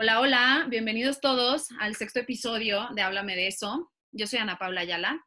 Hola, 0.00 0.20
hola, 0.20 0.66
bienvenidos 0.68 1.20
todos 1.20 1.70
al 1.80 1.96
sexto 1.96 2.20
episodio 2.20 2.86
de 2.94 3.02
Háblame 3.02 3.34
de 3.34 3.48
eso. 3.48 3.90
Yo 4.12 4.28
soy 4.28 4.38
Ana 4.38 4.56
Paula 4.56 4.82
Ayala. 4.82 5.26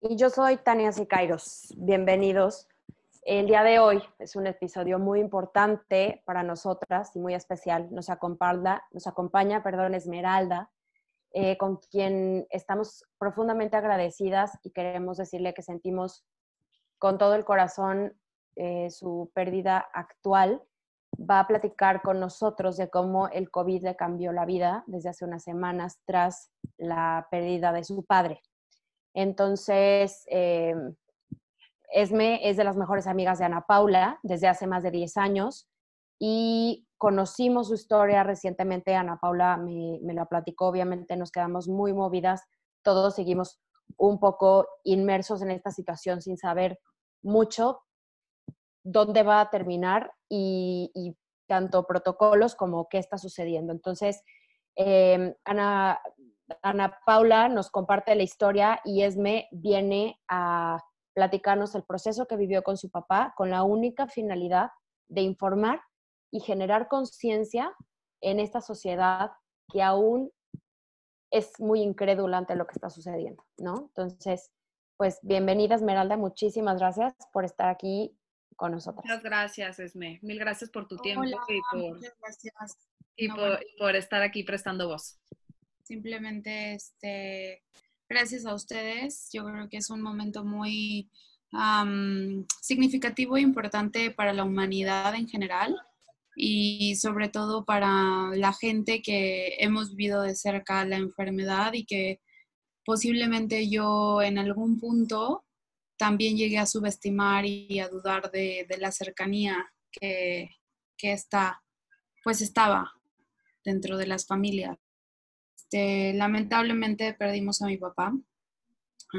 Y 0.00 0.16
yo 0.16 0.28
soy 0.28 0.56
Tania 0.56 0.90
Sicairos. 0.90 1.72
Bienvenidos. 1.76 2.66
El 3.22 3.46
día 3.46 3.62
de 3.62 3.78
hoy 3.78 4.02
es 4.18 4.34
un 4.34 4.48
episodio 4.48 4.98
muy 4.98 5.20
importante 5.20 6.20
para 6.24 6.42
nosotras 6.42 7.14
y 7.14 7.20
muy 7.20 7.34
especial. 7.34 7.86
Nos 7.92 8.10
acompaña, 8.10 8.82
nos 8.90 9.06
acompaña 9.06 9.62
perdón, 9.62 9.94
Esmeralda, 9.94 10.72
eh, 11.32 11.56
con 11.56 11.76
quien 11.76 12.48
estamos 12.50 13.04
profundamente 13.18 13.76
agradecidas 13.76 14.58
y 14.64 14.72
queremos 14.72 15.18
decirle 15.18 15.54
que 15.54 15.62
sentimos 15.62 16.26
con 16.98 17.18
todo 17.18 17.36
el 17.36 17.44
corazón 17.44 18.18
eh, 18.56 18.90
su 18.90 19.30
pérdida 19.32 19.78
actual 19.92 20.60
va 21.18 21.40
a 21.40 21.46
platicar 21.46 22.02
con 22.02 22.20
nosotros 22.20 22.76
de 22.76 22.90
cómo 22.90 23.28
el 23.28 23.50
COVID 23.50 23.82
le 23.84 23.96
cambió 23.96 24.32
la 24.32 24.44
vida 24.44 24.84
desde 24.86 25.10
hace 25.10 25.24
unas 25.24 25.42
semanas 25.42 26.00
tras 26.04 26.50
la 26.76 27.26
pérdida 27.30 27.72
de 27.72 27.84
su 27.84 28.04
padre. 28.04 28.40
Entonces, 29.14 30.24
eh, 30.28 30.74
Esme 31.94 32.40
es 32.48 32.56
de 32.56 32.64
las 32.64 32.76
mejores 32.76 33.06
amigas 33.06 33.38
de 33.38 33.44
Ana 33.44 33.64
Paula 33.68 34.18
desde 34.24 34.48
hace 34.48 34.66
más 34.66 34.82
de 34.82 34.90
10 34.90 35.16
años 35.16 35.68
y 36.18 36.88
conocimos 36.98 37.68
su 37.68 37.74
historia 37.74 38.24
recientemente. 38.24 38.96
Ana 38.96 39.18
Paula 39.20 39.56
me, 39.56 40.00
me 40.02 40.12
la 40.12 40.26
platicó, 40.26 40.66
obviamente 40.66 41.16
nos 41.16 41.30
quedamos 41.30 41.68
muy 41.68 41.92
movidas, 41.92 42.42
todos 42.82 43.14
seguimos 43.14 43.60
un 43.96 44.18
poco 44.18 44.66
inmersos 44.82 45.40
en 45.42 45.52
esta 45.52 45.70
situación 45.70 46.20
sin 46.20 46.36
saber 46.36 46.80
mucho, 47.22 47.80
dónde 48.84 49.22
va 49.22 49.40
a 49.40 49.50
terminar 49.50 50.12
y, 50.28 51.16
tanto 51.46 51.86
protocolos 51.86 52.54
como 52.54 52.88
qué 52.88 52.96
está 52.96 53.18
sucediendo. 53.18 53.70
Entonces, 53.70 54.22
em, 54.76 55.34
Ana, 55.44 56.00
Ana 56.62 56.98
Paula 57.04 57.50
nos 57.50 57.70
comparte 57.70 58.14
la 58.14 58.22
historia 58.22 58.80
y 58.82 59.02
Esme 59.02 59.48
viene 59.52 60.18
a 60.26 60.78
platicarnos 61.14 61.74
el 61.74 61.84
proceso 61.84 62.26
que 62.26 62.36
vivió 62.36 62.62
con 62.62 62.78
su 62.78 62.90
papá 62.90 63.34
con 63.36 63.50
la 63.50 63.62
única 63.62 64.06
finalidad 64.08 64.70
de 65.08 65.20
informar 65.20 65.82
y 66.32 66.40
generar 66.40 66.88
conciencia 66.88 67.74
en 68.22 68.40
esta 68.40 68.62
sociedad 68.62 69.32
que 69.70 69.82
aún 69.82 70.32
es 71.30 71.60
muy 71.60 71.82
incrédula 71.82 72.38
ante 72.38 72.56
lo 72.56 72.66
que 72.66 72.72
está 72.72 72.88
sucediendo, 72.88 73.44
¿no? 73.58 73.74
Entonces, 73.88 74.50
pues 74.96 75.18
bienvenida 75.22 75.74
Esmeralda, 75.74 76.16
muchísimas 76.16 76.78
gracias 76.78 77.14
por 77.32 77.44
estar 77.44 77.68
aquí 77.68 78.16
con 78.56 78.72
nosotros. 78.72 79.04
Muchas 79.04 79.22
gracias, 79.22 79.78
Esme. 79.78 80.18
Mil 80.22 80.38
gracias 80.38 80.70
por 80.70 80.86
tu 80.86 80.96
tiempo 80.98 81.24
y, 81.24 81.32
por, 83.28 83.60
y 83.60 83.78
por, 83.78 83.96
estar 83.96 84.22
aquí 84.22 84.44
prestando 84.44 84.88
voz. 84.88 85.18
Simplemente, 85.82 86.74
este, 86.74 87.62
gracias 88.08 88.46
a 88.46 88.54
ustedes. 88.54 89.30
Yo 89.32 89.44
creo 89.44 89.68
que 89.68 89.78
es 89.78 89.90
un 89.90 90.02
momento 90.02 90.44
muy 90.44 91.10
significativo 92.60 93.36
e 93.36 93.40
importante 93.40 94.10
para 94.10 94.32
la 94.32 94.44
humanidad 94.44 95.14
en 95.14 95.28
general 95.28 95.76
y 96.36 96.96
sobre 96.96 97.28
todo 97.28 97.64
para 97.64 98.30
la 98.34 98.52
gente 98.52 99.02
que 99.02 99.54
hemos 99.58 99.94
vivido 99.94 100.22
de 100.22 100.34
cerca 100.34 100.84
la 100.84 100.96
enfermedad 100.96 101.72
y 101.74 101.84
que 101.84 102.20
posiblemente 102.84 103.70
yo 103.70 104.20
en 104.20 104.38
algún 104.38 104.80
punto 104.80 105.44
también 105.96 106.36
llegué 106.36 106.58
a 106.58 106.66
subestimar 106.66 107.44
y 107.46 107.80
a 107.80 107.88
dudar 107.88 108.30
de, 108.30 108.66
la 108.78 108.92
cercanía 108.92 109.66
que, 109.90 110.50
está, 111.00 111.62
pues 112.22 112.40
estaba 112.40 112.92
dentro 113.64 113.98
de 113.98 114.06
las 114.06 114.26
familias. 114.26 114.78
Este, 115.56 116.14
lamentablemente 116.14 117.12
perdimos 117.14 117.60
a 117.60 117.66
mi 117.66 117.76
papá 117.76 118.14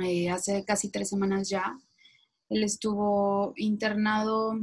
eh, 0.04 0.30
hace 0.30 0.66
casi 0.66 0.90
tres 0.90 1.10
semanas 1.10 1.50
ya. 1.50 1.78
Él 2.50 2.64
estuvo 2.64 3.54
internado 3.56 4.60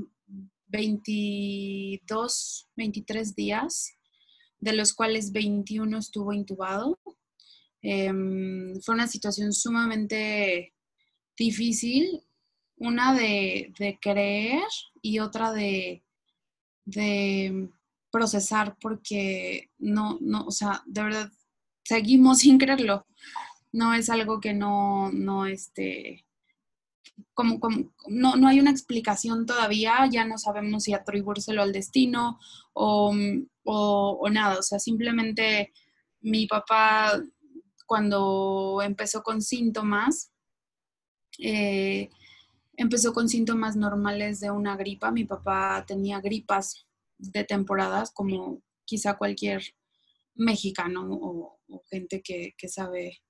22, 0.68 2.68
23 2.76 3.34
días, 3.34 3.92
de 4.60 4.72
los 4.72 4.94
cuales 4.94 5.32
21 5.32 5.98
estuvo 5.98 6.32
intubado. 6.32 6.98
Em, 7.82 8.80
fue 8.80 8.94
una 8.94 9.08
situación 9.08 9.52
sumamente 9.52 10.71
difícil, 11.42 12.22
una 12.76 13.14
de, 13.14 13.72
creer 14.00 14.62
y 15.00 15.18
otra 15.18 15.52
de, 15.52 16.04
de, 16.84 17.68
procesar 18.10 18.76
porque 18.80 19.70
no, 19.78 20.18
no, 20.20 20.44
o 20.44 20.50
sea, 20.50 20.82
de 20.86 21.02
verdad, 21.02 21.32
seguimos 21.84 22.38
sin 22.42 22.58
creerlo. 22.58 23.06
No 23.72 23.94
es 23.94 24.10
algo 24.10 24.38
que 24.38 24.52
no, 24.52 25.10
no, 25.12 25.46
este, 25.46 26.26
como, 27.32 27.58
como 27.58 27.92
no, 28.08 28.36
no, 28.36 28.48
hay 28.48 28.60
una 28.60 28.70
explicación 28.70 29.46
todavía, 29.46 30.06
ya 30.10 30.26
no 30.26 30.36
sabemos 30.36 30.84
si 30.84 30.92
atribuírselo 30.92 31.62
al 31.62 31.72
destino 31.72 32.38
o, 32.74 33.14
o 33.64 34.28
nada, 34.30 34.58
o 34.58 34.62
sea, 34.62 34.78
simplemente 34.78 35.72
mi 36.20 36.46
papá 36.46 37.18
cuando 37.86 38.80
empezó 38.82 39.22
con 39.22 39.42
síntomas, 39.42 40.31
eh, 41.38 42.10
empezó 42.76 43.12
con 43.12 43.28
síntomas 43.28 43.76
normales 43.76 44.40
de 44.40 44.50
una 44.50 44.76
gripa. 44.76 45.10
Mi 45.10 45.24
papá 45.24 45.84
tenía 45.86 46.20
gripas 46.20 46.86
de 47.18 47.44
temporadas, 47.44 48.10
como 48.12 48.62
quizá 48.84 49.14
cualquier 49.14 49.62
mexicano 50.34 51.06
o, 51.10 51.58
gente 51.90 52.22
que, 52.22 52.54
sabe. 52.68 53.22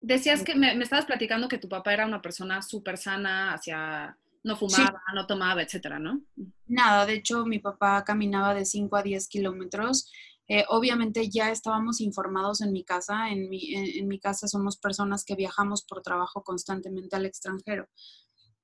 Decías 0.00 0.42
que 0.42 0.54
me, 0.54 0.72
estabas 0.82 1.06
platicando 1.06 1.48
que 1.48 1.58
tu 1.58 1.68
papá 1.68 1.92
era 1.92 2.06
una 2.06 2.20
persona 2.20 2.60
súper 2.60 2.98
sana, 2.98 3.54
hacia, 3.54 4.16
no 4.42 4.56
fumaba, 4.56 5.00
no 5.14 5.26
tomaba, 5.26 5.62
etcétera, 5.62 5.98
¿no? 5.98 6.22
Nada, 6.66 7.06
de 7.06 7.14
hecho, 7.14 7.46
mi 7.46 7.60
papá 7.60 8.04
caminaba 8.04 8.54
de 8.54 8.64
5 8.64 8.96
a 8.96 9.02
10 9.02 9.28
kilómetros 9.28 10.10
eh, 10.48 10.64
obviamente 10.68 11.30
ya 11.30 11.50
estábamos 11.50 12.00
informados 12.00 12.60
en 12.60 12.72
mi 12.72 12.84
casa, 12.84 13.30
en 13.30 13.48
mi, 13.48 13.74
en, 13.74 14.08
mi 14.08 14.18
casa 14.18 14.48
somos 14.48 14.76
personas 14.76 15.24
que 15.24 15.36
viajamos 15.36 15.82
por 15.84 16.02
trabajo 16.02 16.42
constantemente 16.42 17.16
al 17.16 17.26
extranjero. 17.26 17.88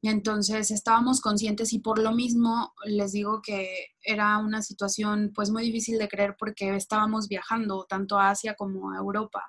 Entonces 0.02 0.70
estábamos 0.70 1.20
conscientes 1.20 1.72
y 1.72 1.80
por 1.80 1.98
lo 1.98 2.12
mismo 2.12 2.72
les 2.84 3.12
digo 3.12 3.42
que 3.42 3.86
era 4.02 4.38
una 4.38 4.62
situación 4.62 5.32
pues 5.34 5.50
muy 5.50 5.64
difícil 5.64 5.98
de 5.98 6.08
creer 6.08 6.36
porque 6.38 6.76
estábamos 6.76 7.28
viajando 7.28 7.84
tanto 7.88 8.18
a 8.18 8.30
Asia 8.30 8.54
como 8.54 8.92
a 8.92 8.98
Europa 8.98 9.44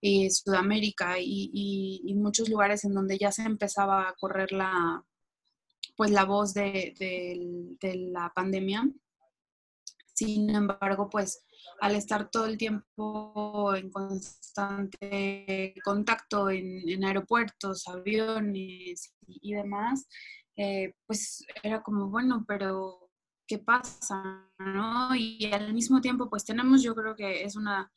y 0.00 0.30
Sudamérica 0.30 1.16
y, 1.20 2.12
muchos 2.16 2.48
lugares 2.48 2.84
en 2.84 2.94
donde 2.94 3.18
ya 3.18 3.32
se 3.32 3.42
empezaba 3.42 4.08
a 4.08 4.14
correr 4.14 4.52
la 4.52 5.04
pues 5.96 6.10
la 6.10 6.24
voz 6.24 6.54
de, 6.54 6.94
de 7.80 7.96
la 7.96 8.32
pandemia 8.34 8.88
sin 10.20 10.50
embargo, 10.50 11.08
pues 11.08 11.46
al 11.80 11.94
estar 11.94 12.30
todo 12.30 12.44
el 12.44 12.58
tiempo 12.58 13.74
en 13.74 13.90
constante 13.90 15.74
contacto 15.82 16.50
en, 16.50 17.02
aeropuertos, 17.02 17.88
aviones 17.88 19.14
y, 19.26 19.54
demás, 19.54 20.06
eh, 20.56 20.92
pues 21.06 21.42
era 21.62 21.82
como, 21.82 22.10
bueno, 22.10 22.44
pero 22.46 23.08
¿qué 23.48 23.58
pasa? 23.58 24.46
¿no? 24.58 25.14
Y 25.16 25.50
al 25.52 25.72
mismo 25.72 26.02
tiempo, 26.02 26.28
pues 26.28 26.44
tenemos, 26.44 26.82
yo 26.82 26.94
creo 26.94 27.16
que 27.16 27.42
es 27.42 27.56
una 27.56 27.90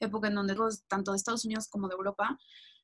época 0.00 0.28
en 0.28 0.34
donde 0.34 0.54
los, 0.54 0.84
tanto 0.86 1.12
de 1.12 1.16
Estados 1.16 1.46
Unidos 1.46 1.66
como 1.70 1.88
de 1.88 1.94
Europa, 1.94 2.38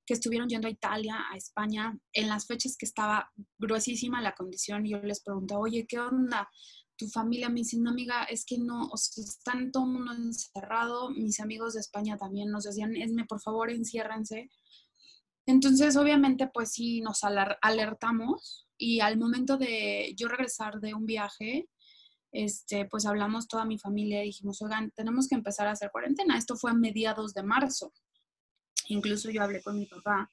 que 0.07 0.15
estuvieron 0.15 0.49
yendo 0.49 0.69
a 0.69 0.71
Italia, 0.71 1.27
a 1.31 1.37
España, 1.37 1.99
en 2.15 2.29
las 2.29 2.47
fechas 2.47 2.77
que 2.79 2.87
estaba 2.87 3.31
gruesísima 3.59 4.23
la 4.23 4.35
condición, 4.35 4.87
y 4.87 4.93
yo 4.93 5.01
les 5.01 5.23
pregunto, 5.23 5.59
oye, 5.59 5.85
¿qué 5.87 6.01
onda? 6.01 6.49
Tu 6.97 7.09
familia 7.09 7.49
me 7.49 7.61
dice, 7.61 7.79
no 7.79 7.91
amiga, 7.91 8.25
es 8.25 8.45
que 8.45 8.59
no, 8.59 8.89
o 8.89 8.97
sea, 8.97 9.25
están 9.25 9.71
todo 9.71 9.85
el 9.85 9.93
mundo 9.93 10.13
encerrado, 10.13 11.11
mis 11.11 11.41
amigos 11.41 11.75
de 11.75 11.81
España 11.81 12.17
también 12.17 12.51
nos 12.51 12.65
decían, 12.65 12.97
esme, 12.97 13.25
por 13.25 13.41
favor, 13.41 13.71
enciérrense. 13.71 14.51
Entonces, 15.47 15.97
obviamente, 15.97 16.49
pues 16.53 16.73
sí, 16.73 17.01
nos 17.01 17.23
alertamos 17.23 18.67
y 18.79 19.01
al 19.01 19.19
momento 19.19 19.57
de 19.57 20.15
yo 20.17 20.29
regresar 20.29 20.81
de 20.81 20.95
un 20.95 21.07
viaje, 21.07 21.69
este, 22.33 22.87
pues 22.87 23.07
hablamos 23.07 23.47
toda 23.47 23.65
mi 23.65 23.79
familia 23.79 24.23
y 24.23 24.27
dijimos, 24.27 24.61
oigan, 24.63 24.91
tenemos 24.91 25.29
que 25.29 25.37
empezar 25.37 25.69
a 25.69 25.73
hacer 25.73 25.91
cuarentena. 25.91 26.37
Esto 26.37 26.57
fue 26.57 26.73
a 26.73 26.75
mediados 26.75 27.33
de 27.33 27.43
marzo. 27.43 27.93
Incluso 28.89 29.31
yo 29.31 29.43
hablé 29.43 29.63
con 29.63 29.79
mi 29.79 29.87
papá 29.87 30.31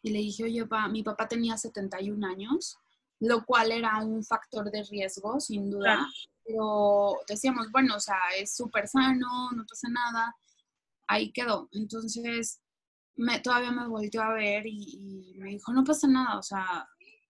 y 0.00 0.10
le 0.10 0.20
dije, 0.20 0.44
oye, 0.44 0.62
papá, 0.64 0.88
mi 0.88 1.02
papá 1.02 1.28
tenía 1.28 1.58
71 1.58 2.26
años 2.26 2.78
lo 3.22 3.44
cual 3.44 3.70
era 3.70 3.98
un 3.98 4.24
factor 4.24 4.68
de 4.70 4.82
riesgo, 4.82 5.38
sin 5.38 5.70
duda. 5.70 6.08
Pero 6.44 7.20
decíamos, 7.28 7.70
bueno, 7.70 7.94
o 7.94 8.00
sea, 8.00 8.18
es 8.36 8.56
súper 8.56 8.88
sano, 8.88 9.52
no 9.54 9.64
pasa 9.64 9.88
nada, 9.88 10.36
ahí 11.06 11.30
quedó. 11.30 11.68
Entonces, 11.70 12.60
me, 13.14 13.38
todavía 13.38 13.70
me 13.70 13.86
volvió 13.86 14.22
a 14.22 14.34
ver 14.34 14.64
y, 14.66 15.34
me 15.38 15.50
dijo, 15.50 15.72
no 15.72 15.84
pasa 15.84 16.08
nada, 16.08 16.36
o 16.36 16.42
sea, 16.42 16.88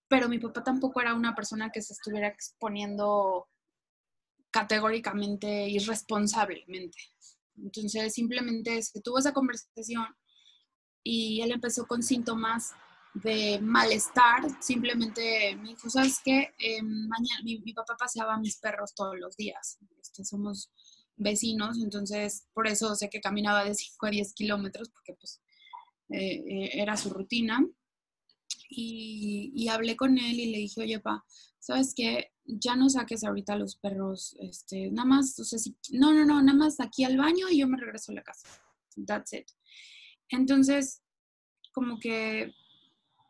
pero 0.08 0.30
mi 0.30 0.38
papá 0.38 0.64
tampoco 0.64 0.98
era 1.02 1.14
una 1.14 1.34
persona 1.34 1.70
que 1.70 1.82
se 1.82 1.92
estuviera 1.92 2.28
exponiendo 2.28 3.48
categóricamente, 4.50 5.68
irresponsablemente. 5.68 6.98
Entonces 7.56 8.14
simplemente 8.14 8.82
se 8.82 9.02
tuvo 9.02 9.18
esa 9.18 9.34
conversación 9.34 10.06
y 11.02 11.42
él 11.42 11.52
empezó 11.52 11.86
con 11.86 12.02
síntomas 12.02 12.72
de 13.14 13.60
malestar, 13.60 14.42
simplemente 14.60 15.54
me 15.56 15.70
dijo, 15.70 15.90
¿sabes 15.90 16.20
qué? 16.24 16.54
Eh, 16.58 16.82
mañana 16.82 17.42
mi, 17.44 17.58
papá 17.74 17.96
paseaba 17.98 18.34
a 18.34 18.40
mis 18.40 18.58
perros 18.58 18.94
todos 18.94 19.18
los 19.18 19.36
días, 19.36 19.78
este, 20.00 20.24
somos 20.24 20.70
vecinos, 21.16 21.78
entonces 21.82 22.46
por 22.54 22.66
eso 22.66 22.94
sé 22.94 23.10
que 23.10 23.20
caminaba 23.20 23.64
de 23.64 23.74
5 23.74 24.06
a 24.06 24.10
10 24.10 24.34
kilómetros, 24.34 24.88
porque 24.88 25.14
pues 25.14 25.42
eh, 26.08 26.42
eh, 26.46 26.70
era 26.74 26.96
su 26.96 27.10
rutina. 27.10 27.66
Y, 28.74 29.52
y, 29.54 29.68
hablé 29.68 29.96
con 29.96 30.16
él 30.16 30.40
y 30.40 30.50
le 30.50 30.58
dije, 30.58 30.80
oye, 30.80 30.98
pa, 30.98 31.22
¿sabes 31.58 31.92
qué? 31.94 32.32
Ya 32.44 32.74
no 32.74 32.88
saques 32.88 33.22
ahorita 33.22 33.54
los 33.56 33.76
perros, 33.76 34.34
este, 34.40 34.90
nada 34.90 35.06
más, 35.06 35.38
o 35.38 35.44
sea, 35.44 35.58
si, 35.58 35.76
no, 35.90 36.14
no, 36.14 36.24
no, 36.24 36.42
nada 36.42 36.56
más 36.56 36.80
aquí 36.80 37.04
al 37.04 37.18
baño 37.18 37.50
y 37.50 37.58
yo 37.58 37.68
me 37.68 37.76
regreso 37.76 38.12
a 38.12 38.14
la 38.14 38.22
casa. 38.22 38.48
That's 39.06 39.34
it. 39.34 39.46
Entonces, 40.30 41.02
como 41.72 41.98
que 41.98 42.54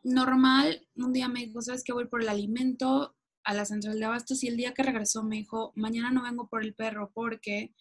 normal, 0.03 0.87
un 0.95 1.13
día 1.13 1.27
me 1.27 1.45
dijo, 1.45 1.61
¿sabes 1.61 1.83
qué? 1.83 1.93
Voy 1.93 2.07
por 2.07 2.21
el 2.21 2.29
alimento 2.29 3.15
a 3.43 3.53
la 3.53 3.65
central 3.65 3.99
de 3.99 4.05
abastos 4.05 4.43
y 4.43 4.47
el 4.47 4.57
día 4.57 4.73
que 4.73 4.83
regresó 4.83 5.23
me 5.23 5.37
dijo, 5.37 5.73
mañana 5.75 6.11
no 6.11 6.23
vengo 6.23 6.47
por 6.47 6.63
el 6.63 6.73
perro 6.73 7.11
porque 7.13 7.73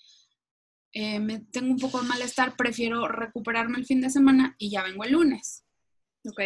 eh, 0.92 1.20
me 1.20 1.40
tengo 1.40 1.70
un 1.70 1.78
poco 1.78 2.00
de 2.00 2.08
malestar, 2.08 2.56
prefiero 2.56 3.08
recuperarme 3.08 3.78
el 3.78 3.86
fin 3.86 4.00
de 4.00 4.10
semana 4.10 4.54
y 4.58 4.70
ya 4.70 4.82
vengo 4.82 5.04
el 5.04 5.12
lunes. 5.12 5.64
Ok. 6.28 6.40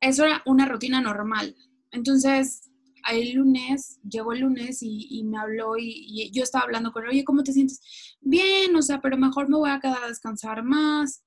Eso 0.00 0.24
era 0.24 0.42
una 0.46 0.66
rutina 0.66 1.00
normal. 1.00 1.56
Entonces, 1.92 2.70
el 3.10 3.32
lunes, 3.34 4.00
llegó 4.08 4.32
el 4.32 4.40
lunes 4.40 4.78
y, 4.82 5.22
me 5.24 5.38
habló 5.38 5.76
y, 5.76 6.04
y, 6.06 6.30
yo 6.32 6.42
estaba 6.42 6.64
hablando 6.64 6.92
con 6.92 7.04
él, 7.04 7.10
oye, 7.10 7.24
¿cómo 7.24 7.42
te 7.42 7.52
sientes? 7.52 7.80
Bien, 8.20 8.74
o 8.76 8.82
sea, 8.82 9.00
pero 9.00 9.16
mejor 9.16 9.48
me 9.48 9.56
voy 9.56 9.70
a 9.70 9.80
quedar 9.80 10.04
a 10.04 10.08
descansar 10.08 10.62
más. 10.62 11.24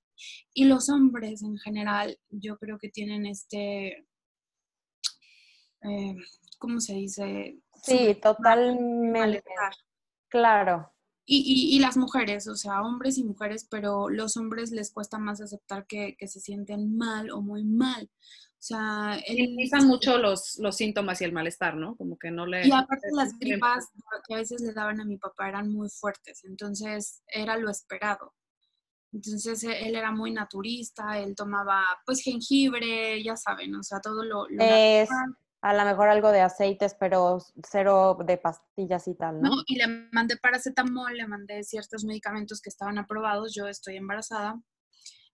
Y 0.53 0.65
los 0.65 0.89
hombres 0.89 1.43
en 1.43 1.57
general, 1.57 2.17
yo 2.29 2.57
creo 2.57 2.77
que 2.77 2.89
tienen 2.89 3.25
este, 3.25 4.05
eh, 5.81 6.15
¿cómo 6.57 6.79
se 6.79 6.93
dice? 6.93 7.59
Sí, 7.83 8.17
totalmente. 8.21 9.43
Claro. 10.29 10.91
Y, 11.27 11.75
y, 11.75 11.79
las 11.79 11.97
mujeres, 11.97 12.47
o 12.47 12.55
sea, 12.55 12.83
hombres 12.83 13.17
y 13.17 13.23
mujeres, 13.23 13.67
pero 13.69 14.09
los 14.09 14.37
hombres 14.37 14.69
les 14.69 14.91
cuesta 14.91 15.17
más 15.17 15.41
aceptar 15.41 15.87
que, 15.87 16.15
se 16.27 16.39
sienten 16.39 16.95
mal 16.95 17.31
o 17.31 17.41
muy 17.41 17.63
mal. 17.63 18.03
O 18.03 18.67
sea, 18.67 19.19
minimizan 19.27 19.87
mucho 19.87 20.19
los, 20.19 20.57
los 20.59 20.75
síntomas 20.75 21.21
y 21.21 21.23
el 21.23 21.31
malestar, 21.31 21.77
¿no? 21.77 21.95
Como 21.95 22.17
que 22.19 22.29
no 22.29 22.45
le... 22.45 22.67
Y 22.67 22.71
aparte 22.71 23.07
las 23.11 23.33
gripas 23.39 23.87
que 24.27 24.35
a 24.35 24.37
veces 24.37 24.61
le 24.61 24.73
daban 24.73 25.01
a 25.01 25.05
mi 25.05 25.17
papá 25.17 25.49
eran 25.49 25.69
muy 25.71 25.89
fuertes, 25.89 26.43
entonces 26.43 27.23
era 27.27 27.57
lo 27.57 27.71
esperado. 27.71 28.33
Entonces 29.15 29.63
e, 29.63 29.87
él 29.87 29.95
era 29.95 30.11
muy 30.11 30.31
naturista, 30.31 31.17
él 31.17 31.35
tomaba 31.35 31.83
pues 32.05 32.21
jengibre, 32.21 33.23
ya 33.23 33.37
saben, 33.37 33.73
o 33.75 33.81
sea, 33.83 34.01
todo 34.01 34.23
lo... 34.23 34.45
es 34.59 35.09
a 35.61 35.73
lo 35.73 35.83
mejor 35.83 36.09
algo 36.09 36.31
de 36.31 36.41
aceites, 36.41 36.95
pero 36.99 37.39
cero 37.67 38.17
de 38.23 38.37
pastillas 38.37 39.07
y 39.07 39.15
tal, 39.15 39.41
¿no? 39.41 39.49
No, 39.49 39.55
y 39.65 39.77
le 39.77 39.87
mandé 40.11 40.37
paracetamol, 40.37 41.15
le 41.15 41.27
mandé 41.27 41.63
ciertos 41.63 42.03
medicamentos 42.03 42.61
que 42.61 42.69
estaban 42.69 42.99
aprobados, 42.99 43.55
yo 43.55 43.67
estoy 43.67 43.95
embarazada, 43.95 44.61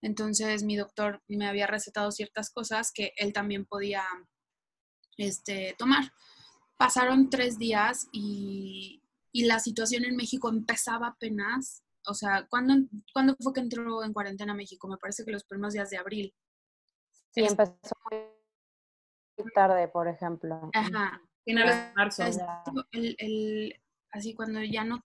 entonces 0.00 0.62
mi 0.62 0.76
doctor 0.76 1.20
me 1.28 1.48
había 1.48 1.66
recetado 1.66 2.10
ciertas 2.12 2.50
cosas 2.50 2.92
que 2.94 3.12
él 3.16 3.32
también 3.32 3.66
podía 3.66 4.04
este, 5.18 5.74
tomar. 5.76 6.12
Pasaron 6.78 7.28
tres 7.28 7.58
días 7.58 8.06
y, 8.12 9.02
y 9.32 9.44
la 9.44 9.58
situación 9.58 10.04
en 10.04 10.16
México 10.16 10.48
empezaba 10.48 11.08
apenas 11.08 11.82
o 12.06 12.14
sea, 12.14 12.46
¿cuándo, 12.48 12.88
fue 13.40 13.52
que 13.52 13.60
entró 13.60 14.04
en 14.04 14.12
cuarentena 14.12 14.54
México? 14.54 14.88
Me 14.88 14.96
parece 14.96 15.24
que 15.24 15.32
los 15.32 15.44
primeros 15.44 15.74
días 15.74 15.90
de 15.90 15.98
abril. 15.98 16.34
Sí, 17.30 17.42
empezó 17.42 17.94
muy 18.10 19.50
tarde, 19.54 19.88
por 19.88 20.08
ejemplo. 20.08 20.70
Ajá. 20.74 21.20
Finales 21.44 21.76
de 21.76 21.94
marzo. 21.94 22.24
El, 22.92 23.80
así 24.10 24.34
cuando 24.34 24.62
ya 24.62 24.84
no, 24.84 25.04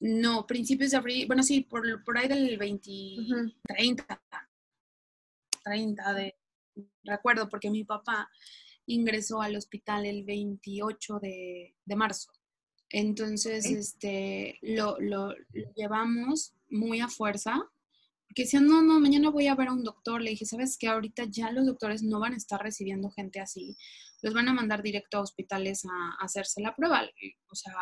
no, 0.00 0.46
principios 0.46 0.90
de 0.90 0.96
abril, 0.96 1.26
bueno, 1.26 1.42
sí, 1.42 1.62
por, 1.62 2.04
por 2.04 2.18
ahí 2.18 2.28
del 2.28 2.58
20, 2.58 2.90
30, 3.62 4.22
30 5.64 6.14
de, 6.14 6.38
recuerdo, 7.04 7.48
porque 7.48 7.70
mi 7.70 7.84
papá 7.84 8.28
ingresó 8.86 9.40
al 9.40 9.56
hospital 9.56 10.04
el 10.04 10.24
28 10.24 11.18
de, 11.20 11.76
de 11.84 11.96
marzo. 11.96 12.30
Entonces, 12.96 13.66
este, 13.66 14.56
lo, 14.62 14.96
lo, 15.00 15.34
llevamos 15.74 16.54
muy 16.70 17.00
a 17.00 17.08
fuerza, 17.08 17.54
porque 18.28 18.44
decían, 18.44 18.68
no, 18.68 18.82
no, 18.82 19.00
mañana 19.00 19.30
voy 19.30 19.48
a 19.48 19.56
ver 19.56 19.66
a 19.66 19.72
un 19.72 19.82
doctor. 19.82 20.22
Le 20.22 20.30
dije, 20.30 20.46
¿sabes 20.46 20.78
qué? 20.78 20.86
Ahorita 20.86 21.24
ya 21.28 21.50
los 21.50 21.66
doctores 21.66 22.04
no 22.04 22.20
van 22.20 22.34
a 22.34 22.36
estar 22.36 22.62
recibiendo 22.62 23.10
gente 23.10 23.40
así. 23.40 23.76
Los 24.22 24.32
van 24.32 24.48
a 24.48 24.54
mandar 24.54 24.80
directo 24.80 25.18
a 25.18 25.22
hospitales 25.22 25.84
a, 25.84 26.24
hacerse 26.24 26.60
la 26.60 26.76
prueba. 26.76 27.02
O 27.50 27.56
sea, 27.56 27.74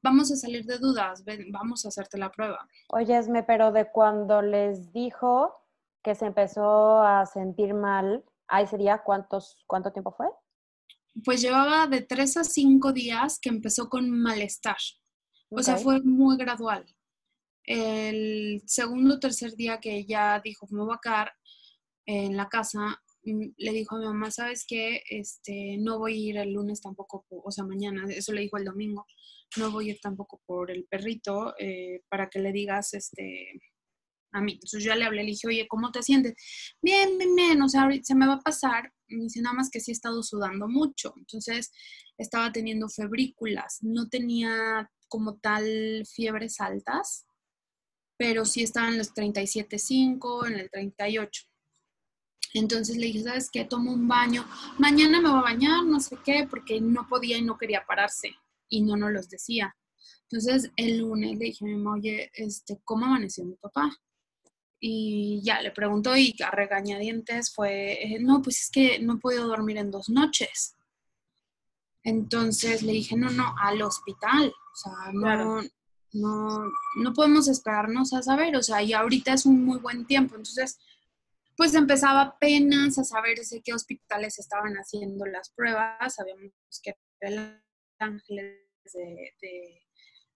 vamos 0.00 0.30
a 0.30 0.36
salir 0.36 0.64
de 0.64 0.78
dudas, 0.78 1.24
vamos 1.50 1.84
a 1.84 1.88
hacerte 1.88 2.18
la 2.18 2.30
prueba. 2.30 2.64
Oye, 2.92 3.18
Esme, 3.18 3.42
pero 3.42 3.72
de 3.72 3.90
cuando 3.90 4.42
les 4.42 4.92
dijo 4.92 5.56
que 6.04 6.14
se 6.14 6.26
empezó 6.26 7.02
a 7.02 7.26
sentir 7.26 7.74
mal, 7.74 8.24
ahí 8.46 8.64
sería 8.68 8.98
cuántos, 8.98 9.64
¿cuánto 9.66 9.90
tiempo 9.90 10.12
fue? 10.12 10.28
Pues 11.24 11.40
llevaba 11.42 11.86
de 11.86 12.02
tres 12.02 12.36
a 12.36 12.44
cinco 12.44 12.92
días 12.92 13.38
que 13.40 13.48
empezó 13.48 13.88
con 13.88 14.10
malestar. 14.10 14.78
O 15.50 15.62
sea, 15.62 15.76
fue 15.76 16.00
muy 16.02 16.36
gradual. 16.36 16.84
El 17.64 18.62
segundo 18.66 19.14
o 19.14 19.20
tercer 19.20 19.54
día 19.54 19.78
que 19.78 20.04
ya 20.04 20.40
dijo, 20.42 20.66
me 20.70 20.82
voy 20.82 20.94
a 20.94 21.00
quedar 21.02 21.32
en 22.06 22.36
la 22.36 22.48
casa, 22.48 23.00
mm, 23.24 23.48
le 23.56 23.72
dijo 23.72 23.96
a 23.96 23.98
mi 24.00 24.06
mamá, 24.06 24.30
¿sabes 24.30 24.64
qué? 24.66 25.02
Este, 25.08 25.76
no 25.78 25.98
voy 25.98 26.14
a 26.14 26.30
ir 26.30 26.36
el 26.38 26.52
lunes 26.52 26.80
tampoco, 26.80 27.26
o 27.28 27.50
sea, 27.50 27.64
mañana, 27.64 28.04
eso 28.08 28.32
le 28.32 28.40
dijo 28.40 28.56
el 28.56 28.64
domingo, 28.64 29.06
no 29.58 29.70
voy 29.70 29.88
a 29.88 29.92
ir 29.92 30.00
tampoco 30.00 30.40
por 30.44 30.70
el 30.70 30.86
perrito 30.90 31.54
eh, 31.58 32.00
para 32.08 32.28
que 32.28 32.40
le 32.40 32.50
digas, 32.50 32.94
este, 32.94 33.52
a 34.32 34.40
mí. 34.40 34.52
Entonces 34.54 34.82
yo 34.82 34.94
le 34.94 35.04
hablé, 35.04 35.22
le 35.22 35.30
dije, 35.30 35.46
oye, 35.46 35.66
¿cómo 35.68 35.92
te 35.92 36.02
sientes? 36.02 36.34
Bien, 36.80 37.16
bien, 37.18 37.34
bien, 37.36 37.62
o 37.62 37.68
sea, 37.68 37.88
se 38.02 38.14
me 38.14 38.26
va 38.26 38.34
a 38.34 38.40
pasar. 38.40 38.90
Me 39.12 39.24
dice, 39.24 39.40
nada 39.40 39.54
más 39.54 39.70
que 39.70 39.80
sí 39.80 39.90
he 39.90 39.94
estado 39.94 40.22
sudando 40.22 40.68
mucho. 40.68 41.14
Entonces 41.16 41.72
estaba 42.18 42.52
teniendo 42.52 42.88
febrículas. 42.88 43.78
No 43.82 44.08
tenía 44.08 44.90
como 45.08 45.36
tal 45.36 46.04
fiebres 46.06 46.60
altas, 46.60 47.26
pero 48.16 48.44
sí 48.44 48.62
estaba 48.62 48.88
en 48.88 48.98
los 48.98 49.14
37.5, 49.14 50.46
en 50.46 50.60
el 50.60 50.70
38. 50.70 51.42
Entonces 52.54 52.96
le 52.96 53.06
dije, 53.06 53.22
¿sabes 53.22 53.50
qué? 53.50 53.64
Tomo 53.64 53.92
un 53.92 54.06
baño. 54.06 54.44
Mañana 54.78 55.20
me 55.20 55.28
voy 55.28 55.38
a 55.38 55.42
bañar, 55.42 55.84
no 55.84 56.00
sé 56.00 56.18
qué, 56.24 56.46
porque 56.48 56.80
no 56.80 57.06
podía 57.08 57.38
y 57.38 57.42
no 57.42 57.56
quería 57.56 57.84
pararse. 57.86 58.30
Y 58.68 58.82
no 58.82 58.96
nos 58.96 59.12
los 59.12 59.28
decía. 59.28 59.74
Entonces 60.30 60.70
el 60.76 60.98
lunes 60.98 61.38
le 61.38 61.46
dije 61.46 61.64
a 61.64 61.68
mi 61.68 61.76
mamá, 61.76 61.96
oye, 61.96 62.30
este, 62.34 62.80
¿cómo 62.84 63.06
amaneció 63.06 63.44
mi 63.44 63.56
papá? 63.56 63.94
Y 64.84 65.40
ya 65.44 65.62
le 65.62 65.70
preguntó 65.70 66.16
y 66.16 66.34
a 66.44 66.50
regañadientes 66.50 67.54
fue, 67.54 68.02
eh, 68.02 68.18
no, 68.18 68.42
pues 68.42 68.62
es 68.62 68.70
que 68.70 68.98
no 68.98 69.14
he 69.14 69.18
podido 69.18 69.46
dormir 69.46 69.76
en 69.76 69.92
dos 69.92 70.08
noches. 70.08 70.76
Entonces 72.02 72.82
le 72.82 72.92
dije, 72.92 73.16
no, 73.16 73.30
no, 73.30 73.54
al 73.60 73.80
hospital. 73.80 74.48
O 74.48 74.74
sea, 74.74 75.12
no, 75.12 75.62
no, 76.14 76.64
no 76.96 77.12
podemos 77.12 77.46
esperarnos 77.46 78.12
a 78.12 78.22
saber. 78.22 78.56
O 78.56 78.62
sea, 78.62 78.82
y 78.82 78.92
ahorita 78.92 79.34
es 79.34 79.46
un 79.46 79.64
muy 79.64 79.78
buen 79.78 80.04
tiempo. 80.04 80.34
Entonces, 80.34 80.80
pues 81.56 81.74
empezaba 81.74 82.22
apenas 82.22 82.98
a 82.98 83.04
saber 83.04 83.38
de 83.38 83.62
qué 83.62 83.72
hospitales 83.72 84.40
estaban 84.40 84.74
haciendo 84.74 85.26
las 85.26 85.50
pruebas. 85.50 86.16
Sabíamos 86.16 86.50
que 86.82 86.96
era 87.20 87.30
el 87.30 87.62
Ángeles 88.00 88.56
de, 88.92 89.32
de, 89.40 89.82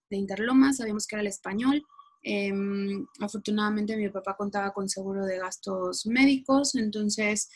de 0.09 0.17
Interlomas, 0.17 0.77
sabíamos 0.77 1.05
que 1.05 1.17
era 1.17 1.21
el 1.21 1.27
español 1.27 1.85
Em, 2.23 3.05
afortunadamente 3.19 3.95
mi 3.95 4.09
papá 4.09 4.35
contaba 4.35 4.73
con 4.73 4.89
seguro 4.89 5.25
de 5.25 5.37
gastos 5.37 6.05
médicos, 6.05 6.75
entonces 6.75 7.49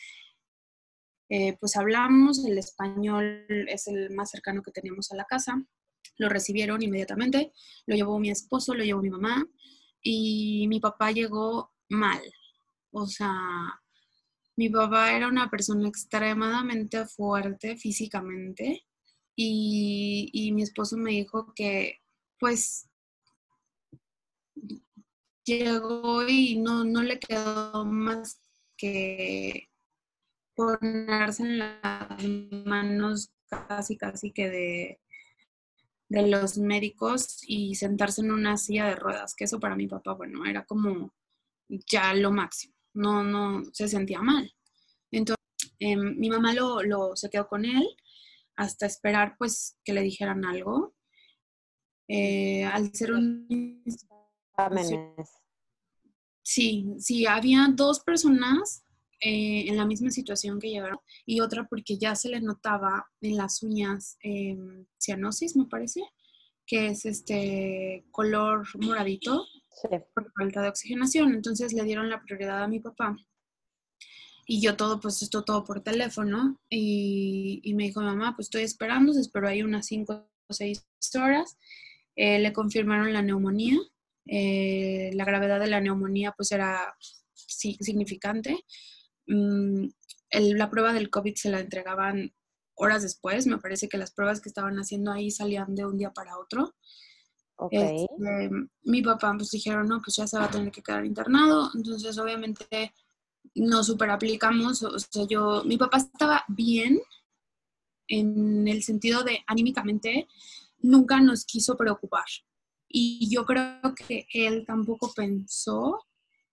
eh, 1.28 1.56
pues 1.58 1.76
hablamos, 1.76 2.44
el 2.44 2.58
español 2.58 3.46
es 3.48 3.86
el 3.86 4.10
más 4.10 4.30
cercano 4.30 4.62
que 4.62 4.70
teníamos 4.70 5.10
a 5.12 5.16
la 5.16 5.24
casa, 5.24 5.62
lo 6.18 6.28
recibieron 6.28 6.82
inmediatamente, 6.82 7.52
lo 7.86 7.96
llevó 7.96 8.18
mi 8.18 8.30
esposo, 8.30 8.74
lo 8.74 8.84
llevó 8.84 9.02
mi 9.02 9.10
mamá 9.10 9.44
y 10.02 10.66
mi 10.68 10.80
papá 10.80 11.10
llegó 11.10 11.72
mal, 11.88 12.20
o 12.92 13.06
sea, 13.06 13.32
mi 14.56 14.68
papá 14.68 15.16
era 15.16 15.28
una 15.28 15.50
persona 15.50 15.88
extremadamente 15.88 17.06
fuerte 17.06 17.76
físicamente 17.76 18.86
y, 19.34 20.28
y 20.32 20.52
mi 20.52 20.62
esposo 20.62 20.96
me 20.96 21.12
dijo 21.12 21.52
que 21.54 22.00
pues 22.38 22.90
llegó 25.44 26.26
y 26.28 26.58
no, 26.58 26.84
no 26.84 27.02
le 27.02 27.18
quedó 27.18 27.84
más 27.84 28.40
que 28.76 29.68
ponerse 30.54 31.42
en 31.42 31.58
las 31.58 32.24
manos 32.66 33.32
casi, 33.48 33.96
casi 33.96 34.32
que 34.32 34.50
de, 34.50 35.00
de 36.08 36.28
los 36.28 36.58
médicos 36.58 37.40
y 37.46 37.74
sentarse 37.74 38.20
en 38.20 38.32
una 38.32 38.56
silla 38.56 38.86
de 38.86 38.96
ruedas, 38.96 39.34
que 39.34 39.44
eso 39.44 39.60
para 39.60 39.76
mi 39.76 39.86
papá, 39.86 40.14
bueno, 40.14 40.44
era 40.44 40.64
como 40.64 41.12
ya 41.68 42.12
lo 42.14 42.30
máximo, 42.32 42.74
no, 42.94 43.24
no 43.24 43.64
se 43.72 43.88
sentía 43.88 44.20
mal. 44.20 44.52
Entonces, 45.10 45.44
em, 45.78 46.16
mi 46.18 46.28
mamá 46.28 46.52
lo, 46.52 46.82
lo, 46.82 47.16
se 47.16 47.30
quedó 47.30 47.48
con 47.48 47.64
él 47.64 47.86
hasta 48.56 48.86
esperar 48.86 49.36
pues 49.38 49.78
que 49.84 49.92
le 49.92 50.02
dijeran 50.02 50.44
algo. 50.44 50.94
Eh, 52.08 52.64
al 52.64 52.94
ser 52.94 53.12
un... 53.12 53.82
Sí, 56.42 56.94
sí, 56.98 57.26
había 57.26 57.68
dos 57.72 58.00
personas 58.00 58.84
eh, 59.20 59.68
en 59.68 59.76
la 59.76 59.86
misma 59.86 60.10
situación 60.10 60.58
que 60.58 60.70
llegaron 60.70 60.98
y 61.24 61.40
otra 61.40 61.66
porque 61.68 61.96
ya 61.96 62.16
se 62.16 62.28
le 62.28 62.40
notaba 62.40 63.06
en 63.20 63.36
las 63.36 63.62
uñas 63.62 64.16
em, 64.20 64.84
cianosis, 64.98 65.56
me 65.56 65.66
parece, 65.66 66.02
que 66.66 66.88
es 66.88 67.04
este 67.04 68.04
color 68.10 68.66
moradito 68.84 69.46
por 70.14 70.32
falta 70.32 70.62
de 70.62 70.68
oxigenación. 70.68 71.34
Entonces 71.34 71.72
le 71.72 71.84
dieron 71.84 72.10
la 72.10 72.20
prioridad 72.20 72.62
a 72.62 72.68
mi 72.68 72.80
papá. 72.80 73.16
Y 74.46 74.60
yo 74.60 74.76
todo, 74.76 75.00
pues 75.00 75.22
esto 75.22 75.44
todo 75.44 75.64
por 75.64 75.82
teléfono. 75.82 76.58
Y, 76.68 77.72
me 77.76 77.84
dijo, 77.84 78.00
mamá, 78.00 78.34
pues 78.34 78.46
estoy 78.46 78.62
esperando, 78.62 79.12
se 79.12 79.20
esperó 79.20 79.48
ahí 79.48 79.62
unas 79.62 79.86
5 79.86 80.28
o 80.48 80.52
6 80.52 80.84
horas. 81.14 81.56
Eh, 82.16 82.38
le 82.38 82.52
confirmaron 82.52 83.12
la 83.12 83.22
neumonía. 83.22 83.78
Eh, 84.26 85.10
la 85.14 85.24
gravedad 85.24 85.58
de 85.60 85.66
la 85.66 85.80
neumonía 85.80 86.32
pues 86.36 86.52
era 86.52 86.94
significante. 87.34 88.64
Mm, 89.26 89.86
la 90.30 90.70
prueba 90.70 90.92
del 90.92 91.10
COVID 91.10 91.34
se 91.34 91.50
la 91.50 91.60
entregaban 91.60 92.32
horas 92.74 93.02
después. 93.02 93.46
Me 93.46 93.58
parece 93.58 93.88
que 93.88 93.98
las 93.98 94.12
pruebas 94.12 94.40
que 94.40 94.48
estaban 94.48 94.76
haciendo 94.76 95.12
ahí 95.12 95.30
salían 95.30 95.74
de 95.74 95.86
un 95.86 95.98
día 95.98 96.10
para 96.12 96.38
otro. 96.38 96.74
Este, 97.70 98.50
mi 98.82 99.02
papá 99.02 99.34
pues 99.36 99.50
dijeron, 99.50 99.86
no, 99.86 100.00
pues 100.02 100.16
ya 100.16 100.26
se 100.26 100.36
va 100.36 100.44
a 100.44 100.50
tener 100.50 100.72
que 100.72 100.82
quedar 100.82 101.04
internado. 101.04 101.70
Entonces 101.74 102.18
obviamente 102.18 102.92
no 103.54 103.84
super 103.84 104.10
aplicamos. 104.10 104.82
O 104.82 104.98
sea, 104.98 105.26
yo, 105.28 105.62
mi 105.64 105.76
papá 105.76 105.98
estaba 105.98 106.44
bien 106.48 107.00
en 108.08 108.68
el 108.68 108.82
sentido 108.82 109.22
de 109.22 109.40
anímicamente, 109.46 110.28
nunca 110.80 111.20
nos 111.20 111.44
quiso 111.44 111.76
preocupar. 111.76 112.24
Y 112.94 113.28
yo 113.34 113.46
creo 113.46 113.94
que 113.94 114.26
él 114.34 114.64
tampoco 114.66 115.12
pensó 115.14 116.06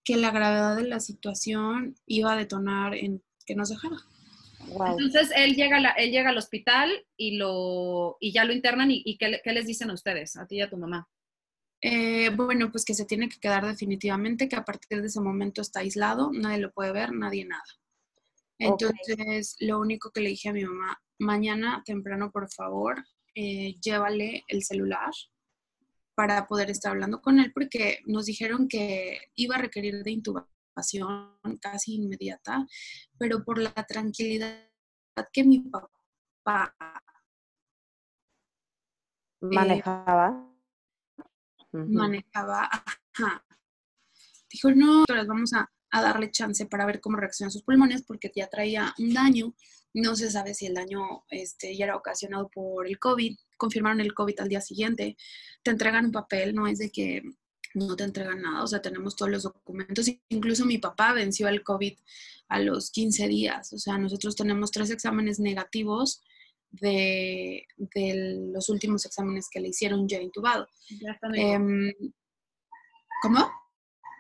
que 0.06 0.16
la 0.16 0.32
gravedad 0.32 0.78
de 0.78 0.88
la 0.88 1.02
situación 1.02 1.96
iba 2.06 2.32
a 2.32 2.38
detonar 2.38 2.96
en 2.96 3.22
que 3.46 3.56
nos 3.56 3.70
dejara. 3.70 3.98
Entonces 4.62 5.32
él 5.36 5.56
llega, 5.56 5.78
él 5.98 6.12
llega 6.12 6.30
al 6.30 6.38
hospital 6.38 6.90
y, 7.18 7.38
lo, 7.38 8.18
y 8.20 8.32
ya 8.32 8.46
lo 8.46 8.54
internan 8.54 8.90
y, 8.92 9.18
¿qué, 9.18 9.42
les 9.46 9.66
dicen 9.66 9.90
a 9.90 9.94
ustedes, 9.94 10.38
a 10.38 10.48
ti 10.48 10.58
y 10.58 10.62
a 10.62 10.70
tu 10.70 10.78
mamá? 10.78 11.10
Eh, 11.82 12.30
bueno, 12.30 12.72
pues 12.72 12.86
que 12.86 12.94
se 12.94 13.06
tiene 13.06 13.30
que 13.30 13.40
quedar 13.40 13.66
definitivamente, 13.66 14.48
que 14.48 14.56
a 14.56 14.66
partir 14.66 15.02
de 15.02 15.08
ese 15.08 15.22
momento 15.22 15.62
está 15.62 15.80
aislado, 15.80 16.32
nadie 16.32 16.60
lo 16.60 16.72
puede 16.72 16.92
ver, 16.92 17.12
nadie 17.14 17.46
nada. 17.46 17.64
Entonces, 18.60 19.56
lo 19.60 19.80
único 19.80 20.12
que 20.12 20.22
le 20.22 20.30
dije 20.30 20.50
a 20.50 20.54
mi 20.54 20.66
mamá, 20.66 21.02
mañana 21.18 21.82
temprano, 21.86 22.32
por 22.32 22.52
favor, 22.52 23.06
eh, 23.36 23.76
llévale 23.82 24.44
el 24.48 24.64
celular 24.64 25.12
para 26.20 26.48
poder 26.48 26.70
estar 26.70 26.92
hablando 26.92 27.22
con 27.22 27.40
él, 27.40 27.54
porque 27.54 28.00
nos 28.06 28.26
dijeron 28.26 28.68
que 28.68 29.22
iba 29.36 29.56
a 29.56 29.60
requerir 29.60 30.04
de 30.04 30.12
intubación 30.12 31.40
casi 31.62 31.96
inmediata, 31.96 32.68
pero 33.18 33.46
por 33.46 33.58
la 33.58 33.72
tranquilidad 33.72 34.70
que 35.32 35.46
mi 35.46 35.60
papá 35.60 36.76
manejaba. 39.40 40.46
Manejaba, 41.72 42.70
Dijo, 44.52 44.72
no, 44.72 45.06
vamos 45.26 45.54
a, 45.54 45.72
a, 45.90 46.02
darle 46.02 46.32
chance 46.32 46.66
para 46.66 46.86
ver 46.86 47.00
cómo 47.00 47.16
reaccionan 47.16 47.52
sus 47.52 47.64
pulmones 47.64 48.04
porque 48.04 48.30
ya 48.36 48.50
traía 48.50 48.94
un 49.00 49.14
daño. 49.14 49.56
No 49.94 50.18
se 50.18 50.30
sabe 50.30 50.54
si 50.54 50.66
el 50.66 50.74
daño 50.74 51.24
este, 51.30 51.78
ya 51.78 51.86
era 51.86 51.96
ocasionado 51.96 52.50
por 52.50 52.88
el 52.88 53.00
COVID. 53.00 53.38
Confirmaron 53.60 54.00
el 54.00 54.16
COVID 54.16 54.40
al 54.40 54.50
día 54.50 54.62
siguiente. 54.62 55.18
Te 55.62 55.70
entregan 55.70 56.06
un 56.06 56.12
papel, 56.12 56.56
no 56.56 56.66
es 56.66 56.80
de 56.80 56.90
que 56.90 57.22
no 57.76 57.96
te 57.96 58.04
entregan 58.04 58.42
nada, 58.42 58.64
o 58.64 58.68
sea, 58.68 58.82
tenemos 58.82 59.16
todos 59.16 59.32
los 59.32 59.44
documentos. 59.44 60.08
Incluso 60.30 60.66
mi 60.66 60.78
papá 60.78 61.14
venció 61.14 61.48
el 61.48 61.64
COVID 61.64 61.98
a 62.48 62.60
los 62.60 62.90
15 62.92 63.28
días, 63.28 63.74
o 63.74 63.78
sea, 63.78 63.98
nosotros 63.98 64.36
tenemos 64.36 64.72
tres 64.72 64.90
exámenes 64.90 65.40
negativos 65.40 66.24
de, 66.72 67.66
los 68.54 68.70
últimos 68.70 69.06
exámenes 69.06 69.50
que 69.52 69.60
le 69.60 69.70
hicieron 69.70 70.08
ya 70.08 70.20
intubado. 70.22 70.68
Ya 71.02 71.12
estando 71.12 71.38
em, 71.38 71.94
¿Cómo? 73.22 73.52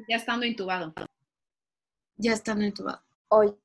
Ya 0.08 0.18
estando 0.18 0.46
intubado. 0.46 0.94
Ya 2.18 2.34
estando 2.34 2.66
intubado. 2.66 3.02
Oye, 3.30 3.56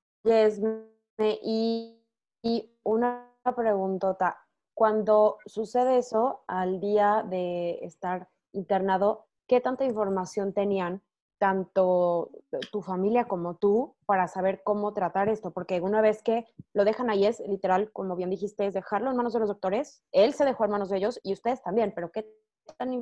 y, 1.43 1.99
y 2.43 2.71
una 2.85 3.31
preguntota. 3.57 4.43
Cuando 4.75 5.38
sucede 5.47 5.99
eso, 5.99 6.43
al 6.47 6.81
día 6.81 7.25
de 7.28 7.78
estar 7.83 8.28
internado, 8.52 9.26
qué 9.47 9.61
tanta 9.61 9.85
información 9.85 10.52
tenían 10.52 11.02
tanto 11.38 12.31
tu 12.73 12.81
familia 12.81 13.26
como 13.26 13.57
tú 13.57 13.97
para 14.07 14.28
saber 14.28 14.62
cómo 14.64 14.93
tratar 14.93 15.28
esto, 15.28 15.52
porque 15.52 15.81
una 15.81 16.00
vez 16.00 16.23
que 16.23 16.47
lo 16.73 16.85
dejan 16.85 17.11
ahí 17.11 17.26
es 17.26 17.40
literal, 17.40 17.90
como 17.93 18.16
bien 18.16 18.31
dijiste, 18.31 18.66
es 18.66 18.75
dejarlo 18.75 19.11
en 19.11 19.16
manos 19.16 19.33
de 19.33 19.40
los 19.40 19.49
doctores, 19.49 20.02
él 20.12 20.33
se 20.35 20.45
dejó 20.45 20.64
en 20.64 20.71
manos 20.71 20.88
de 20.90 20.99
ellos 20.99 21.21
y 21.23 21.33
ustedes 21.33 21.62
también, 21.62 21.93
pero 21.95 22.11
qué 22.11 22.26
tan 22.78 22.93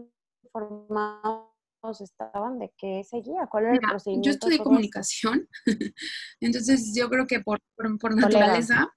informados 0.45 1.53
estaban 2.01 2.59
de 2.59 2.73
qué 2.77 3.05
seguía, 3.05 3.47
cuál 3.47 3.65
era 3.65 3.75
el 3.75 3.81
procedimiento. 3.81 4.29
Yo 4.29 4.33
estudié 4.33 4.59
comunicación, 4.59 5.49
entonces 6.41 6.93
yo 6.97 7.09
creo 7.09 7.27
que 7.27 7.41
por, 7.41 7.61
por 7.77 8.17
naturaleza 8.17 8.93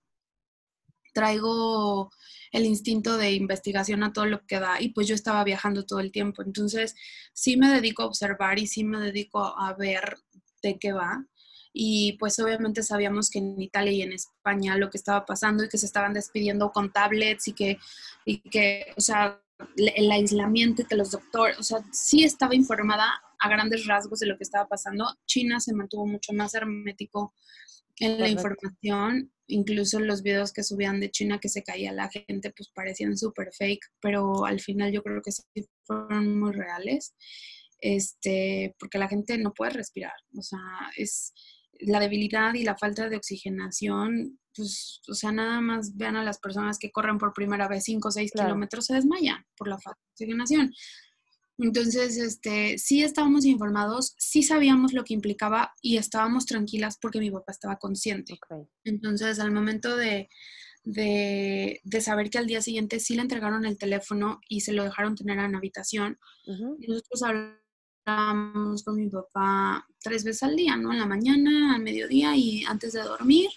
traigo 1.15 2.11
el 2.51 2.65
instinto 2.65 3.17
de 3.17 3.31
investigación 3.31 4.03
a 4.03 4.13
todo 4.13 4.25
lo 4.25 4.45
que 4.45 4.59
da 4.59 4.81
y 4.81 4.89
pues 4.89 5.07
yo 5.07 5.15
estaba 5.15 5.43
viajando 5.43 5.85
todo 5.85 5.99
el 5.99 6.11
tiempo. 6.11 6.43
Entonces 6.43 6.95
sí 7.33 7.57
me 7.57 7.69
dedico 7.69 8.03
a 8.03 8.07
observar 8.07 8.59
y 8.59 8.67
sí 8.67 8.83
me 8.83 8.99
dedico 8.99 9.39
a 9.43 9.73
ver 9.73 10.17
de 10.61 10.77
qué 10.77 10.91
va. 10.91 11.25
Y 11.73 12.13
pues 12.19 12.39
obviamente 12.39 12.83
sabíamos 12.83 13.29
que 13.29 13.39
en 13.39 13.61
Italia 13.61 13.91
y 13.91 14.01
en 14.01 14.13
España 14.13 14.77
lo 14.77 14.89
que 14.89 14.97
estaba 14.97 15.25
pasando 15.25 15.63
y 15.63 15.69
que 15.69 15.77
se 15.77 15.85
estaban 15.85 16.13
despidiendo 16.13 16.71
con 16.71 16.91
tablets 16.91 17.47
y 17.47 17.53
que, 17.53 17.79
y 18.25 18.39
que 18.49 18.93
o 18.95 19.01
sea, 19.01 19.41
el 19.77 20.11
aislamiento 20.11 20.81
y 20.81 20.85
que 20.85 20.95
los 20.95 21.11
doctores, 21.11 21.57
o 21.59 21.63
sea, 21.63 21.79
sí 21.91 22.23
estaba 22.23 22.55
informada 22.55 23.21
a 23.39 23.49
grandes 23.49 23.85
rasgos 23.85 24.19
de 24.19 24.27
lo 24.27 24.37
que 24.37 24.43
estaba 24.43 24.67
pasando. 24.67 25.05
China 25.25 25.59
se 25.59 25.73
mantuvo 25.73 26.05
mucho 26.05 26.33
más 26.33 26.53
hermético 26.53 27.33
en 27.99 28.19
la 28.19 28.27
información, 28.29 29.31
incluso 29.47 29.99
los 29.99 30.23
videos 30.23 30.53
que 30.53 30.63
subían 30.63 30.99
de 30.99 31.11
China 31.11 31.39
que 31.39 31.49
se 31.49 31.63
caía 31.63 31.91
la 31.91 32.09
gente, 32.09 32.51
pues 32.55 32.69
parecían 32.73 33.17
súper 33.17 33.49
fake, 33.53 33.85
pero 34.01 34.45
al 34.45 34.59
final 34.59 34.91
yo 34.91 35.03
creo 35.03 35.21
que 35.21 35.31
sí 35.31 35.43
fueron 35.83 36.39
muy 36.39 36.51
reales, 36.51 37.15
este, 37.79 38.75
porque 38.79 38.97
la 38.97 39.07
gente 39.07 39.37
no 39.37 39.53
puede 39.53 39.71
respirar, 39.71 40.13
o 40.37 40.41
sea, 40.41 40.59
es 40.97 41.33
la 41.79 41.99
debilidad 41.99 42.53
y 42.53 42.63
la 42.63 42.77
falta 42.77 43.09
de 43.09 43.17
oxigenación, 43.17 44.39
pues, 44.55 45.01
o 45.09 45.13
sea, 45.13 45.31
nada 45.31 45.59
más 45.61 45.95
vean 45.97 46.15
a 46.15 46.23
las 46.23 46.39
personas 46.39 46.79
que 46.79 46.91
corren 46.91 47.17
por 47.17 47.33
primera 47.33 47.67
vez 47.67 47.83
5 47.83 48.07
o 48.07 48.11
6 48.11 48.31
kilómetros, 48.31 48.85
se 48.85 48.93
desmayan 48.93 49.43
por 49.57 49.67
la 49.67 49.77
falta 49.77 49.99
de 50.01 50.11
oxigenación. 50.13 50.73
Entonces, 51.57 52.17
este, 52.17 52.77
sí 52.77 53.01
estábamos 53.03 53.45
informados, 53.45 54.13
sí 54.17 54.43
sabíamos 54.43 54.93
lo 54.93 55.03
que 55.05 55.13
implicaba 55.13 55.73
y 55.81 55.97
estábamos 55.97 56.45
tranquilas 56.45 56.97
porque 57.01 57.19
mi 57.19 57.31
papá 57.31 57.51
estaba 57.53 57.77
consciente. 57.77 58.37
Entonces, 58.83 59.39
al 59.39 59.51
momento 59.51 59.95
de, 59.95 60.29
de, 60.83 62.01
saber 62.01 62.29
que 62.29 62.37
al 62.37 62.47
día 62.47 62.61
siguiente 62.61 62.99
sí 62.99 63.15
le 63.15 63.21
entregaron 63.21 63.65
el 63.65 63.77
teléfono 63.77 64.41
y 64.49 64.61
se 64.61 64.73
lo 64.73 64.83
dejaron 64.83 65.15
tener 65.15 65.39
en 65.39 65.55
habitación, 65.55 66.19
nosotros 66.45 67.23
hablábamos 67.23 68.83
con 68.83 68.97
mi 68.97 69.09
papá 69.09 69.87
tres 70.01 70.25
veces 70.25 70.43
al 70.43 70.55
día, 70.57 70.75
¿no? 70.75 70.91
En 70.91 70.99
la 70.99 71.07
mañana, 71.07 71.75
al 71.75 71.81
mediodía 71.81 72.35
y 72.35 72.65
antes 72.65 72.93
de 72.93 73.01
dormir. 73.01 73.49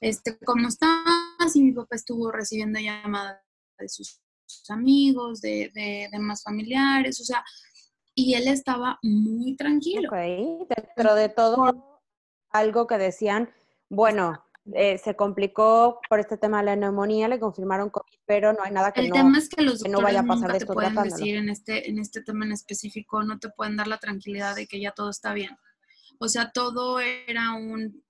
Este, 0.00 0.38
¿cómo 0.44 0.68
estás? 0.68 1.54
Y 1.54 1.62
mi 1.62 1.72
papá 1.72 1.96
estuvo 1.96 2.30
recibiendo 2.30 2.78
llamadas 2.80 3.40
de 3.78 3.88
sus 3.88 4.21
amigos, 4.68 5.40
de, 5.40 5.70
de, 5.74 6.18
más 6.18 6.42
familiares, 6.42 7.20
o 7.20 7.24
sea, 7.24 7.44
y 8.14 8.34
él 8.34 8.48
estaba 8.48 8.98
muy 9.02 9.56
tranquilo. 9.56 10.08
Ok, 10.08 10.68
dentro 10.68 11.14
de 11.14 11.28
todo, 11.28 12.00
algo 12.50 12.86
que 12.86 12.98
decían, 12.98 13.50
bueno, 13.88 14.44
eh, 14.74 14.96
se 14.98 15.16
complicó 15.16 16.00
por 16.08 16.20
este 16.20 16.36
tema 16.36 16.58
de 16.58 16.66
la 16.66 16.76
neumonía, 16.76 17.26
le 17.26 17.40
confirmaron 17.40 17.90
COVID, 17.90 18.18
pero 18.26 18.52
no 18.52 18.62
hay 18.62 18.70
nada 18.70 18.92
que, 18.92 19.00
el 19.00 19.08
no, 19.08 19.14
tema 19.14 19.38
es 19.38 19.48
que, 19.48 19.62
los 19.62 19.82
no 19.88 20.00
vaya 20.00 20.20
a 20.20 20.24
pasar 20.24 20.52
de 20.52 20.58
esto 20.58 20.72
te 20.72 20.74
pueden 20.74 20.94
decir 20.94 21.36
en 21.36 21.48
este, 21.48 21.90
en 21.90 21.98
este 21.98 22.22
tema 22.22 22.44
en 22.44 22.52
específico, 22.52 23.22
no 23.24 23.38
te 23.38 23.48
pueden 23.48 23.76
dar 23.76 23.88
la 23.88 23.98
tranquilidad 23.98 24.54
de 24.54 24.66
que 24.66 24.80
ya 24.80 24.92
todo 24.92 25.10
está 25.10 25.34
bien. 25.34 25.56
O 26.18 26.28
sea, 26.28 26.52
todo 26.52 27.00
era 27.00 27.54
un... 27.54 28.04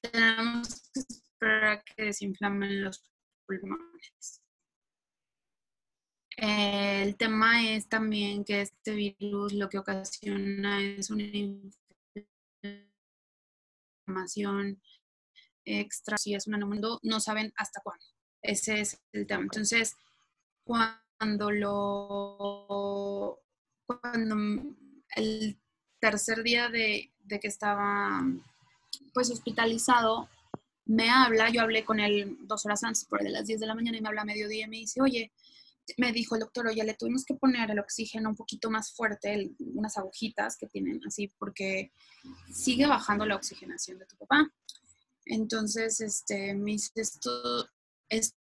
Tenemos 0.00 0.90
que 0.94 1.00
esperar 1.00 1.64
a 1.64 1.82
que 1.82 2.04
desinflamen 2.04 2.82
los 2.84 3.04
pulmones. 3.46 4.40
El 6.36 7.16
tema 7.16 7.70
es 7.70 7.88
también 7.88 8.44
que 8.44 8.62
este 8.62 8.92
virus 8.92 9.52
lo 9.52 9.68
que 9.68 9.78
ocasiona 9.78 10.82
es 10.82 11.10
una 11.10 11.22
inflamación 14.06 14.80
extra, 15.64 16.18
si 16.18 16.34
es 16.34 16.46
un 16.46 16.54
anomalía, 16.54 16.98
no 17.02 17.20
saben 17.20 17.52
hasta 17.56 17.80
cuándo. 17.82 18.04
Ese 18.42 18.80
es 18.80 19.00
el 19.12 19.26
tema. 19.26 19.44
Entonces, 19.44 19.96
cuando 20.64 21.50
lo, 21.50 23.40
cuando 23.86 24.36
el 25.16 25.58
tercer 26.00 26.42
día 26.42 26.68
de, 26.68 27.12
de 27.20 27.40
que 27.40 27.48
estaba 27.48 28.22
pues 29.12 29.30
hospitalizado, 29.30 30.28
me 30.86 31.08
habla, 31.08 31.48
yo 31.50 31.62
hablé 31.62 31.84
con 31.84 32.00
él 32.00 32.36
dos 32.42 32.66
horas 32.66 32.84
antes, 32.84 33.04
por 33.06 33.22
de 33.22 33.30
las 33.30 33.46
10 33.46 33.60
de 33.60 33.66
la 33.66 33.74
mañana, 33.74 33.96
y 33.96 34.00
me 34.02 34.08
habla 34.08 34.22
a 34.22 34.26
mediodía 34.26 34.66
y 34.66 34.68
me 34.68 34.76
dice, 34.76 35.00
oye, 35.00 35.32
me 35.98 36.12
dijo 36.12 36.34
el 36.34 36.40
doctor, 36.40 36.66
oye, 36.66 36.82
le 36.84 36.94
tuvimos 36.94 37.24
que 37.24 37.34
poner 37.34 37.70
el 37.70 37.78
oxígeno 37.78 38.30
un 38.30 38.36
poquito 38.36 38.70
más 38.70 38.92
fuerte, 38.92 39.52
unas 39.58 39.96
agujitas 39.96 40.56
que 40.56 40.66
tienen 40.66 41.00
así, 41.06 41.32
porque 41.38 41.92
sigue 42.52 42.86
bajando 42.86 43.26
la 43.26 43.36
oxigenación 43.36 43.98
de 43.98 44.06
tu 44.06 44.16
papá. 44.16 44.50
Entonces, 45.26 46.00
este, 46.00 46.54
me 46.54 46.72
dice, 46.72 46.90
esto, 46.96 47.68
esto 48.08 48.36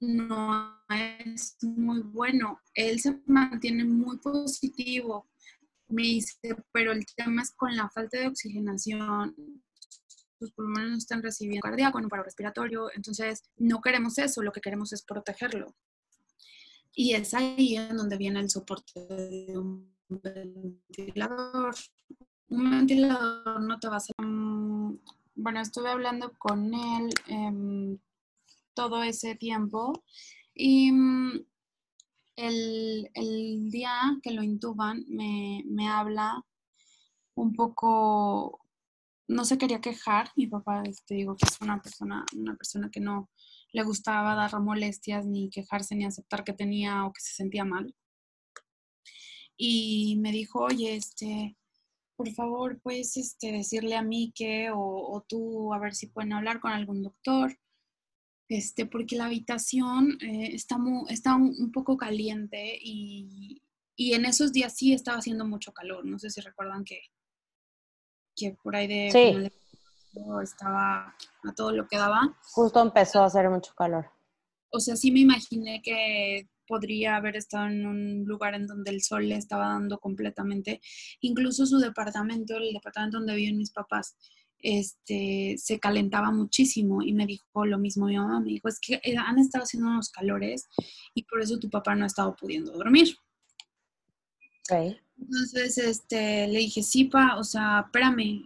no 0.00 0.78
es 0.88 1.56
muy 1.62 2.00
bueno. 2.00 2.60
Él 2.74 3.00
se 3.00 3.20
mantiene 3.26 3.84
muy 3.84 4.18
positivo. 4.18 5.28
Me 5.88 6.02
dice, 6.02 6.56
pero 6.72 6.92
el 6.92 7.04
tema 7.16 7.42
es 7.42 7.52
con 7.52 7.76
la 7.76 7.88
falta 7.90 8.18
de 8.18 8.28
oxigenación, 8.28 9.34
sus 10.38 10.52
pulmones 10.52 10.90
no 10.90 10.96
están 10.96 11.22
recibiendo 11.22 11.62
cardíaco, 11.62 12.00
no 12.00 12.08
para 12.08 12.22
respiratorio, 12.22 12.90
entonces 12.94 13.42
no 13.56 13.80
queremos 13.80 14.18
eso, 14.18 14.42
lo 14.42 14.52
que 14.52 14.60
queremos 14.60 14.92
es 14.92 15.02
protegerlo. 15.02 15.74
Y 16.94 17.14
es 17.14 17.34
ahí 17.34 17.76
en 17.76 17.96
donde 17.96 18.16
viene 18.16 18.40
el 18.40 18.50
soporte 18.50 19.00
de 19.00 19.58
un 19.58 19.94
ventilador. 20.08 21.74
Un 22.48 22.70
ventilador 22.70 23.60
no 23.62 23.78
te 23.78 23.88
va 23.88 23.94
a 23.94 23.96
hacer... 23.98 24.14
Bueno, 25.36 25.60
estuve 25.60 25.90
hablando 25.90 26.32
con 26.38 26.72
él 26.72 27.10
eh, 27.26 27.98
todo 28.72 29.02
ese 29.02 29.34
tiempo 29.34 30.04
y 30.54 30.92
mm, 30.92 31.44
el, 32.36 33.10
el, 33.14 33.70
día 33.70 34.16
que 34.22 34.30
lo 34.30 34.44
intuban 34.44 35.04
me, 35.08 35.64
me 35.66 35.88
habla 35.88 36.40
un 37.34 37.52
poco 37.52 38.64
no 39.28 39.44
se 39.44 39.58
quería 39.58 39.80
quejar. 39.80 40.30
Mi 40.36 40.46
papá, 40.46 40.82
te 40.82 40.90
este, 40.90 41.14
digo 41.14 41.36
que 41.36 41.46
es 41.46 41.60
una 41.60 41.80
persona, 41.80 42.24
una 42.36 42.54
persona 42.54 42.90
que 42.90 43.00
no 43.00 43.30
le 43.74 43.82
gustaba 43.82 44.36
dar 44.36 44.60
molestias, 44.60 45.26
ni 45.26 45.50
quejarse, 45.50 45.96
ni 45.96 46.04
aceptar 46.04 46.44
que 46.44 46.52
tenía 46.52 47.04
o 47.04 47.12
que 47.12 47.20
se 47.20 47.34
sentía 47.34 47.64
mal. 47.64 47.92
Y 49.56 50.16
me 50.20 50.30
dijo, 50.30 50.60
oye, 50.60 50.94
este, 50.94 51.56
por 52.16 52.30
favor, 52.32 52.80
puedes 52.80 53.16
este, 53.16 53.50
decirle 53.50 53.96
a 53.96 54.02
mí 54.02 54.32
que, 54.34 54.70
o, 54.72 55.24
tú, 55.28 55.74
a 55.74 55.80
ver 55.80 55.94
si 55.94 56.06
pueden 56.06 56.32
hablar 56.32 56.60
con 56.60 56.70
algún 56.70 57.02
doctor, 57.02 57.58
este, 58.48 58.86
porque 58.86 59.16
la 59.16 59.26
habitación 59.26 60.18
eh, 60.22 60.54
está, 60.54 60.76
está 61.08 61.34
un, 61.34 61.72
poco 61.72 61.96
caliente 61.96 62.78
y, 62.80 63.60
y 63.96 64.12
en 64.14 64.24
esos 64.24 64.52
días 64.52 64.76
sí 64.76 64.92
estaba 64.92 65.18
haciendo 65.18 65.46
mucho 65.46 65.72
calor. 65.72 66.04
No 66.06 66.20
sé 66.20 66.30
si 66.30 66.40
recuerdan 66.40 66.84
que 66.84 67.00
que 68.36 68.56
por 68.62 68.76
ahí 68.76 68.86
de 68.86 69.10
sí. 69.10 69.58
Estaba 70.42 71.14
a 71.44 71.54
todo 71.54 71.72
lo 71.72 71.86
que 71.86 71.96
daba. 71.96 72.36
Justo 72.52 72.80
empezó 72.80 73.22
a 73.22 73.26
hacer 73.26 73.48
mucho 73.50 73.74
calor. 73.74 74.10
O 74.70 74.80
sea, 74.80 74.96
sí 74.96 75.10
me 75.10 75.20
imaginé 75.20 75.80
que 75.82 76.48
podría 76.66 77.16
haber 77.16 77.36
estado 77.36 77.66
en 77.66 77.86
un 77.86 78.24
lugar 78.24 78.54
en 78.54 78.66
donde 78.66 78.90
el 78.90 79.02
sol 79.02 79.28
le 79.28 79.36
estaba 79.36 79.68
dando 79.68 79.98
completamente. 79.98 80.80
Incluso 81.20 81.66
su 81.66 81.78
departamento, 81.78 82.56
el 82.56 82.72
departamento 82.72 83.18
donde 83.18 83.34
viven 83.34 83.58
mis 83.58 83.70
papás, 83.70 84.16
este, 84.58 85.56
se 85.58 85.78
calentaba 85.78 86.30
muchísimo 86.30 87.02
y 87.02 87.12
me 87.12 87.26
dijo 87.26 87.66
lo 87.66 87.78
mismo 87.78 88.06
mi 88.06 88.16
mamá, 88.16 88.40
me 88.40 88.48
dijo, 88.48 88.68
es 88.68 88.80
que 88.80 88.94
eh, 89.04 89.16
han 89.16 89.38
estado 89.38 89.64
haciendo 89.64 89.90
unos 89.90 90.08
calores 90.08 90.68
y 91.14 91.24
por 91.24 91.42
eso 91.42 91.58
tu 91.58 91.68
papá 91.68 91.94
no 91.94 92.04
ha 92.04 92.06
estado 92.06 92.34
pudiendo 92.34 92.72
dormir. 92.72 93.14
Okay. 94.64 94.98
Entonces, 95.16 95.78
este, 95.78 96.48
le 96.48 96.58
dije, 96.58 96.82
sí, 96.82 97.04
pa, 97.04 97.36
o 97.38 97.44
sea, 97.44 97.84
espérame, 97.86 98.44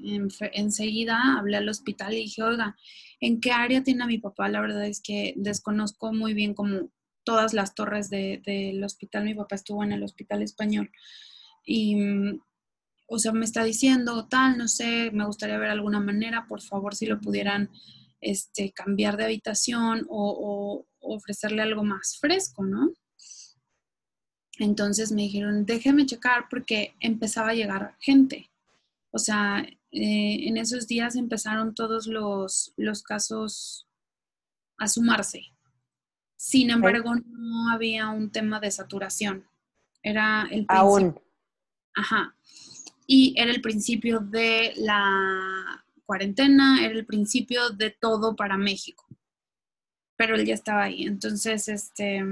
enseguida 0.52 1.38
hablé 1.38 1.56
al 1.56 1.68
hospital 1.68 2.12
y 2.14 2.22
dije, 2.24 2.42
oiga, 2.42 2.76
¿en 3.20 3.40
qué 3.40 3.52
área 3.52 3.82
tiene 3.82 4.04
a 4.04 4.06
mi 4.06 4.18
papá? 4.18 4.48
La 4.48 4.60
verdad 4.60 4.86
es 4.86 5.00
que 5.00 5.34
desconozco 5.36 6.12
muy 6.12 6.34
bien 6.34 6.54
como 6.54 6.90
todas 7.24 7.52
las 7.54 7.74
torres 7.74 8.10
del 8.10 8.82
hospital. 8.84 9.24
Mi 9.24 9.34
papá 9.34 9.56
estuvo 9.56 9.82
en 9.82 9.92
el 9.92 10.02
hospital 10.02 10.42
español. 10.42 10.90
Y, 11.64 11.96
mm, 11.96 12.40
o 13.08 13.18
sea, 13.18 13.32
me 13.32 13.44
está 13.44 13.64
diciendo, 13.64 14.26
tal, 14.28 14.58
no 14.58 14.68
sé, 14.68 15.10
me 15.12 15.26
gustaría 15.26 15.58
ver 15.58 15.70
alguna 15.70 16.00
manera, 16.00 16.46
por 16.48 16.62
favor, 16.62 16.94
si 16.94 17.06
lo 17.06 17.20
pudieran 17.20 17.70
este, 18.20 18.72
cambiar 18.72 19.16
de 19.16 19.24
habitación 19.24 20.06
o 20.08 20.86
ofrecerle 21.00 21.62
algo 21.62 21.84
más 21.84 22.18
fresco, 22.20 22.64
¿no? 22.64 22.92
Entonces 24.58 25.12
me 25.12 25.22
dijeron, 25.22 25.64
déjeme 25.64 26.04
checar 26.04 26.48
porque 26.50 26.94
empezaba 27.00 27.50
a 27.50 27.54
llegar 27.54 27.96
gente. 28.00 28.50
O 29.10 29.18
sea, 29.18 29.64
eh, 29.92 30.48
en 30.48 30.56
esos 30.56 30.86
días 30.86 31.16
empezaron 31.16 31.74
todos 31.74 32.06
los, 32.06 32.74
los 32.76 33.02
casos 33.02 33.86
a 34.76 34.88
sumarse. 34.88 35.44
Sin 36.36 36.70
embargo, 36.70 37.14
no 37.26 37.70
había 37.70 38.08
un 38.08 38.30
tema 38.30 38.60
de 38.60 38.70
saturación. 38.70 39.44
Era 40.02 40.42
el 40.42 40.66
principio. 40.66 40.78
Aún. 40.78 41.20
Ajá. 41.94 42.34
Y 43.06 43.34
era 43.36 43.50
el 43.50 43.60
principio 43.60 44.20
de 44.20 44.72
la 44.76 45.84
cuarentena, 46.04 46.84
era 46.84 46.94
el 46.94 47.06
principio 47.06 47.70
de 47.70 47.90
todo 47.90 48.36
para 48.36 48.56
México. 48.56 49.06
Pero 50.16 50.36
él 50.36 50.44
ya 50.44 50.54
estaba 50.54 50.84
ahí. 50.84 51.04
Entonces, 51.04 51.68
este, 51.68 52.24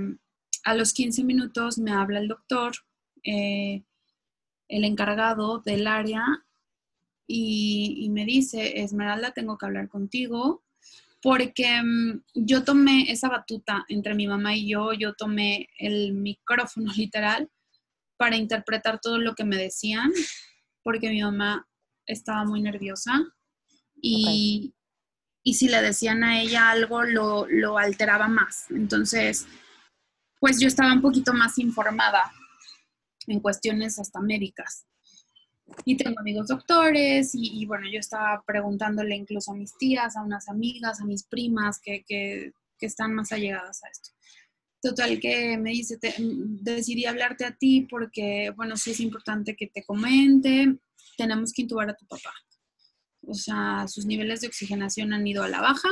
a 0.67 0.75
los 0.75 0.93
15 0.93 1.23
minutos 1.23 1.79
me 1.79 1.93
habla 1.93 2.19
el 2.19 2.27
doctor, 2.27 2.73
eh, 3.23 3.85
el 4.69 4.85
encargado 4.85 5.61
del 5.61 5.87
área, 5.87 6.25
y, 7.29 8.09
me 8.11 8.25
dice, 8.25 8.81
Esmeralda, 8.83 9.33
tengo 9.33 9.57
que 9.59 9.67
hablar 9.67 9.89
contigo, 9.89 10.65
porque 11.23 11.81
mm, 11.83 12.23
yo 12.35 12.65
tomé 12.65 13.11
esa 13.13 13.29
batuta 13.29 13.85
entre 13.89 14.15
mi 14.15 14.27
mamá 14.27 14.57
y 14.57 14.69
yo, 14.69 14.93
yo 14.93 15.15
tomé 15.15 15.69
el 15.79 16.15
micrófono 16.15 16.93
literal 16.97 17.49
para 18.17 18.37
interpretar 18.37 19.01
todo 19.01 19.19
lo 19.19 19.37
que 19.37 19.45
me 19.45 19.57
decían, 19.57 20.13
porque 20.83 21.11
mi 21.11 21.23
mamá 21.23 21.69
estaba 22.07 22.45
muy 22.45 22.61
nerviosa 22.61 23.25
y, 24.03 24.75
si 25.45 25.69
le 25.69 25.81
decían 25.81 26.25
a 26.25 26.41
ella 26.41 26.71
algo 26.71 27.05
lo, 27.05 27.47
lo 27.49 27.79
alteraba 27.79 28.27
más. 28.27 28.69
Entonces, 28.71 29.47
pues 30.41 30.61
yo 30.61 30.69
estaba 30.69 30.93
un 30.93 31.03
poquito 31.03 31.33
más 31.33 31.59
informada 31.59 32.33
en 33.27 33.41
cuestiones 33.41 33.99
hasta 33.99 34.21
médicas. 34.21 34.87
Y 35.85 35.97
tengo 35.97 36.21
amigos 36.21 36.47
doctores 36.47 37.31
y, 37.35 37.67
bueno, 37.67 37.89
yo 37.91 37.99
estaba 37.99 38.43
preguntándole 38.47 39.17
incluso 39.17 39.51
a 39.51 39.57
mis 39.57 39.77
tías, 39.77 40.17
a 40.17 40.23
unas 40.23 40.49
amigas, 40.49 41.01
a 41.01 41.05
mis 41.05 41.25
primas 41.25 41.81
que, 41.81 42.05
que, 42.07 42.53
están 42.81 43.15
más 43.15 43.33
allegadas 43.33 43.83
a 43.83 43.89
esto. 43.89 44.11
Total 44.81 45.19
que 45.19 45.59
me 45.59 45.71
dice, 45.71 45.99
decidí 46.19 47.07
hablarte 47.07 47.45
a 47.45 47.57
ti 47.57 47.87
porque, 47.91 48.53
bueno, 48.55 48.77
sí 48.77 48.93
es 48.93 49.01
importante 49.01 49.57
que 49.57 49.67
te 49.67 49.83
comente, 49.83 50.79
tenemos 51.17 51.53
que 51.53 51.63
intubar 51.63 51.91
a 51.91 51.97
tu 51.97 52.07
papá. 52.07 52.33
O 53.23 53.35
sea, 53.35 53.89
sus 53.89 54.07
niveles 54.07 54.43
de 54.43 54.47
oxigenación 54.47 55.13
han 55.13 55.27
ido 55.27 55.43
a 55.43 55.49
la 55.49 55.61
baja 55.61 55.89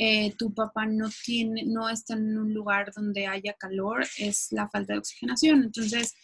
eh, 0.00 0.32
tu 0.38 0.54
papá 0.54 0.86
no 0.86 1.08
tiene, 1.24 1.64
no 1.66 1.88
está 1.88 2.14
en 2.14 2.38
un 2.38 2.54
lugar 2.54 2.92
donde 2.94 3.26
haya 3.26 3.52
calor, 3.54 4.06
es 4.16 4.52
la 4.52 4.68
falta 4.68 4.92
de 4.92 5.00
oxigenación. 5.00 5.64
Entonces, 5.64 6.14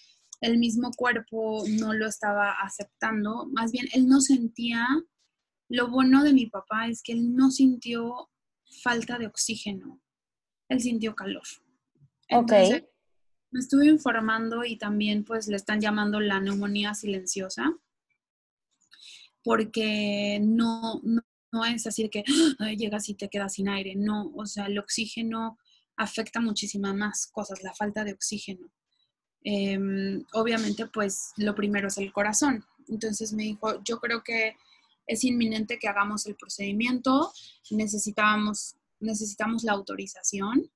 el 0.40 0.58
mismo 0.58 0.92
cuerpo 0.92 1.64
no 1.68 1.92
lo 1.92 2.06
estaba 2.06 2.52
aceptando, 2.52 3.48
más 3.52 3.72
bien 3.72 3.86
él 3.92 4.06
no 4.06 4.20
sentía, 4.20 4.86
lo 5.68 5.90
bueno 5.90 6.22
de 6.22 6.32
mi 6.32 6.46
papá 6.46 6.86
es 6.86 7.02
que 7.02 7.14
él 7.14 7.34
no 7.34 7.50
sintió 7.50 8.30
falta 8.84 9.18
de 9.18 9.26
oxígeno, 9.26 10.00
él 10.68 10.80
sintió 10.80 11.16
calor. 11.16 11.42
Entonces, 12.28 12.84
Me 13.50 13.58
estuve 13.58 13.86
informando 13.86 14.64
y 14.64 14.76
también 14.78 15.24
pues 15.24 15.48
le 15.48 15.56
están 15.56 15.80
llamando 15.80 16.20
la 16.20 16.38
neumonía 16.38 16.94
silenciosa 16.94 17.72
porque 19.42 20.40
no, 20.42 21.00
no 21.02 21.22
no 21.54 21.64
es 21.64 21.86
así 21.86 22.02
de 22.02 22.10
que 22.10 22.24
llegas 22.76 23.08
y 23.08 23.14
te 23.14 23.28
quedas 23.28 23.54
sin 23.54 23.68
aire, 23.68 23.94
no, 23.94 24.32
o 24.34 24.44
sea, 24.44 24.66
el 24.66 24.78
oxígeno 24.78 25.56
afecta 25.96 26.40
muchísimas 26.40 26.94
más 26.94 27.26
cosas, 27.28 27.62
la 27.62 27.72
falta 27.72 28.02
de 28.02 28.12
oxígeno. 28.12 28.68
Em, 29.44 30.24
obviamente, 30.32 30.86
pues 30.86 31.32
lo 31.36 31.54
primero 31.54 31.88
es 31.88 31.98
el 31.98 32.12
corazón. 32.12 32.64
Entonces 32.88 33.32
me 33.32 33.44
dijo, 33.44 33.82
yo 33.84 33.98
creo 34.00 34.22
que 34.24 34.56
es 35.06 35.22
inminente 35.22 35.78
que 35.78 35.86
hagamos 35.86 36.26
el 36.26 36.34
procedimiento, 36.34 37.32
necesitábamos, 37.70 38.76
necesitamos 39.00 39.62
la 39.62 39.72
autorización. 39.72 40.70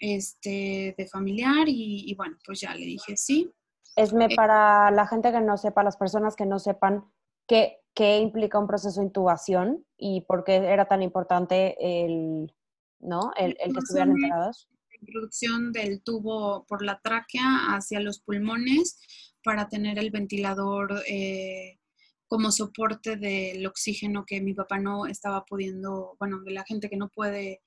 este, 0.00 0.94
de 0.96 1.06
familiar 1.06 1.66
y, 1.66 2.14
bueno, 2.14 2.36
pues 2.44 2.60
ya 2.60 2.74
le 2.74 2.84
dije 2.84 3.16
sí. 3.16 3.50
Esme, 3.96 4.26
eh, 4.26 4.36
para 4.36 4.90
la 4.90 5.06
gente 5.06 5.32
que 5.32 5.40
no 5.40 5.56
sepa, 5.56 5.82
las 5.82 5.96
personas 5.96 6.36
que 6.36 6.46
no 6.46 6.58
sepan 6.58 7.04
qué, 7.48 7.78
qué 7.94 8.18
implica 8.18 8.58
un 8.58 8.66
proceso 8.66 9.00
de 9.00 9.06
intubación 9.06 9.84
y 9.96 10.22
por 10.22 10.44
qué 10.44 10.56
era 10.56 10.86
tan 10.86 11.02
importante 11.02 11.76
el, 11.80 12.54
¿no? 13.00 13.32
el, 13.36 13.56
el 13.60 13.72
que 13.72 13.78
estuvieran 13.80 14.12
enterados. 14.12 14.68
Introducción 15.00 15.72
del 15.72 16.02
tubo 16.02 16.64
por 16.66 16.82
la 16.82 17.00
tráquea 17.00 17.74
hacia 17.74 18.00
los 18.00 18.20
pulmones 18.20 19.00
para 19.44 19.68
tener 19.68 19.98
el 19.98 20.10
ventilador 20.10 21.02
eh, 21.08 21.78
como 22.26 22.52
soporte 22.52 23.16
del 23.16 23.66
oxígeno 23.66 24.24
que 24.26 24.40
mi 24.40 24.54
papá 24.54 24.78
no 24.78 25.06
estaba 25.06 25.44
pudiendo, 25.44 26.16
bueno, 26.18 26.40
de 26.40 26.52
la 26.52 26.64
gente 26.64 26.90
que 26.90 26.96
no 26.96 27.08
puede 27.08 27.62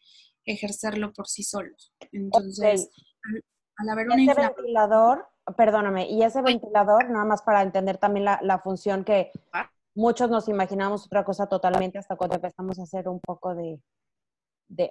ejercerlo 0.46 1.14
por 1.14 1.28
sí 1.28 1.44
solos. 1.44 1.94
Entonces, 2.12 2.90
al, 3.78 3.90
haber 3.90 4.10
un 4.10 4.26
ventilador, 4.26 5.28
perdóname, 5.58 6.10
y 6.10 6.24
ese 6.24 6.42
ventilador, 6.42 7.10
nada 7.10 7.26
más 7.26 7.42
para 7.42 7.62
entender 7.64 7.98
también 7.98 8.26
la, 8.26 8.62
función 8.64 9.04
que 9.04 9.32
muchos 9.96 10.30
nos 10.30 10.48
imaginamos 10.48 11.06
otra 11.06 11.24
cosa 11.24 11.48
totalmente 11.48 11.98
hasta 11.98 12.16
cuando 12.16 12.36
empezamos 12.36 12.80
a 12.80 12.84
hacer 12.84 13.08
un 13.08 13.20
poco 13.20 13.56
de, 13.56 13.80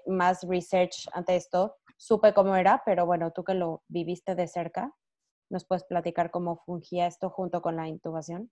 más 0.06 0.42
research 0.42 1.08
ante 1.12 1.36
esto, 1.36 1.76
supe 1.96 2.34
cómo 2.34 2.54
era, 2.56 2.82
pero 2.84 3.06
bueno, 3.06 3.32
tú 3.34 3.44
que 3.44 3.54
lo 3.54 3.82
viviste 3.88 4.34
de 4.34 4.46
cerca, 4.46 4.92
¿nos 5.50 5.64
puedes 5.66 5.84
platicar 5.84 6.30
cómo 6.30 6.62
fungía 6.64 7.06
esto 7.06 7.30
junto 7.30 7.62
con 7.62 7.76
la 7.76 7.88
intubación? 7.88 8.50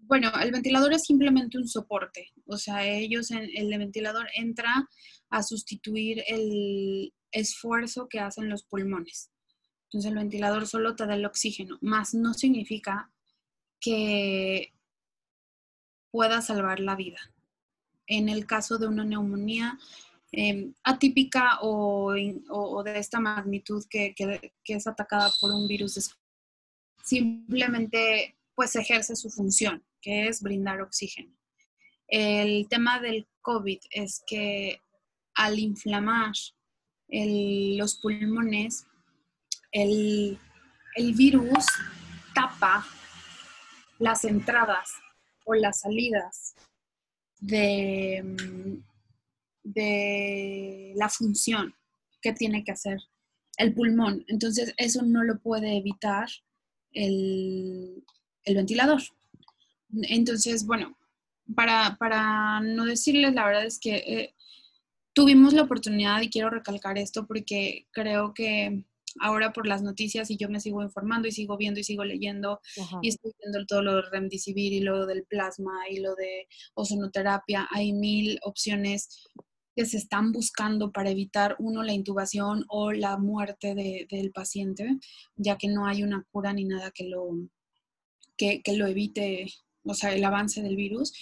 Bueno, 0.00 0.30
el 0.40 0.52
ventilador 0.52 0.92
es 0.92 1.02
simplemente 1.02 1.58
un 1.58 1.66
soporte, 1.66 2.28
o 2.46 2.56
sea, 2.56 2.86
ellos, 2.86 3.30
el 3.32 3.78
ventilador 3.78 4.28
entra 4.36 4.88
a 5.28 5.42
sustituir 5.42 6.22
el 6.28 7.12
esfuerzo 7.32 8.08
que 8.08 8.20
hacen 8.20 8.48
los 8.48 8.62
pulmones. 8.62 9.30
Entonces 9.84 10.10
el 10.10 10.18
ventilador 10.18 10.66
solo 10.66 10.94
te 10.94 11.06
da 11.06 11.14
el 11.14 11.26
oxígeno, 11.26 11.78
más 11.80 12.14
no 12.14 12.34
significa 12.34 13.10
que 13.80 14.72
pueda 16.10 16.40
salvar 16.40 16.80
la 16.80 16.96
vida. 16.96 17.18
En 18.06 18.28
el 18.28 18.46
caso 18.46 18.78
de 18.78 18.86
una 18.86 19.04
neumonía 19.04 19.78
em, 20.32 20.74
atípica 20.82 21.58
o, 21.62 22.12
de 22.14 22.98
esta 22.98 23.20
magnitud 23.20 23.84
que, 23.88 24.14
que, 24.14 24.52
es 24.64 24.86
atacada 24.86 25.30
por 25.40 25.50
un 25.50 25.68
virus, 25.68 26.16
simplemente 27.02 28.36
pues 28.54 28.74
ejerce 28.76 29.14
su 29.16 29.30
función 29.30 29.84
que 30.00 30.28
es 30.28 30.42
brindar 30.42 30.80
oxígeno. 30.80 31.32
El 32.06 32.68
tema 32.68 33.00
del 33.00 33.28
COVID 33.42 33.80
es 33.90 34.22
que 34.26 34.80
al 35.34 35.58
inflamar 35.58 36.32
los 37.08 37.96
pulmones, 37.96 38.86
el, 39.72 40.38
virus 40.96 41.66
tapa 42.34 42.86
las 43.98 44.24
entradas 44.24 44.90
o 45.48 45.54
las 45.54 45.80
salidas 45.80 46.54
de, 47.40 48.22
de 49.62 50.92
la 50.94 51.08
función 51.08 51.74
que 52.20 52.32
tiene 52.32 52.64
que 52.64 52.72
hacer 52.72 52.98
el 53.56 53.74
pulmón. 53.74 54.24
Entonces, 54.28 54.74
eso 54.76 55.02
no 55.02 55.24
lo 55.24 55.38
puede 55.40 55.76
evitar 55.76 56.28
el, 56.92 58.04
el 58.44 58.54
ventilador. 58.54 59.02
Entonces, 59.90 60.66
bueno, 60.66 60.96
para, 61.54 62.60
no 62.60 62.84
decirles, 62.84 63.34
la 63.34 63.46
verdad 63.46 63.64
es 63.64 63.78
que 63.78 63.96
eh, 63.96 64.34
tuvimos 65.14 65.54
la 65.54 65.62
oportunidad 65.62 66.20
y 66.20 66.30
quiero 66.30 66.50
recalcar 66.50 66.98
esto 66.98 67.26
porque 67.26 67.86
creo 67.90 68.34
que 68.34 68.84
ahora 69.20 69.52
por 69.52 69.66
las 69.66 69.82
noticias 69.82 70.30
y 70.30 70.36
yo 70.36 70.48
me 70.48 70.60
sigo 70.60 70.82
informando 70.82 71.28
y 71.28 71.32
sigo 71.32 71.56
viendo 71.56 71.80
y 71.80 71.84
sigo 71.84 72.04
leyendo 72.04 72.60
y 73.02 73.08
estoy 73.08 73.32
viendo 73.40 73.66
todo 73.66 73.82
lo 73.82 73.96
de 73.96 74.02
remdesivir 74.10 74.72
y 74.72 74.80
lo 74.80 75.06
del 75.06 75.24
plasma 75.24 75.72
y 75.90 76.00
lo 76.00 76.14
de 76.14 76.46
ozonoterapia, 76.74 77.68
hay 77.70 77.92
mil 77.92 78.38
opciones 78.42 79.26
que 79.76 79.86
se 79.86 79.96
están 79.96 80.32
buscando 80.32 80.90
para 80.90 81.10
evitar, 81.10 81.54
uno, 81.60 81.84
la 81.84 81.92
intubación 81.92 82.64
o 82.68 82.90
la 82.90 83.16
muerte 83.16 83.74
del 83.74 84.32
paciente, 84.32 84.98
ya 85.36 85.56
que 85.56 85.68
no 85.68 85.86
hay 85.86 86.02
una 86.02 86.26
cura 86.32 86.52
ni 86.52 86.64
nada 86.64 86.90
que 86.90 87.04
lo, 87.04 87.30
que 88.36 88.60
lo 88.74 88.86
evite 88.86 89.46
o 89.88 89.94
sea, 89.94 90.14
el 90.14 90.24
avance 90.24 90.62
del 90.62 90.76
virus, 90.76 91.12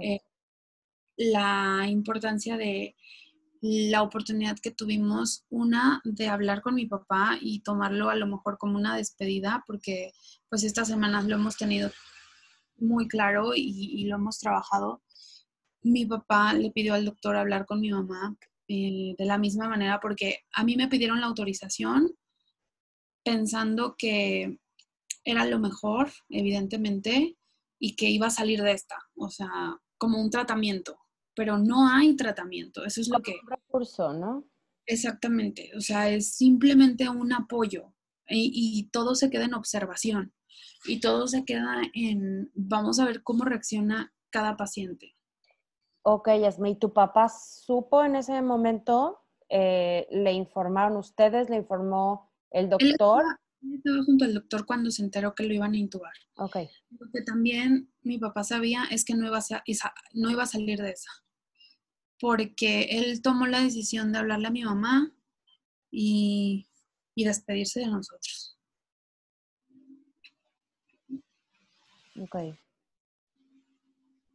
eh, 0.00 0.20
la 1.16 1.86
importancia 1.88 2.56
de 2.56 2.96
la 3.62 4.02
oportunidad 4.02 4.58
que 4.58 4.72
tuvimos, 4.72 5.44
una, 5.48 6.00
de 6.04 6.26
hablar 6.26 6.62
con 6.62 6.74
mi 6.74 6.86
papá 6.86 7.38
y 7.40 7.60
tomarlo 7.60 8.10
a 8.10 8.16
lo 8.16 8.26
mejor 8.26 8.58
como 8.58 8.76
una 8.76 8.96
despedida, 8.96 9.62
porque 9.68 10.12
pues 10.48 10.64
estas 10.64 10.88
semanas 10.88 11.26
lo 11.26 11.36
hemos 11.36 11.56
tenido 11.56 11.90
muy 12.76 13.06
claro 13.06 13.52
y, 13.54 14.04
lo 14.06 14.16
hemos 14.16 14.40
trabajado. 14.40 15.00
Mi 15.80 16.04
papá 16.06 16.54
le 16.54 16.72
pidió 16.72 16.94
al 16.94 17.04
doctor 17.04 17.36
hablar 17.36 17.64
con 17.64 17.80
mi 17.80 17.92
mamá 17.92 18.36
eh, 18.66 19.14
de 19.16 19.24
la 19.24 19.38
misma 19.38 19.68
manera, 19.68 20.00
porque 20.00 20.40
a 20.52 20.64
mí 20.64 20.74
me 20.74 20.88
pidieron 20.88 21.20
la 21.20 21.26
autorización 21.26 22.12
pensando 23.24 23.94
que 23.96 24.58
era 25.24 25.44
lo 25.44 25.60
mejor, 25.60 26.10
evidentemente, 26.30 27.36
y 27.78 27.94
que 27.94 28.10
iba 28.10 28.26
a 28.26 28.30
salir 28.30 28.60
de 28.60 28.72
esta, 28.72 28.96
o 29.14 29.30
sea, 29.30 29.78
como 29.98 30.20
un 30.20 30.30
tratamiento, 30.30 30.98
pero 31.34 31.58
no 31.58 31.88
hay 31.88 32.16
tratamiento, 32.16 32.84
eso 32.84 33.00
es 33.00 33.08
lo 33.08 33.20
que... 33.20 33.32
Un 33.42 33.50
recurso, 33.50 34.12
¿no? 34.12 34.44
Exactamente, 34.86 35.70
o 35.76 35.80
sea, 35.80 36.10
es 36.10 36.34
simplemente 36.34 37.08
un 37.08 37.32
apoyo 37.32 37.92
y, 38.28 38.88
todo 38.92 39.14
se 39.14 39.30
queda 39.30 39.44
en 39.44 39.54
observación 39.54 40.32
y 40.86 41.00
todo 41.00 41.28
se 41.28 41.44
queda 41.44 41.82
en, 41.94 42.50
vamos 42.54 42.98
a 42.98 43.04
ver 43.04 43.22
cómo 43.22 43.44
reacciona 43.44 44.12
cada 44.30 44.56
paciente. 44.56 45.14
Ok, 46.02 46.28
Yasme, 46.40 46.70
¿y 46.70 46.76
tu 46.76 46.92
papá 46.92 47.28
supo 47.28 48.02
en 48.02 48.16
ese 48.16 48.42
momento? 48.42 49.20
Eh, 49.48 50.08
¿Le 50.10 50.32
informaron 50.32 50.96
ustedes? 50.96 51.48
¿Le 51.48 51.56
informó 51.56 52.32
el 52.50 52.68
doctor? 52.68 53.22
estaba 53.22 53.41
junto 54.04 54.24
al 54.24 54.34
doctor 54.34 54.66
cuando 54.66 54.90
se 54.90 55.02
enteró 55.02 55.34
que 55.34 55.44
lo 55.44 55.54
iban 55.54 55.74
a 55.74 55.76
intubar. 55.76 56.14
Ok. 56.36 56.56
Lo 56.90 57.10
que 57.12 57.22
también 57.22 57.90
mi 58.02 58.18
papá 58.18 58.44
sabía 58.44 58.84
es 58.90 59.04
que 59.04 59.14
no 59.14 59.26
iba, 59.26 59.38
a, 59.38 59.94
no 60.14 60.30
iba 60.30 60.42
a 60.42 60.46
salir 60.46 60.80
de 60.80 60.90
esa. 60.90 61.10
Porque 62.20 62.82
él 62.90 63.20
tomó 63.22 63.46
la 63.46 63.60
decisión 63.60 64.12
de 64.12 64.18
hablarle 64.18 64.48
a 64.48 64.52
mi 64.52 64.64
mamá 64.64 65.12
y, 65.90 66.66
y 67.14 67.24
despedirse 67.24 67.80
de 67.80 67.86
nosotros. 67.86 68.58
Ok. 72.20 72.36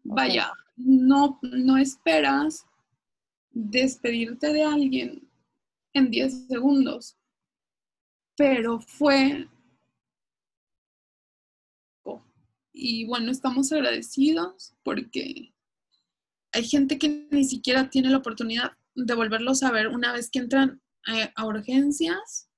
Vaya, 0.04 0.52
no, 0.76 1.40
no 1.42 1.78
esperas 1.78 2.66
despedirte 3.52 4.54
de 4.54 4.64
alguien 4.64 5.30
en 5.94 6.12
10 6.12 6.48
segundos 6.48 7.17
pero 8.38 8.80
fue... 8.80 9.50
Y 12.72 13.06
bueno, 13.06 13.32
estamos 13.32 13.72
agradecidos 13.72 14.76
porque 14.84 15.52
hay 16.54 16.64
gente 16.64 17.00
que 17.00 17.28
ni 17.32 17.44
siquiera 17.44 17.90
tiene 17.90 18.12
la 18.12 18.18
oportunidad 18.18 18.74
de 18.94 19.16
volverlo 19.16 19.52
a 19.52 19.56
saber 19.56 19.88
una 19.88 20.14
vez 20.14 20.30
que 20.30 20.40
entran 20.40 20.80
eh, 21.08 21.32
a, 21.36 21.46
urgencias 21.46 22.50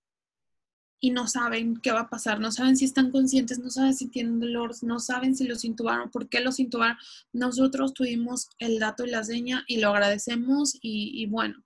y 0.99 1.11
no 1.11 1.27
saben 1.27 1.77
qué 1.77 1.93
va 1.93 2.01
a 2.01 2.09
pasar, 2.09 2.41
no 2.41 2.51
saben 2.51 2.75
si 2.75 2.83
están 2.83 3.11
conscientes, 3.11 3.59
no 3.59 3.69
saben 3.69 3.95
si 3.95 4.09
tienen 4.09 4.41
dolor, 4.41 4.75
no 4.81 4.99
saben 4.99 5.37
si 5.37 5.47
los 5.47 5.63
intubaron, 5.63 6.11
por 6.11 6.27
qué 6.27 6.41
los 6.41 6.59
intubaron. 6.59 6.97
Nosotros 7.31 7.93
tuvimos 7.93 8.49
el 8.57 8.79
dato 8.79 9.05
y 9.05 9.11
la 9.11 9.23
seña 9.23 9.63
y 9.67 9.79
lo 9.79 9.89
agradecemos 9.89 10.77
y 10.81 11.25
bueno, 11.27 11.63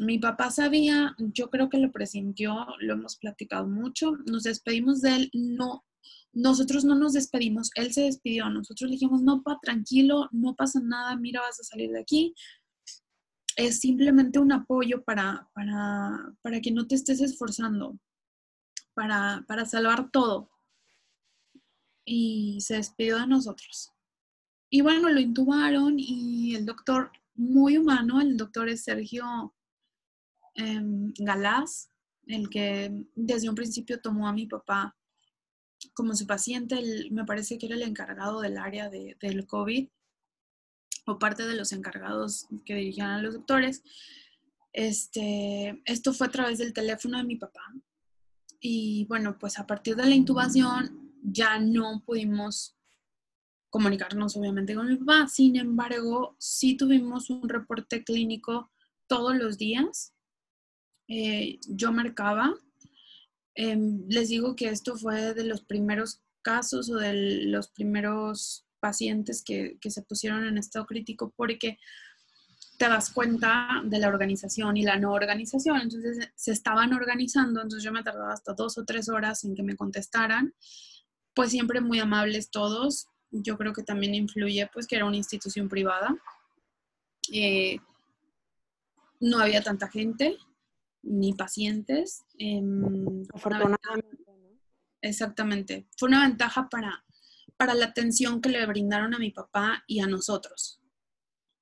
mi 0.00 0.18
papá 0.18 0.50
sabía, 0.50 1.14
yo 1.18 1.50
creo 1.50 1.68
que 1.68 1.76
lo 1.76 1.92
presintió, 1.92 2.66
lo 2.78 2.94
hemos 2.94 3.16
platicado 3.16 3.66
mucho, 3.66 4.12
nos 4.24 4.44
despedimos 4.44 5.02
de 5.02 5.14
él, 5.14 5.30
no, 5.34 5.84
nosotros 6.32 6.86
no 6.86 6.94
nos 6.94 7.12
despedimos, 7.12 7.70
él 7.74 7.92
se 7.92 8.04
despidió, 8.04 8.48
nosotros 8.48 8.88
le 8.88 8.94
dijimos, 8.94 9.20
no, 9.20 9.42
pa, 9.42 9.58
tranquilo, 9.60 10.30
no 10.32 10.54
pasa 10.54 10.80
nada, 10.82 11.16
mira, 11.16 11.42
vas 11.42 11.60
a 11.60 11.64
salir 11.64 11.90
de 11.90 12.00
aquí. 12.00 12.34
Es 13.56 13.80
simplemente 13.80 14.38
un 14.38 14.52
apoyo 14.52 15.04
para, 15.04 15.50
para, 15.52 16.32
para 16.40 16.62
que 16.62 16.70
no 16.70 16.86
te 16.86 16.94
estés 16.94 17.20
esforzando, 17.20 17.98
para, 18.94 19.44
para 19.46 19.66
salvar 19.66 20.10
todo. 20.10 20.48
Y 22.06 22.58
se 22.62 22.76
despidió 22.76 23.18
de 23.18 23.26
nosotros. 23.26 23.92
Y 24.70 24.80
bueno, 24.80 25.10
lo 25.10 25.20
intubaron 25.20 25.96
y 25.98 26.54
el 26.54 26.64
doctor, 26.64 27.12
muy 27.34 27.76
humano, 27.76 28.22
el 28.22 28.38
doctor 28.38 28.70
es 28.70 28.84
Sergio 28.84 29.54
Em, 30.54 31.12
Galás, 31.18 31.90
el 32.26 32.48
que 32.48 32.92
desde 33.14 33.48
un 33.48 33.54
principio 33.54 34.00
tomó 34.00 34.28
a 34.28 34.32
mi 34.32 34.46
papá 34.46 34.96
como 35.94 36.14
su 36.14 36.26
paciente, 36.26 36.80
me 37.10 37.24
parece 37.24 37.58
que 37.58 37.66
era 37.66 37.74
el 37.74 37.82
encargado 37.82 38.40
del 38.40 38.58
área 38.58 38.90
de, 38.90 39.16
del 39.20 39.46
COVID 39.46 39.88
o 41.06 41.18
parte 41.18 41.46
de 41.46 41.56
los 41.56 41.72
encargados 41.72 42.46
que 42.64 42.74
dirigían 42.74 43.10
a 43.10 43.22
los 43.22 43.34
doctores. 43.34 43.82
Este, 44.72 45.82
esto 45.84 46.12
fue 46.12 46.26
a 46.28 46.30
través 46.30 46.58
del 46.58 46.72
teléfono 46.72 47.18
de 47.18 47.24
mi 47.24 47.36
papá. 47.36 47.62
Y 48.60 49.06
bueno, 49.08 49.38
pues 49.38 49.58
a 49.58 49.66
partir 49.66 49.96
de 49.96 50.06
la 50.06 50.14
intubación 50.14 51.12
ya 51.22 51.58
no 51.58 52.02
pudimos 52.04 52.76
comunicarnos 53.70 54.36
obviamente 54.36 54.74
con 54.74 54.88
mi 54.88 54.96
papá. 54.96 55.26
Sin 55.28 55.56
embargo, 55.56 56.36
sí 56.38 56.76
tuvimos 56.76 57.30
un 57.30 57.48
reporte 57.48 58.04
clínico 58.04 58.70
todos 59.06 59.36
los 59.36 59.56
días. 59.56 60.14
Eh, 61.10 61.58
yo 61.66 61.90
marcaba. 61.90 62.54
Em, 63.56 64.06
les 64.08 64.28
digo 64.28 64.54
que 64.54 64.68
esto 64.68 64.96
fue 64.96 65.34
de 65.34 65.44
los 65.44 65.62
primeros 65.62 66.22
casos 66.40 66.88
o 66.88 66.96
de 66.96 67.46
los 67.46 67.68
primeros 67.68 68.64
pacientes 68.78 69.42
que, 69.44 69.76
que 69.80 69.90
se 69.90 70.02
pusieron 70.02 70.46
en 70.46 70.56
estado 70.56 70.86
crítico 70.86 71.34
porque 71.36 71.78
te 72.78 72.88
das 72.88 73.10
cuenta 73.10 73.82
de 73.84 73.98
la 73.98 74.06
organización 74.06 74.76
y 74.76 74.84
la 74.84 74.98
no 75.00 75.12
organización. 75.12 75.80
Entonces 75.80 76.30
se 76.36 76.52
estaban 76.52 76.92
organizando, 76.92 77.60
entonces 77.60 77.82
yo 77.82 77.92
me 77.92 78.04
tardaba 78.04 78.32
hasta 78.32 78.54
dos 78.54 78.78
o 78.78 78.84
tres 78.84 79.08
horas 79.08 79.42
en 79.42 79.56
que 79.56 79.64
me 79.64 79.76
contestaran. 79.76 80.54
Pues 81.34 81.50
siempre 81.50 81.80
muy 81.80 81.98
amables 81.98 82.50
todos. 82.50 83.08
Yo 83.32 83.58
creo 83.58 83.72
que 83.72 83.82
también 83.82 84.14
influye 84.14 84.70
pues 84.72 84.86
que 84.86 84.94
era 84.94 85.06
una 85.06 85.16
institución 85.16 85.68
privada. 85.68 86.16
Eh, 87.32 87.78
no 89.18 89.40
había 89.40 89.60
tanta 89.60 89.88
gente 89.88 90.38
ni 91.02 91.32
pacientes. 91.34 92.24
Em, 92.38 93.24
Afortunadamente. 93.34 94.20
Exactamente. 95.02 95.86
Fue 95.96 96.08
una 96.08 96.26
ventaja 96.26 96.68
para, 96.68 97.04
para 97.56 97.74
la 97.74 97.86
atención 97.86 98.40
que 98.40 98.50
le 98.50 98.64
brindaron 98.66 99.14
a 99.14 99.18
mi 99.18 99.30
papá 99.30 99.82
y 99.86 100.00
a 100.00 100.06
nosotros. 100.06 100.80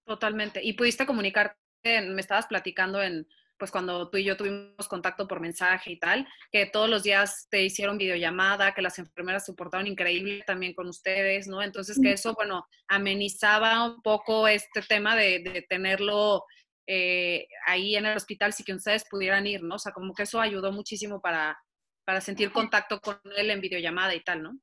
Totalmente. 0.05 0.63
Y 0.63 0.73
pudiste 0.73 1.07
comunicarte, 1.07 1.57
me 1.85 2.21
estabas 2.21 2.47
platicando 2.47 3.03
en, 3.03 3.29
pues 3.59 3.71
cuando 3.71 4.09
tú 4.09 4.19
y 4.19 4.25
yo 4.25 4.37
tuvimos 4.37 4.89
contacto 4.89 5.29
por 5.29 5.41
mensaje 5.41 5.93
y 5.93 5.99
tal, 5.99 6.27
que 6.51 6.67
todos 6.67 6.89
los 6.89 7.03
días 7.03 7.47
te 7.51 7.63
hicieron 7.65 7.99
videollamada, 7.99 8.75
que 8.75 8.83
las 8.83 8.99
enfermeras 8.99 9.45
se 9.45 9.53
portaron 9.53 9.87
increíble 9.87 10.43
también 10.47 10.75
con 10.75 10.89
ustedes, 10.89 11.47
¿no? 11.47 11.63
Entonces 11.63 11.99
que 12.01 12.13
eso, 12.13 12.35
bueno, 12.35 12.67
amenizaba 12.89 13.85
un 13.85 14.03
poco 14.03 14.49
este 14.49 14.83
tema 14.83 15.15
de, 15.15 15.41
de 15.41 15.63
tenerlo 15.63 16.45
eh, 16.89 17.47
ahí 17.67 17.95
en 17.95 18.07
el 18.07 18.17
hospital 18.17 18.53
si 18.53 18.65
que 18.65 18.75
ustedes 18.75 19.05
pudieran 19.09 19.47
ir, 19.47 19.63
¿no? 19.63 19.77
O 19.77 19.79
sea, 19.79 19.93
como 19.93 20.13
que 20.15 20.25
eso 20.25 20.41
ayudó 20.41 20.73
muchísimo 20.73 21.21
para, 21.21 21.57
para 22.05 22.21
sentir 22.21 22.51
contacto 22.51 23.01
con 23.01 23.21
él 23.37 23.51
en 23.51 23.61
videollamada 23.61 24.15
y 24.17 24.25
tal, 24.25 24.43
¿no? 24.43 24.59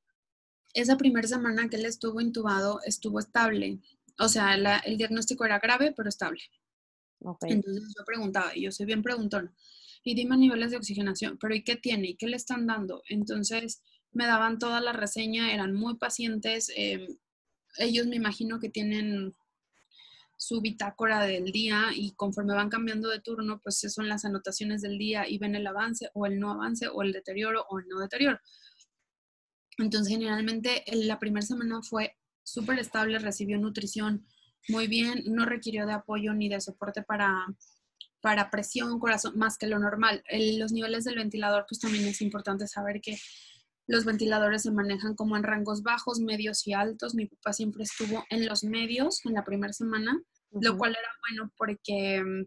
esa 0.75 0.97
primera 0.97 1.27
semana 1.27 1.67
que 1.69 1.77
él 1.77 1.85
estuvo 1.85 2.21
intubado 2.21 2.79
estuvo 2.85 3.19
estable. 3.19 3.79
O 4.19 4.27
sea, 4.27 4.53
el 4.85 4.97
diagnóstico 4.97 5.45
era 5.45 5.59
grave, 5.59 5.93
pero 5.95 6.09
estable. 6.09 6.41
Entonces 7.41 7.93
yo 7.97 8.05
preguntaba, 8.05 8.55
y 8.55 8.63
yo 8.63 8.71
soy 8.71 8.85
bien 8.85 9.01
preguntón, 9.01 9.55
y 10.03 10.13
dime 10.13 10.37
niveles 10.37 10.71
de 10.71 10.77
oxigenación, 10.77 11.37
pero 11.39 11.55
¿y 11.55 11.63
qué 11.63 11.75
tiene? 11.77 12.09
¿Y 12.09 12.15
qué 12.17 12.27
le 12.27 12.35
están 12.35 12.67
dando? 12.67 13.01
Entonces 13.09 13.81
me 14.11 14.27
daban 14.27 14.59
toda 14.59 14.81
la 14.81 14.93
reseña, 14.93 15.53
eran 15.53 15.73
muy 15.73 15.97
pacientes. 15.97 16.71
Em, 16.75 17.07
ellos 17.77 18.05
me 18.05 18.17
imagino 18.17 18.59
que 18.59 18.69
tienen 18.69 19.33
su 20.37 20.61
bitácora 20.61 21.21
del 21.25 21.51
día 21.51 21.87
y 21.93 22.13
conforme 22.15 22.53
van 22.53 22.69
cambiando 22.69 23.09
de 23.09 23.21
turno, 23.21 23.61
pues 23.61 23.79
son 23.79 24.09
las 24.09 24.25
anotaciones 24.25 24.81
del 24.81 24.97
día 24.97 25.27
y 25.27 25.37
ven 25.37 25.55
el 25.55 25.67
avance 25.67 26.09
o 26.13 26.25
el 26.25 26.39
no 26.39 26.51
avance 26.51 26.87
o 26.87 27.01
el 27.01 27.11
deterioro 27.11 27.65
o 27.69 27.79
el 27.79 27.87
no 27.87 27.99
deterioro. 27.99 28.39
Entonces, 29.77 30.11
generalmente 30.11 30.83
la 30.91 31.19
primera 31.19 31.45
semana 31.45 31.81
fue 31.81 32.15
súper 32.43 32.79
estable, 32.79 33.19
recibió 33.19 33.57
nutrición 33.57 34.25
muy 34.67 34.87
bien, 34.87 35.23
no 35.27 35.45
requirió 35.45 35.85
de 35.85 35.93
apoyo 35.93 36.33
ni 36.33 36.49
de 36.49 36.61
soporte 36.61 37.03
para, 37.03 37.45
para 38.21 38.49
presión, 38.49 38.99
corazón, 38.99 39.37
más 39.37 39.57
que 39.57 39.67
lo 39.67 39.79
normal. 39.79 40.23
los 40.57 40.71
niveles 40.71 41.03
del 41.03 41.15
ventilador, 41.15 41.65
pues 41.67 41.79
también 41.79 42.05
es 42.05 42.21
importante 42.21 42.67
saber 42.67 43.01
que 43.01 43.17
los 43.87 44.05
ventiladores 44.05 44.63
se 44.63 44.71
manejan 44.71 45.15
como 45.15 45.37
en 45.37 45.43
rangos 45.43 45.83
bajos, 45.83 46.19
medios 46.19 46.65
y 46.67 46.73
altos. 46.73 47.13
Mi 47.13 47.27
papá 47.27 47.53
siempre 47.53 47.83
estuvo 47.83 48.23
en 48.29 48.45
los 48.45 48.63
medios 48.63 49.23
en 49.25 49.33
la 49.33 49.43
primera 49.43 49.73
semana, 49.73 50.19
lo 50.51 50.77
cual 50.77 50.91
era 50.91 51.09
bueno 51.27 51.51
porque 51.57 52.23
mm, 52.23 52.45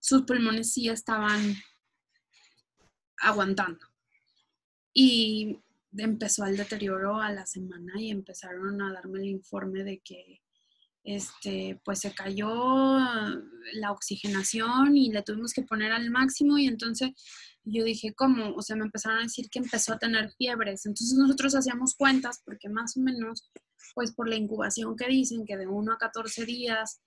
sus 0.00 0.22
pulmones 0.22 0.72
sí 0.72 0.88
estaban 0.88 1.54
aguantando. 3.20 3.86
Y 4.92 5.58
empezó 5.96 6.44
el 6.44 6.56
deterioro 6.56 7.20
a 7.20 7.32
la 7.32 7.46
semana 7.46 8.00
y 8.00 8.10
empezaron 8.10 8.80
a 8.82 8.92
darme 8.92 9.20
el 9.20 9.26
informe 9.26 9.82
de 9.82 10.00
que 10.00 10.42
este, 11.04 11.80
pues 11.84 12.00
se 12.00 12.14
cayó 12.14 12.98
la 13.74 13.92
oxigenación 13.92 14.96
y 14.96 15.10
le 15.10 15.22
tuvimos 15.22 15.52
que 15.52 15.62
poner 15.62 15.92
al 15.92 16.10
máximo 16.10 16.58
y 16.58 16.66
entonces 16.66 17.10
yo 17.64 17.84
dije, 17.84 18.14
¿cómo? 18.14 18.54
O 18.54 18.62
sea, 18.62 18.76
me 18.76 18.84
empezaron 18.84 19.18
a 19.18 19.22
decir 19.22 19.48
que 19.50 19.58
empezó 19.58 19.92
a 19.92 19.98
tener 19.98 20.30
fiebres. 20.32 20.86
Entonces 20.86 21.16
nosotros 21.18 21.54
hacíamos 21.54 21.94
cuentas 21.94 22.40
porque 22.44 22.68
más 22.68 22.96
o 22.96 23.00
menos, 23.00 23.50
pues 23.94 24.12
por 24.12 24.28
la 24.28 24.36
incubación 24.36 24.96
que 24.96 25.08
dicen 25.08 25.44
que 25.46 25.56
de 25.56 25.66
1 25.66 25.92
a 25.92 25.98
14 25.98 26.44
días 26.44 27.00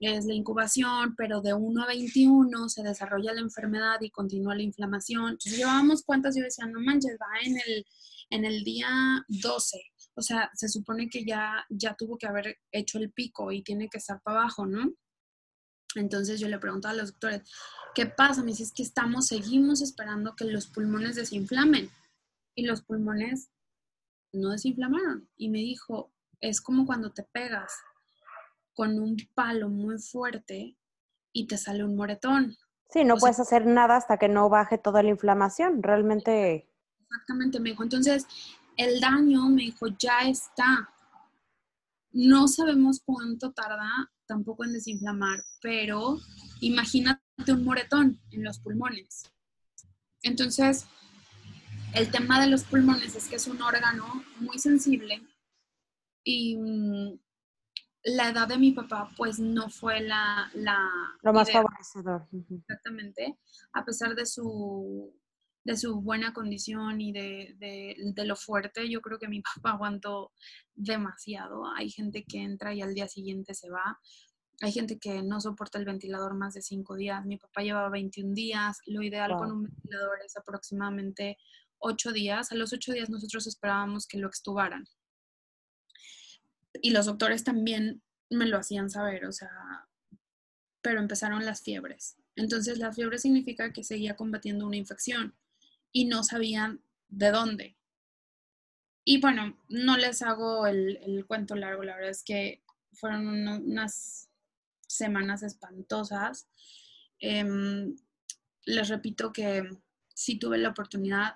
es 0.00 0.26
la 0.26 0.34
incubación, 0.34 1.14
pero 1.16 1.40
de 1.40 1.54
1 1.54 1.82
a 1.82 1.86
21 1.86 2.68
se 2.68 2.82
desarrolla 2.82 3.32
la 3.32 3.40
enfermedad 3.40 3.98
y 4.00 4.10
continúa 4.10 4.54
la 4.54 4.62
inflamación. 4.62 5.30
Entonces 5.30 5.56
llevábamos 5.56 6.02
cuentas, 6.02 6.36
yo 6.36 6.42
decía, 6.42 6.66
no 6.66 6.80
manches, 6.80 7.16
va 7.20 7.40
en 7.44 7.56
el 7.56 7.86
en 8.32 8.46
el 8.46 8.64
día 8.64 8.88
12. 9.28 9.78
O 10.14 10.22
sea, 10.22 10.50
se 10.54 10.68
supone 10.68 11.08
que 11.08 11.24
ya, 11.24 11.64
ya 11.70 11.94
tuvo 11.94 12.18
que 12.18 12.26
haber 12.26 12.58
hecho 12.70 12.98
el 12.98 13.10
pico 13.10 13.50
y 13.50 13.62
tiene 13.62 13.88
que 13.88 13.98
estar 13.98 14.20
para 14.22 14.40
abajo, 14.40 14.66
¿no? 14.66 14.92
Entonces 15.94 16.40
yo 16.40 16.48
le 16.48 16.58
pregunto 16.58 16.88
a 16.88 16.94
los 16.94 17.12
doctores, 17.12 17.42
¿qué 17.94 18.06
pasa? 18.06 18.42
Me 18.42 18.48
dice, 18.48 18.64
es 18.64 18.72
que 18.72 18.82
estamos, 18.82 19.26
seguimos 19.26 19.82
esperando 19.82 20.34
que 20.36 20.44
los 20.44 20.66
pulmones 20.66 21.16
desinflamen. 21.16 21.90
Y 22.54 22.66
los 22.66 22.82
pulmones 22.82 23.50
no 24.32 24.50
desinflamaron. 24.50 25.28
Y 25.36 25.48
me 25.48 25.58
dijo, 25.58 26.12
es 26.40 26.60
como 26.60 26.86
cuando 26.86 27.12
te 27.12 27.22
pegas 27.22 27.72
con 28.74 28.98
un 28.98 29.16
palo 29.34 29.68
muy 29.68 29.98
fuerte 29.98 30.76
y 31.32 31.46
te 31.46 31.56
sale 31.56 31.84
un 31.84 31.96
moretón. 31.96 32.56
Sí, 32.90 33.04
no 33.04 33.16
puedes 33.16 33.40
hacer 33.40 33.66
nada 33.66 33.96
hasta 33.96 34.18
que 34.18 34.28
no 34.28 34.50
baje 34.50 34.76
toda 34.76 35.02
la 35.02 35.08
inflamación. 35.10 35.82
Realmente 35.82 36.68
Exactamente, 37.12 37.60
me 37.60 37.70
dijo. 37.70 37.82
Entonces, 37.82 38.26
el 38.76 39.00
daño, 39.00 39.48
me 39.48 39.62
dijo, 39.62 39.86
ya 39.98 40.20
está. 40.28 40.88
No 42.12 42.48
sabemos 42.48 43.00
cuánto 43.04 43.52
tarda 43.52 44.10
tampoco 44.26 44.64
en 44.64 44.72
desinflamar, 44.72 45.40
pero 45.60 46.18
imagínate 46.60 47.20
un 47.48 47.64
moretón 47.64 48.20
en 48.30 48.44
los 48.44 48.58
pulmones. 48.60 49.30
Entonces, 50.22 50.86
el 51.94 52.10
tema 52.10 52.40
de 52.40 52.48
los 52.48 52.64
pulmones 52.64 53.14
es 53.16 53.28
que 53.28 53.36
es 53.36 53.46
un 53.46 53.60
órgano 53.60 54.24
muy 54.40 54.58
sensible 54.58 55.22
y 56.24 56.56
mm, 56.56 57.18
la 58.04 58.30
edad 58.30 58.48
de 58.48 58.58
mi 58.58 58.72
papá 58.72 59.10
pues 59.16 59.38
no 59.38 59.68
fue 59.68 60.00
la... 60.00 60.50
la 60.54 60.78
Lo 61.22 61.32
más 61.32 61.50
favorecedor. 61.50 62.28
Exactamente, 62.50 63.38
a 63.72 63.84
pesar 63.84 64.14
de 64.14 64.26
su 64.26 65.14
de 65.64 65.76
su 65.76 66.00
buena 66.00 66.32
condición 66.32 67.00
y 67.00 67.12
de, 67.12 67.54
de, 67.58 68.24
lo 68.26 68.36
fuerte, 68.36 68.88
yo 68.88 69.00
creo 69.00 69.18
que 69.18 69.28
mi 69.28 69.42
papá 69.54 69.72
aguantó 69.72 70.32
demasiado. 70.74 71.66
Hay 71.74 71.90
gente 71.90 72.24
que 72.24 72.38
entra 72.38 72.74
y 72.74 72.82
al 72.82 72.94
día 72.94 73.08
siguiente 73.08 73.54
se 73.54 73.70
va. 73.70 73.98
Hay 74.60 74.72
gente 74.72 74.98
que 74.98 75.22
no 75.22 75.40
soporta 75.40 75.78
el 75.78 75.84
ventilador 75.84 76.34
más 76.34 76.54
de 76.54 76.62
cinco 76.62 76.94
días. 76.94 77.24
Mi 77.24 77.36
papá 77.36 77.62
llevaba 77.62 77.88
21 77.90 78.34
días. 78.34 78.78
Lo 78.86 79.02
ideal 79.02 79.32
con 79.36 79.50
un 79.50 79.62
ventilador 79.64 80.18
es 80.24 80.36
aproximadamente 80.36 81.36
ocho 81.78 82.12
días. 82.12 82.52
A 82.52 82.54
los 82.54 82.72
ocho 82.72 82.92
días 82.92 83.10
nosotros 83.10 83.46
esperábamos 83.46 84.06
que 84.06 84.18
lo 84.18 84.28
extubaran. 84.28 84.86
Y 86.80 86.90
los 86.90 87.06
doctores 87.06 87.44
también 87.44 88.02
me 88.30 88.46
lo 88.46 88.56
hacían 88.56 88.88
saber, 88.88 89.26
o 89.26 89.32
sea, 89.32 89.50
pero 90.80 91.00
empezaron 91.00 91.44
las 91.44 91.62
fiebres. 91.62 92.16
Entonces 92.34 92.78
la 92.78 92.92
fiebre 92.92 93.18
significa 93.18 93.72
que 93.72 93.84
seguía 93.84 94.16
combatiendo 94.16 94.66
una 94.66 94.76
infección 94.76 95.34
y 95.92 96.06
no 96.06 96.24
sabían 96.24 96.82
de 97.08 97.30
dónde. 97.30 97.76
Y 99.04 99.20
bueno, 99.20 99.56
no 99.68 99.96
les 99.96 100.22
hago 100.22 100.66
el, 100.66 101.24
cuento 101.26 101.54
largo, 101.54 101.82
la 101.82 101.96
verdad 101.96 102.10
es 102.10 102.22
que 102.22 102.62
fueron 102.92 103.26
unas 103.26 104.28
semanas 104.86 105.42
espantosas. 105.42 106.46
Em, 107.18 107.96
les 108.64 108.88
repito 108.88 109.32
que 109.32 109.68
si 110.14 110.38
tuve 110.38 110.58
la 110.58 110.70
oportunidad, 110.70 111.34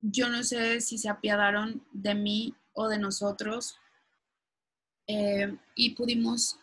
yo 0.00 0.28
no 0.28 0.42
sé 0.44 0.80
si 0.80 0.96
se 0.98 1.08
apiadaron 1.08 1.84
de 1.92 2.14
mí 2.14 2.54
o 2.72 2.88
de 2.88 2.98
nosotros 2.98 3.76
eh, 5.06 5.56
y 5.74 5.90
pudimos 5.94 6.58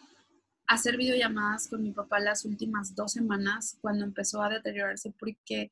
hacer 0.68 0.98
videollamadas 0.98 1.68
con 1.68 1.84
mi 1.84 1.92
papá 1.92 2.20
las 2.20 2.46
últimas 2.46 2.96
dos 2.96 3.14
semanas 3.14 3.78
cuando 3.82 4.06
empezó 4.06 4.42
a 4.42 4.50
deteriorarse 4.50 5.14
porque 5.18 5.72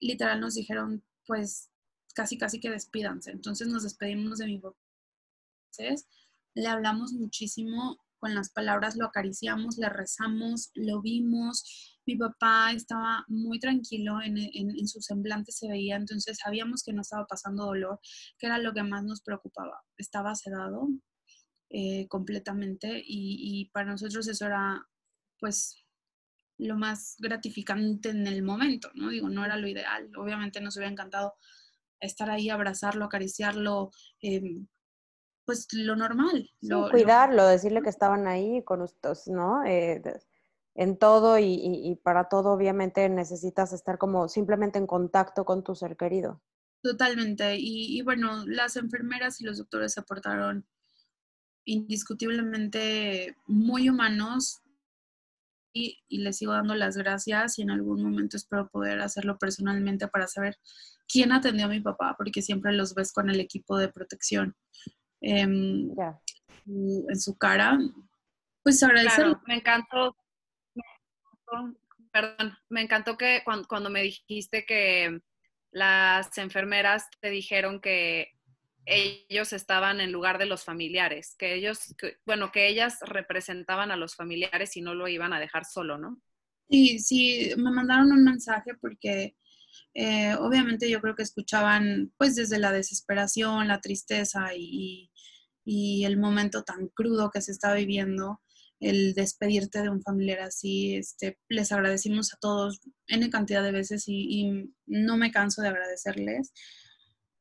literal 0.00 0.40
nos 0.40 0.54
dijeron, 0.54 1.04
pues 1.26 1.70
casi, 2.14 2.38
casi 2.38 2.60
que 2.60 2.70
despídanse. 2.70 3.30
Entonces 3.30 3.68
nos 3.68 3.82
despedimos 3.82 4.38
de 4.38 4.46
mi 4.46 4.58
papá. 4.58 4.78
Entonces, 5.70 6.08
le 6.54 6.66
hablamos 6.66 7.12
muchísimo 7.12 7.98
con 8.18 8.34
las 8.34 8.50
palabras, 8.50 8.96
lo 8.96 9.06
acariciamos, 9.06 9.78
le 9.78 9.88
rezamos, 9.88 10.70
lo 10.74 11.00
vimos. 11.00 11.98
Mi 12.06 12.16
papá 12.16 12.72
estaba 12.72 13.24
muy 13.28 13.58
tranquilo, 13.58 14.20
en, 14.20 14.36
en, 14.36 14.88
su 14.88 15.00
semblante 15.00 15.52
se 15.52 15.68
veía, 15.68 15.96
entonces 15.96 16.38
sabíamos 16.42 16.82
que 16.82 16.92
no 16.92 17.02
estaba 17.02 17.26
pasando 17.26 17.66
dolor, 17.66 18.00
que 18.38 18.46
era 18.46 18.58
lo 18.58 18.74
que 18.74 18.82
más 18.82 19.04
nos 19.04 19.22
preocupaba. 19.22 19.80
Estaba 19.96 20.34
sedado 20.34 20.88
eh, 21.70 22.08
completamente 22.08 22.98
y, 22.98 23.62
y 23.62 23.70
para 23.70 23.92
nosotros 23.92 24.28
eso 24.28 24.46
era 24.46 24.86
pues 25.38 25.76
lo 26.60 26.76
más 26.76 27.16
gratificante 27.18 28.10
en 28.10 28.26
el 28.26 28.42
momento, 28.42 28.90
¿no? 28.94 29.08
Digo, 29.08 29.28
no 29.28 29.44
era 29.44 29.56
lo 29.56 29.66
ideal. 29.66 30.10
Obviamente 30.16 30.60
nos 30.60 30.76
hubiera 30.76 30.92
encantado 30.92 31.34
estar 32.00 32.30
ahí, 32.30 32.50
abrazarlo, 32.50 33.04
acariciarlo, 33.04 33.90
em, 34.20 34.66
pues 35.44 35.66
lo 35.72 35.96
normal. 35.96 36.48
cuidarlo, 36.90 37.46
decirle 37.46 37.82
que 37.82 37.88
estaban 37.88 38.26
ahí 38.26 38.62
con 38.64 38.82
ustedes, 38.82 39.26
¿no? 39.26 39.64
Eh, 39.64 40.02
en 40.74 40.96
todo 40.96 41.38
y, 41.38 41.98
para 42.04 42.28
todo 42.28 42.52
obviamente 42.52 43.08
necesitas 43.08 43.72
estar 43.72 43.98
como 43.98 44.28
simplemente 44.28 44.78
en 44.78 44.86
contacto 44.86 45.44
con 45.44 45.64
tu 45.64 45.74
ser 45.74 45.96
querido. 45.96 46.42
Totalmente. 46.82 47.56
Y, 47.56 47.98
y 47.98 48.02
bueno, 48.02 48.44
las 48.46 48.76
enfermeras 48.76 49.40
y 49.40 49.44
los 49.44 49.58
doctores 49.58 49.92
se 49.92 50.02
portaron 50.02 50.66
indiscutiblemente 51.64 53.36
muy 53.46 53.88
humanos, 53.88 54.62
y, 55.72 56.02
les 56.08 56.38
sigo 56.38 56.52
dando 56.52 56.74
las 56.74 56.96
gracias 56.96 57.58
y 57.58 57.62
en 57.62 57.70
algún 57.70 58.02
momento 58.02 58.36
espero 58.36 58.68
poder 58.68 59.00
hacerlo 59.00 59.38
personalmente 59.38 60.08
para 60.08 60.26
saber 60.26 60.56
quién 61.08 61.32
atendió 61.32 61.66
a 61.66 61.70
mi 61.70 61.80
papá, 61.80 62.14
porque 62.16 62.42
siempre 62.42 62.72
los 62.72 62.94
ves 62.94 63.12
con 63.12 63.30
el 63.30 63.40
equipo 63.40 63.76
de 63.78 63.88
protección 63.88 64.54
em, 65.20 65.90
en 66.66 67.20
su 67.20 67.36
cara. 67.36 67.78
Pues 68.62 68.82
agradecer. 68.82 69.36
me 69.46 69.56
encantó, 69.56 70.16
perdón, 72.12 72.56
me 72.68 72.82
encantó 72.82 73.16
que 73.16 73.42
cuando 73.44 73.90
me 73.90 74.02
dijiste 74.02 74.64
que 74.66 75.20
las 75.72 76.36
enfermeras 76.38 77.08
te 77.20 77.30
dijeron 77.30 77.80
que 77.80 78.32
ellos 78.90 79.52
estaban 79.52 80.00
en 80.00 80.12
lugar 80.12 80.38
de 80.38 80.46
los 80.46 80.64
familiares, 80.64 81.34
que 81.38 81.54
ellos, 81.54 81.94
bueno, 82.26 82.50
que 82.52 82.68
ellas 82.68 82.98
representaban 83.02 83.90
a 83.90 83.96
los 83.96 84.16
familiares 84.16 84.76
y 84.76 84.82
no 84.82 84.94
lo 84.94 85.08
iban 85.08 85.32
a 85.32 85.40
dejar 85.40 85.64
solo, 85.64 85.98
¿no? 85.98 86.20
Sí, 86.68 86.98
sí, 86.98 87.52
me 87.56 87.70
mandaron 87.70 88.12
un 88.12 88.24
mensaje 88.24 88.74
porque 88.80 89.36
eh, 89.94 90.34
obviamente 90.34 90.88
yo 90.88 91.00
creo 91.00 91.14
que 91.14 91.22
escuchaban 91.22 92.12
pues 92.16 92.36
desde 92.36 92.58
la 92.58 92.72
desesperación, 92.72 93.68
la 93.68 93.80
tristeza 93.80 94.54
y, 94.56 95.10
y, 95.64 96.04
el 96.04 96.16
momento 96.16 96.62
tan 96.62 96.88
crudo 96.88 97.30
que 97.30 97.40
se 97.40 97.52
está 97.52 97.74
viviendo, 97.74 98.40
el 98.78 99.14
despedirte 99.14 99.82
de 99.82 99.90
un 99.90 100.02
familiar 100.02 100.40
así, 100.40 100.94
este, 100.94 101.38
les 101.48 101.72
agradecimos 101.72 102.32
a 102.32 102.38
todos 102.38 102.80
N 103.08 103.28
cantidad 103.30 103.62
de 103.62 103.72
veces 103.72 104.04
y, 104.06 104.26
y 104.40 104.72
no 104.86 105.16
me 105.16 105.32
canso 105.32 105.62
de 105.62 105.68
agradecerles 105.68 106.52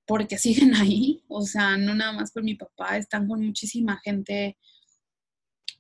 porque 0.10 0.40
siguen 0.40 0.74
ahí, 0.76 1.24
o 1.28 1.44
sea, 1.44 1.78
no 1.78 1.94
nada 1.94 2.12
más 2.14 2.32
con 2.32 2.44
mi 2.44 2.56
papá, 2.56 2.98
están 2.98 3.28
con 3.28 3.46
muchísima 3.46 4.02
gente 4.04 4.58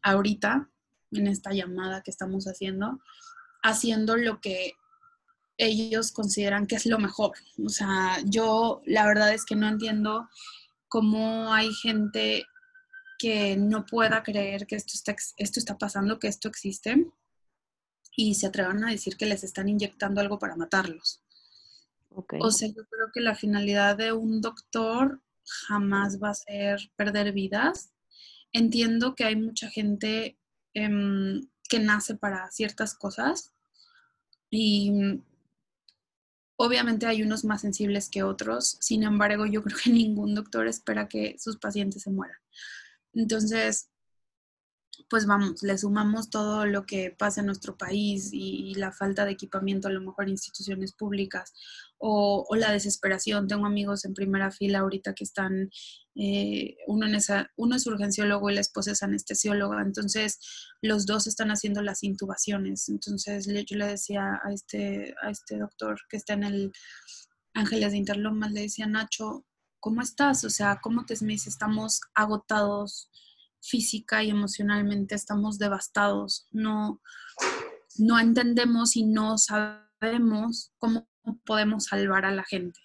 ahorita 0.04 0.70
en 1.12 1.26
esta 1.26 1.52
llamada 1.52 2.04
que 2.04 2.12
estamos 2.12 2.46
haciendo, 2.46 3.00
haciendo 3.64 4.16
lo 4.18 4.40
que 4.40 4.74
ellos 5.58 6.12
consideran 6.12 6.68
que 6.68 6.76
es 6.76 6.86
lo 6.86 7.00
mejor. 7.00 7.32
O 7.66 7.70
sea, 7.70 8.20
yo 8.24 8.84
la 8.86 9.08
verdad 9.08 9.34
es 9.34 9.46
que 9.46 9.56
no 9.56 9.68
entiendo 9.68 10.30
cómo 10.88 11.52
hay 11.52 11.74
gente 11.74 12.46
que 13.18 13.58
no 13.58 13.86
pueda 13.88 14.22
creer 14.22 14.68
que 14.68 14.76
esto 14.76 14.94
está, 14.94 15.16
esto 15.38 15.60
está 15.60 15.80
pasando, 15.80 16.20
que 16.20 16.28
esto 16.28 16.48
existe, 16.48 17.12
y 18.16 18.36
se 18.36 18.46
atrevan 18.46 18.84
a 18.84 18.92
decir 18.92 19.18
que 19.18 19.26
les 19.26 19.44
están 19.44 19.70
inyectando 19.70 20.22
algo 20.22 20.38
para 20.38 20.56
matarlos. 20.56 21.24
O 22.12 22.52
sea, 22.52 22.68
yo 22.68 22.86
creo 22.90 23.12
que 23.14 23.22
la 23.22 23.36
finalidad 23.36 23.98
de 23.98 24.12
un 24.12 24.42
doctor 24.42 25.22
jamás 25.68 26.22
va 26.22 26.32
a 26.32 26.36
ser 26.36 26.80
perder 26.96 27.32
vidas. 27.34 27.92
Entiendo 28.52 29.16
que 29.16 29.24
hay 29.24 29.36
mucha 29.36 29.70
gente 29.70 30.38
em, 30.74 31.42
que 31.70 31.80
nace 31.80 32.16
para 32.16 32.50
ciertas 32.52 32.96
cosas 32.96 33.54
y 34.50 34.92
mm, 34.92 35.24
obviamente 36.58 37.06
hay 37.06 37.24
unos 37.24 37.46
más 37.46 37.62
sensibles 37.62 38.10
que 38.10 38.24
otros. 38.24 38.78
Sin 38.82 39.04
embargo, 39.04 39.46
yo 39.46 39.64
creo 39.64 39.78
que 39.84 39.92
ningún 39.92 40.36
doctor 40.36 40.68
espera 40.68 41.08
que 41.08 41.36
sus 41.40 41.58
pacientes 41.58 42.04
se 42.04 42.12
mueran. 42.12 42.38
Entonces, 43.14 43.90
pues 45.10 45.26
vamos, 45.26 45.64
le 45.64 45.78
sumamos 45.78 46.30
todo 46.30 46.66
lo 46.66 46.86
que 46.86 47.12
pasa 47.12 47.42
en 47.42 47.48
nuestro 47.48 47.78
país 47.78 48.30
y, 48.32 48.74
la 48.76 48.92
falta 48.92 49.26
de 49.26 49.32
equipamiento, 49.32 49.88
a 49.88 49.92
lo 49.92 50.02
mejor 50.02 50.30
instituciones 50.30 50.94
públicas, 50.94 51.54
o, 51.98 52.46
la 52.56 52.72
desesperación. 52.72 53.48
Tengo 53.48 53.66
amigos 53.66 54.06
en 54.06 54.14
primera 54.14 54.52
fila 54.52 54.80
ahorita 54.80 55.14
que 55.14 55.24
están, 55.24 55.70
eh, 56.16 56.78
uno, 56.88 57.08
en 57.08 57.16
esa, 57.16 57.52
uno 57.56 57.76
es 57.76 57.88
urgenciólogo 57.88 58.50
y 58.50 58.56
la 58.56 58.62
esposa 58.62 58.92
es 58.92 59.04
anestesióloga, 59.04 59.82
entonces 59.82 60.40
los 60.82 61.06
dos 61.06 61.28
están 61.28 61.50
haciendo 61.52 61.82
las 61.82 62.04
intubaciones. 62.04 62.90
Entonces 62.90 63.48
yo 63.48 63.78
le 63.78 63.88
decía 63.88 64.40
a 64.44 64.54
este, 64.54 65.16
a 65.22 65.30
este 65.30 65.58
doctor 65.58 66.00
que 66.10 66.18
está 66.18 66.34
en 66.34 66.44
el 66.44 66.72
Ángeles 67.54 67.92
de 67.92 67.98
Interlomas, 67.98 68.52
le 68.52 68.62
decía, 68.62 68.86
Nacho, 68.88 69.46
¿cómo 69.80 70.02
estás? 70.02 70.44
O 70.44 70.50
sea, 70.50 70.80
¿cómo 70.82 71.06
te 71.06 71.16
me? 71.24 71.34
Estamos 71.34 72.02
agotados 72.14 73.10
física 73.62 74.24
y 74.24 74.30
emocionalmente 74.30 75.16
estamos 75.16 75.58
devastados, 75.60 76.48
no, 76.52 77.02
no 77.98 78.20
entendemos 78.20 78.96
y 78.96 79.06
no 79.06 79.38
sabemos 79.38 80.72
cómo 80.78 81.08
podemos 81.46 81.86
salvar 81.86 82.26
a 82.26 82.32
la 82.32 82.44
gente. 82.44 82.80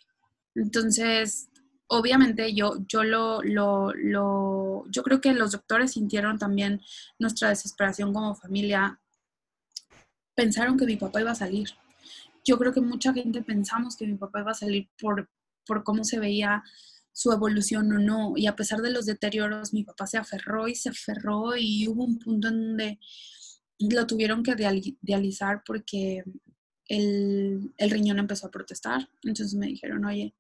Entonces, 0.55 1.49
obviamente 1.87 2.55
yo, 2.55 2.77
yo 2.87 3.05
lo, 3.05 3.43
lo, 3.43 3.93
lo, 3.95 4.85
yo 4.91 5.03
creo 5.03 5.21
que 5.21 5.33
los 5.33 5.53
doctores 5.53 5.93
sintieron 5.93 6.39
también 6.39 6.81
nuestra 7.19 7.49
desesperación 7.49 8.13
como 8.13 8.35
familia. 8.35 9.01
Pensaron 10.35 10.77
que 10.77 10.87
mi 10.87 10.97
papá 10.97 11.21
iba 11.21 11.31
a 11.31 11.37
salir. 11.37 11.71
Yo 12.45 12.59
creo 12.59 12.73
que 12.73 12.81
mucha 12.81 13.13
gente 13.13 13.43
pensamos 13.43 13.97
que 13.97 14.07
mi 14.07 14.17
papá 14.17 14.41
iba 14.41 14.51
a 14.51 14.55
salir 14.55 14.89
por, 15.01 15.31
por 15.67 15.83
cómo 15.85 16.05
se 16.05 16.19
veía 16.19 16.63
su 17.15 17.33
evolución 17.33 17.91
o 17.93 17.99
no. 17.99 18.35
Y 18.37 18.47
a 18.47 18.57
pesar 18.57 18.83
de 18.83 18.91
los 18.91 19.07
deterioros, 19.07 19.73
mi 19.73 19.85
papá 19.85 20.07
se 20.07 20.19
aferró 20.19 20.69
y 20.69 20.75
se 20.75 20.91
aferró 20.91 21.57
y 21.57 21.89
hubo 21.89 22.05
un 22.05 22.19
punto 22.19 22.49
en 22.49 22.67
donde 22.67 22.99
lo 23.79 24.07
tuvieron 24.07 24.43
que 24.43 24.57
dializar 25.01 25.63
porque 25.65 26.25
el, 26.89 27.73
riñón 27.79 28.19
empezó 28.19 28.49
a 28.49 28.51
protestar. 28.51 29.09
Entonces 29.23 29.55
me 29.55 29.69
dijeron, 29.69 30.05
oye, 30.05 30.35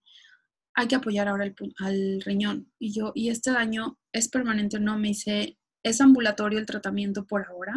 hay 0.74 0.88
que 0.88 0.96
apoyar 0.96 1.28
ahora 1.28 1.44
al 1.78 2.20
riñón. 2.22 2.72
Y 2.78 2.92
yo, 2.92 3.12
¿y 3.14 3.28
este 3.28 3.52
daño 3.52 3.98
es 4.12 4.28
permanente 4.28 4.76
o 4.76 4.80
no? 4.80 4.98
Me 4.98 5.08
dice, 5.08 5.56
es 5.84 6.00
ambulatorio 6.00 6.58
el 6.58 6.66
tratamiento 6.66 7.24
por 7.24 7.46
ahora. 7.46 7.74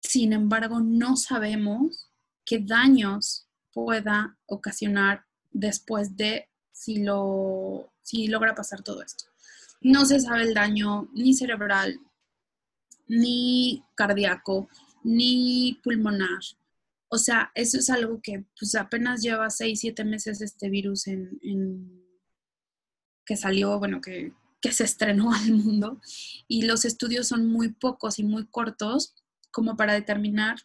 Sin 0.00 0.32
embargo, 0.32 0.80
no 0.80 1.16
sabemos 1.16 2.08
qué 2.44 2.60
daños 2.60 3.48
pueda 3.72 4.38
ocasionar 4.46 5.24
después 5.50 6.16
de 6.16 6.49
si, 6.80 7.02
lo, 7.02 7.92
si 8.02 8.26
logra 8.28 8.54
pasar 8.54 8.82
todo 8.82 9.02
esto. 9.02 9.26
No 9.82 10.06
se 10.06 10.18
sabe 10.18 10.44
el 10.44 10.54
daño 10.54 11.10
ni 11.12 11.34
cerebral, 11.34 12.00
ni 13.06 13.84
cardíaco, 13.94 14.66
ni 15.04 15.78
pulmonar. 15.84 16.40
O 17.08 17.18
sea, 17.18 17.50
eso 17.54 17.76
es 17.78 17.90
algo 17.90 18.20
que 18.22 18.46
pues 18.58 18.74
apenas 18.76 19.20
lleva 19.20 19.50
seis, 19.50 19.80
siete 19.80 20.04
meses 20.04 20.40
este 20.40 20.70
virus 20.70 21.06
en, 21.06 21.38
que 23.26 23.36
salió, 23.36 23.78
bueno, 23.78 24.00
que, 24.00 24.32
que 24.62 24.72
se 24.72 24.84
estrenó 24.84 25.34
al 25.34 25.52
mundo. 25.52 26.00
Y 26.48 26.62
los 26.62 26.86
estudios 26.86 27.28
son 27.28 27.46
muy 27.46 27.74
pocos 27.74 28.18
y 28.18 28.22
muy 28.22 28.46
cortos 28.46 29.14
como 29.50 29.76
para 29.76 29.92
determinar 29.92 30.56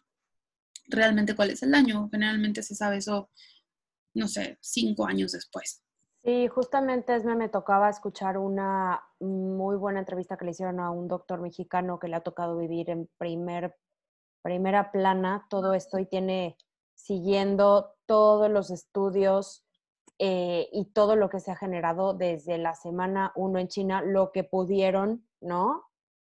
realmente 0.86 1.36
cuál 1.36 1.50
es 1.50 1.62
el 1.62 1.72
daño. 1.72 2.08
Generalmente 2.10 2.62
se 2.62 2.74
sabe 2.74 2.98
eso, 2.98 3.28
no 4.14 4.28
sé, 4.28 4.56
cinco 4.62 5.06
años 5.06 5.32
después. 5.32 5.82
Sí, 6.26 6.48
justamente 6.48 7.14
Esme 7.14 7.36
me 7.36 7.48
tocaba 7.48 7.88
escuchar 7.88 8.36
una 8.36 9.00
muy 9.20 9.76
buena 9.76 10.00
entrevista 10.00 10.36
que 10.36 10.44
le 10.44 10.50
hicieron 10.50 10.80
a 10.80 10.90
un 10.90 11.06
doctor 11.06 11.40
mexicano 11.40 12.00
que 12.00 12.08
le 12.08 12.16
ha 12.16 12.24
tocado 12.24 12.56
vivir 12.56 12.90
en 12.90 13.08
primer, 13.16 13.76
primera 14.42 14.90
plana. 14.90 15.46
Todo 15.48 15.72
esto 15.72 16.00
y 16.00 16.06
tiene 16.06 16.56
siguiendo 16.96 17.94
todos 18.06 18.50
los 18.50 18.72
estudios 18.72 19.64
eh, 20.18 20.68
y 20.72 20.86
todo 20.86 21.14
lo 21.14 21.28
que 21.28 21.38
se 21.38 21.52
ha 21.52 21.56
generado 21.56 22.12
desde 22.12 22.58
la 22.58 22.74
semana 22.74 23.30
uno 23.36 23.60
en 23.60 23.68
China, 23.68 24.02
lo 24.02 24.32
que 24.32 24.42
pudieron, 24.42 25.28
¿no? 25.40 25.84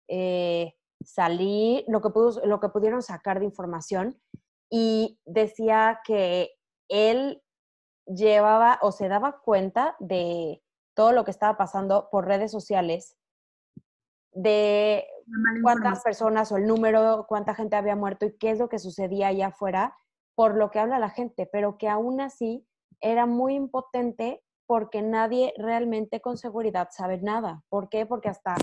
Eh, 0.07 0.75
salir, 1.03 1.85
lo 1.87 2.01
que, 2.01 2.09
lo 2.45 2.59
que 2.59 2.69
pudieron 2.69 3.01
sacar 3.01 3.39
de 3.39 3.45
información. 3.45 4.21
Y 4.69 5.19
decía 5.25 6.01
que 6.05 6.51
él 6.87 7.41
llevaba 8.07 8.79
o 8.81 8.91
se 8.91 9.07
daba 9.07 9.39
cuenta 9.39 9.95
de 9.99 10.63
todo 10.95 11.11
lo 11.11 11.25
que 11.25 11.31
estaba 11.31 11.57
pasando 11.57 12.09
por 12.09 12.25
redes 12.25 12.51
sociales, 12.51 13.17
de 14.31 15.07
cuántas 15.61 16.03
personas 16.03 16.51
o 16.51 16.57
el 16.57 16.67
número, 16.67 17.25
cuánta 17.27 17.55
gente 17.55 17.75
había 17.75 17.95
muerto 17.95 18.25
y 18.25 18.37
qué 18.37 18.51
es 18.51 18.59
lo 18.59 18.69
que 18.69 18.79
sucedía 18.79 19.27
allá 19.27 19.47
afuera, 19.47 19.95
por 20.35 20.55
lo 20.55 20.71
que 20.71 20.79
habla 20.79 20.99
la 20.99 21.09
gente, 21.09 21.47
pero 21.51 21.77
que 21.77 21.89
aún 21.89 22.21
así 22.21 22.65
era 22.99 23.25
muy 23.25 23.55
impotente 23.55 24.43
porque 24.67 25.01
nadie 25.01 25.53
realmente 25.57 26.21
con 26.21 26.37
seguridad 26.37 26.89
sabe 26.91 27.19
nada. 27.19 27.63
¿Por 27.69 27.89
qué? 27.89 28.05
Porque 28.05 28.29
hasta 28.29 28.55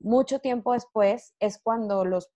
mucho 0.00 0.40
tiempo 0.40 0.72
después 0.72 1.34
es 1.40 1.58
cuando 1.62 2.04
los 2.04 2.30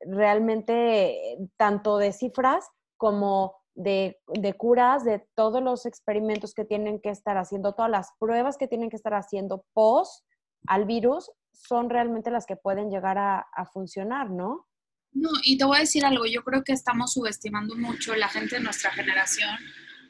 realmente, 0.00 1.38
tanto 1.56 1.98
de 1.98 2.12
cifras 2.12 2.68
como 2.96 3.56
de, 3.76 4.18
de, 4.26 4.54
curas, 4.54 5.04
de 5.04 5.24
todos 5.34 5.62
los 5.62 5.86
experimentos 5.86 6.54
que 6.54 6.64
tienen 6.64 6.98
que 7.00 7.10
estar 7.10 7.36
haciendo, 7.36 7.74
todas 7.74 7.90
las 7.90 8.08
pruebas 8.18 8.56
que 8.56 8.66
tienen 8.66 8.90
que 8.90 8.96
estar 8.96 9.14
haciendo 9.14 9.64
post 9.74 10.24
al 10.66 10.86
virus, 10.86 11.30
son 11.52 11.90
realmente 11.90 12.30
las 12.30 12.46
que 12.46 12.56
pueden 12.56 12.90
llegar 12.90 13.18
a, 13.18 13.46
a 13.52 13.66
funcionar, 13.66 14.30
¿no? 14.30 14.66
No, 15.12 15.30
y 15.44 15.56
te 15.56 15.64
voy 15.64 15.76
a 15.76 15.80
decir 15.80 16.04
algo, 16.04 16.26
yo 16.26 16.42
creo 16.42 16.64
que 16.64 16.72
estamos 16.72 17.12
subestimando 17.12 17.76
mucho 17.76 18.14
la 18.16 18.28
gente 18.28 18.56
de 18.56 18.62
nuestra 18.62 18.90
generación 18.90 19.56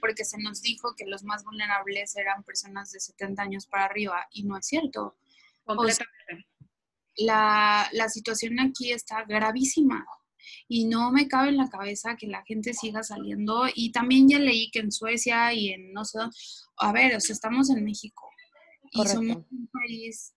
porque 0.00 0.24
se 0.24 0.38
nos 0.38 0.62
dijo 0.62 0.94
que 0.96 1.06
los 1.06 1.24
más 1.24 1.44
vulnerables 1.44 2.16
eran 2.16 2.44
personas 2.44 2.92
de 2.92 3.00
70 3.00 3.42
años 3.42 3.66
para 3.66 3.84
arriba 3.84 4.26
y 4.30 4.44
no 4.44 4.56
es 4.56 4.66
cierto. 4.66 5.16
la, 7.16 7.88
la 7.92 8.08
situación 8.08 8.60
aquí 8.60 8.92
está 8.92 9.24
gravísima 9.24 10.06
y 10.68 10.86
no 10.86 11.10
me 11.12 11.28
cabe 11.28 11.48
en 11.48 11.56
la 11.56 11.68
cabeza 11.68 12.16
que 12.16 12.26
la 12.26 12.44
gente 12.44 12.74
siga 12.74 13.02
saliendo 13.02 13.64
y 13.74 13.92
también 13.92 14.28
ya 14.28 14.38
leí 14.38 14.70
que 14.70 14.80
en 14.80 14.92
Suecia 14.92 15.52
y 15.52 15.70
en 15.70 15.92
no 15.92 16.04
sé, 16.04 16.18
a 16.78 16.92
ver, 16.92 17.16
o 17.16 17.20
sea, 17.20 17.34
estamos 17.34 17.70
en 17.70 17.84
México 17.84 18.28
y 18.92 19.06
somos 19.06 19.44
un 19.50 19.68
país 19.72 20.32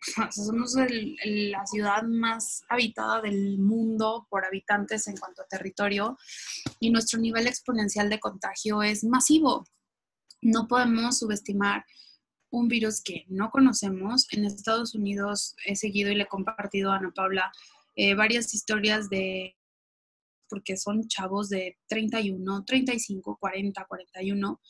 somos 0.30 0.74
la 1.24 1.66
ciudad 1.66 2.02
más 2.02 2.62
habitada 2.68 3.22
del 3.22 3.58
mundo 3.58 4.26
por 4.30 4.44
habitantes 4.44 5.06
en 5.08 5.16
cuanto 5.16 5.42
a 5.42 5.46
territorio 5.46 6.16
y 6.80 6.90
nuestro 6.90 7.18
nivel 7.18 7.46
exponencial 7.46 8.08
de 8.10 8.20
contagio 8.20 8.82
es 8.82 9.04
masivo. 9.04 9.64
No 10.42 10.68
podemos 10.68 11.18
subestimar 11.18 11.84
un 12.50 12.68
virus 12.68 13.02
que 13.02 13.24
no 13.28 13.50
conocemos. 13.50 14.26
En 14.32 14.44
Estados 14.44 14.94
Unidos 14.94 15.56
he 15.64 15.76
seguido 15.76 16.10
y 16.10 16.14
le 16.14 16.24
he 16.24 16.28
compartido 16.28 16.92
a 16.92 16.96
Ana 16.96 17.12
Paula 17.14 17.52
eh, 17.96 18.14
varias 18.14 18.54
historias 18.54 19.08
de, 19.08 19.56
porque 20.48 20.76
son 20.76 21.08
chavos 21.08 21.48
de 21.48 21.78
31, 21.88 22.64
35, 22.64 23.38
40, 23.40 23.84
41, 23.88 24.60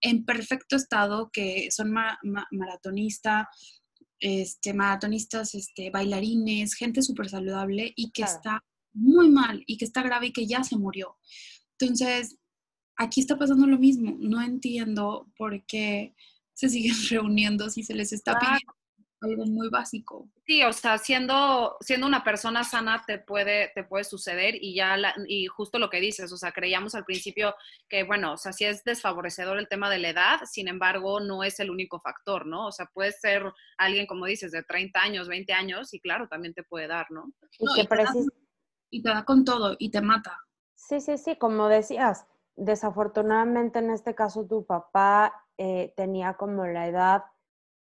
en 0.00 0.24
perfecto 0.24 0.76
estado, 0.76 1.30
que 1.32 1.70
son 1.70 1.92
maratonistas, 2.50 3.46
este, 4.20 4.74
maratonistas, 4.74 5.54
este, 5.54 5.90
bailarines, 5.90 6.74
gente 6.74 7.02
súper 7.02 7.28
saludable 7.28 7.92
y 7.96 8.10
que 8.12 8.22
está 8.22 8.62
muy 8.92 9.28
mal 9.28 9.64
y 9.66 9.76
que 9.76 9.84
está 9.84 10.02
grave 10.02 10.28
y 10.28 10.32
que 10.32 10.46
ya 10.46 10.62
se 10.62 10.76
murió. 10.76 11.16
Entonces, 11.78 12.36
aquí 12.96 13.20
está 13.20 13.36
pasando 13.38 13.66
lo 13.66 13.78
mismo. 13.78 14.16
No 14.20 14.40
entiendo 14.42 15.32
por 15.36 15.64
qué 15.66 16.14
se 16.52 16.68
siguen 16.68 16.94
reuniendo 17.10 17.70
si 17.70 17.82
se 17.82 17.94
les 17.94 18.12
está 18.12 18.38
pidiendo 18.38 18.74
algo 19.24 19.46
muy 19.46 19.68
básico. 19.68 20.28
Sí, 20.46 20.62
o 20.62 20.72
sea, 20.72 20.98
siendo, 20.98 21.76
siendo 21.80 22.06
una 22.06 22.22
persona 22.22 22.64
sana 22.64 23.02
te 23.06 23.18
puede, 23.18 23.70
te 23.74 23.84
puede 23.84 24.04
suceder 24.04 24.54
y 24.60 24.74
ya, 24.74 24.96
y 25.26 25.46
justo 25.46 25.78
lo 25.78 25.90
que 25.90 26.00
dices, 26.00 26.32
o 26.32 26.36
sea, 26.36 26.52
creíamos 26.52 26.94
al 26.94 27.04
principio 27.04 27.54
que, 27.88 28.04
bueno, 28.04 28.34
o 28.34 28.36
sea, 28.36 28.52
sí 28.52 28.64
es 28.64 28.84
desfavorecedor 28.84 29.58
el 29.58 29.68
tema 29.68 29.90
de 29.90 29.98
la 29.98 30.10
edad, 30.10 30.40
sin 30.44 30.68
embargo, 30.68 31.20
no 31.20 31.42
es 31.42 31.58
el 31.60 31.70
único 31.70 32.00
factor, 32.00 32.46
¿no? 32.46 32.66
O 32.66 32.72
sea, 32.72 32.86
puede 32.92 33.12
ser 33.12 33.42
alguien, 33.78 34.06
como 34.06 34.26
dices, 34.26 34.52
de 34.52 34.62
30 34.62 35.00
años, 35.00 35.28
20 35.28 35.52
años 35.52 35.94
y 35.94 36.00
claro, 36.00 36.28
también 36.28 36.54
te 36.54 36.62
puede 36.62 36.86
dar, 36.86 37.10
¿no? 37.10 37.32
Y, 37.58 37.86
te, 37.86 37.96
da, 37.96 38.12
y 38.90 39.02
te 39.02 39.08
da 39.08 39.24
con 39.24 39.44
todo 39.44 39.76
y 39.78 39.90
te 39.90 40.00
mata. 40.00 40.38
Sí, 40.74 41.00
sí, 41.00 41.16
sí, 41.16 41.36
como 41.36 41.68
decías, 41.68 42.26
desafortunadamente 42.56 43.78
en 43.78 43.90
este 43.90 44.14
caso 44.14 44.46
tu 44.46 44.66
papá 44.66 45.44
eh, 45.56 45.92
tenía 45.96 46.34
como 46.34 46.66
la 46.66 46.88
edad 46.88 47.24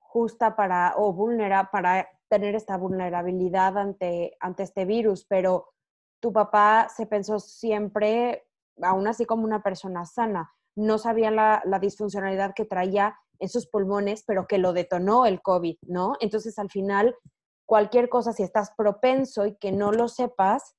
justa 0.08 0.56
para 0.56 0.94
o 0.96 1.12
vulnera 1.12 1.70
para 1.70 2.08
tener 2.28 2.54
esta 2.54 2.76
vulnerabilidad 2.76 3.76
ante, 3.76 4.36
ante 4.40 4.62
este 4.62 4.86
virus, 4.86 5.26
pero 5.28 5.74
tu 6.20 6.32
papá 6.32 6.88
se 6.94 7.06
pensó 7.06 7.38
siempre, 7.38 8.46
aún 8.82 9.06
así 9.06 9.26
como 9.26 9.44
una 9.44 9.62
persona 9.62 10.06
sana, 10.06 10.50
no 10.74 10.98
sabía 10.98 11.30
la, 11.30 11.62
la 11.66 11.78
disfuncionalidad 11.78 12.54
que 12.54 12.64
traía 12.64 13.18
en 13.38 13.48
sus 13.48 13.66
pulmones, 13.66 14.24
pero 14.26 14.46
que 14.46 14.58
lo 14.58 14.72
detonó 14.72 15.26
el 15.26 15.42
COVID, 15.42 15.76
¿no? 15.82 16.16
Entonces, 16.20 16.58
al 16.58 16.70
final, 16.70 17.14
cualquier 17.66 18.08
cosa, 18.08 18.32
si 18.32 18.42
estás 18.42 18.72
propenso 18.76 19.46
y 19.46 19.56
que 19.56 19.72
no 19.72 19.92
lo 19.92 20.08
sepas, 20.08 20.74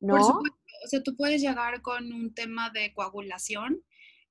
¿no? 0.00 0.14
Por 0.14 0.24
supuesto, 0.24 0.58
o 0.84 0.88
sea, 0.88 1.02
tú 1.02 1.16
puedes 1.16 1.40
llegar 1.40 1.80
con 1.80 2.12
un 2.12 2.34
tema 2.34 2.70
de 2.70 2.92
coagulación 2.92 3.82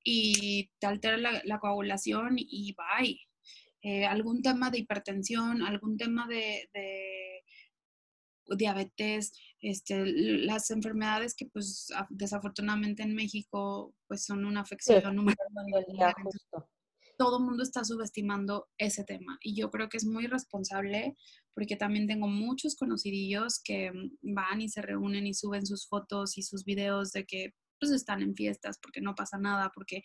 y 0.04 0.72
te 0.80 0.88
altera 0.88 1.18
la, 1.18 1.42
la 1.44 1.60
coagulación 1.60 2.36
y 2.38 2.76
bye. 2.76 3.20
Eh, 3.88 4.04
algún 4.04 4.42
tema 4.42 4.72
de 4.72 4.80
hipertensión, 4.80 5.62
algún 5.62 5.96
tema 5.96 6.28
de, 6.28 6.68
diabetes, 8.58 9.32
este, 9.62 10.04
las 10.08 10.72
enfermedades 10.72 11.36
que 11.36 11.46
pues 11.46 11.90
desafortunadamente 12.10 13.04
en 13.04 13.14
México 13.14 13.94
pues 14.08 14.26
son 14.26 14.44
una 14.46 14.62
afección 14.62 15.16
número 15.16 15.38
Todo 17.20 17.38
el 17.38 17.44
mundo 17.44 17.62
está 17.62 17.84
subestimando 17.84 18.68
ese 18.80 19.04
tema 19.04 19.38
y 19.42 19.56
yo 19.56 19.70
creo 19.70 19.88
que 19.88 19.98
es 19.98 20.06
muy 20.06 20.26
responsable 20.26 21.16
porque 21.54 21.76
también 21.76 22.08
tengo 22.08 22.28
muchos 22.28 22.76
conocidillos 22.76 23.62
que 23.64 23.92
van 24.24 24.62
y 24.62 24.70
se 24.70 24.82
reúnen 24.82 25.28
y 25.28 25.36
suben 25.36 25.68
sus 25.68 25.88
fotos 25.88 26.40
y 26.40 26.42
sus 26.42 26.66
videos 26.66 27.12
de 27.12 27.26
que 27.26 27.54
pues 27.80 27.92
están 27.92 28.22
en 28.22 28.36
fiestas 28.36 28.80
porque 28.82 29.02
no 29.02 29.16
pasa 29.16 29.38
nada, 29.38 29.72
porque 29.76 30.02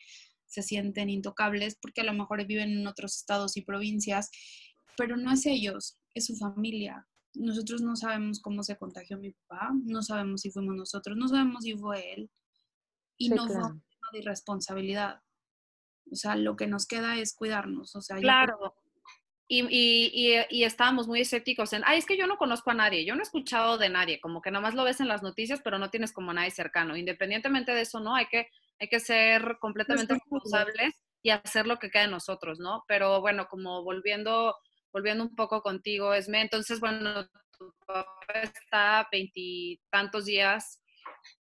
se 0.50 0.62
sienten 0.62 1.08
intocables 1.08 1.78
porque 1.80 2.00
a 2.00 2.04
lo 2.04 2.12
mejor 2.12 2.44
viven 2.44 2.72
en 2.72 2.86
otros 2.86 3.16
estados 3.16 3.56
y 3.56 3.62
provincias, 3.62 4.30
pero 4.96 5.16
no 5.16 5.32
es 5.32 5.46
ellos, 5.46 5.98
es 6.14 6.26
su 6.26 6.36
familia. 6.36 7.06
Nosotros 7.34 7.80
no 7.80 7.94
sabemos 7.94 8.40
cómo 8.40 8.64
se 8.64 8.76
contagió 8.76 9.16
mi 9.16 9.30
papá, 9.30 9.70
no 9.84 10.02
sabemos 10.02 10.40
si 10.40 10.50
fuimos 10.50 10.74
nosotros, 10.74 11.16
no 11.16 11.28
sabemos 11.28 11.62
si 11.62 11.76
fue 11.76 12.14
él 12.14 12.30
y 13.16 13.28
no 13.28 13.46
fue 13.46 13.56
una 13.56 13.80
irresponsabilidad. 14.12 15.22
O 16.10 16.16
sea, 16.16 16.34
lo 16.34 16.56
que 16.56 16.66
nos 16.66 16.86
queda 16.86 17.16
es 17.16 17.32
cuidarnos. 17.34 17.94
O 17.94 18.02
sea, 18.02 18.16
claro. 18.16 18.74
Y, 19.46 19.62
y, 19.68 20.44
y, 20.48 20.64
estábamos 20.64 21.08
muy 21.08 21.20
escépticos 21.20 21.72
en, 21.72 21.82
ay, 21.84 21.98
es 21.98 22.06
que 22.06 22.16
yo 22.16 22.28
no 22.28 22.36
conozco 22.36 22.70
a 22.70 22.74
nadie, 22.74 23.04
yo 23.04 23.14
no 23.14 23.20
he 23.20 23.24
escuchado 23.24 23.78
de 23.78 23.88
nadie, 23.88 24.20
como 24.20 24.40
que 24.40 24.52
nada 24.52 24.62
más 24.62 24.74
lo 24.74 24.84
ves 24.84 25.00
en 25.00 25.08
las 25.08 25.24
noticias, 25.24 25.60
pero 25.64 25.76
no 25.76 25.90
tienes 25.90 26.12
como 26.12 26.32
nadie 26.32 26.52
cercano. 26.52 26.96
Independientemente 26.96 27.72
de 27.72 27.80
eso, 27.80 27.98
¿no? 27.98 28.14
Hay 28.14 28.26
que 28.26 28.48
hay 28.80 28.88
que 28.88 29.00
ser 29.00 29.58
completamente 29.60 30.14
responsables 30.14 31.04
y 31.22 31.30
hacer 31.30 31.66
lo 31.66 31.78
que 31.78 31.90
queda 31.90 32.02
de 32.02 32.08
nosotros, 32.08 32.58
¿no? 32.58 32.84
Pero 32.88 33.20
bueno, 33.20 33.46
como 33.46 33.84
volviendo, 33.84 34.56
volviendo 34.92 35.22
un 35.22 35.36
poco 35.36 35.60
contigo, 35.60 36.14
Esme, 36.14 36.40
entonces, 36.40 36.80
bueno, 36.80 37.26
tu 37.58 37.74
papá 37.86 38.40
está 38.42 39.06
veintitantos 39.12 40.24
días 40.24 40.82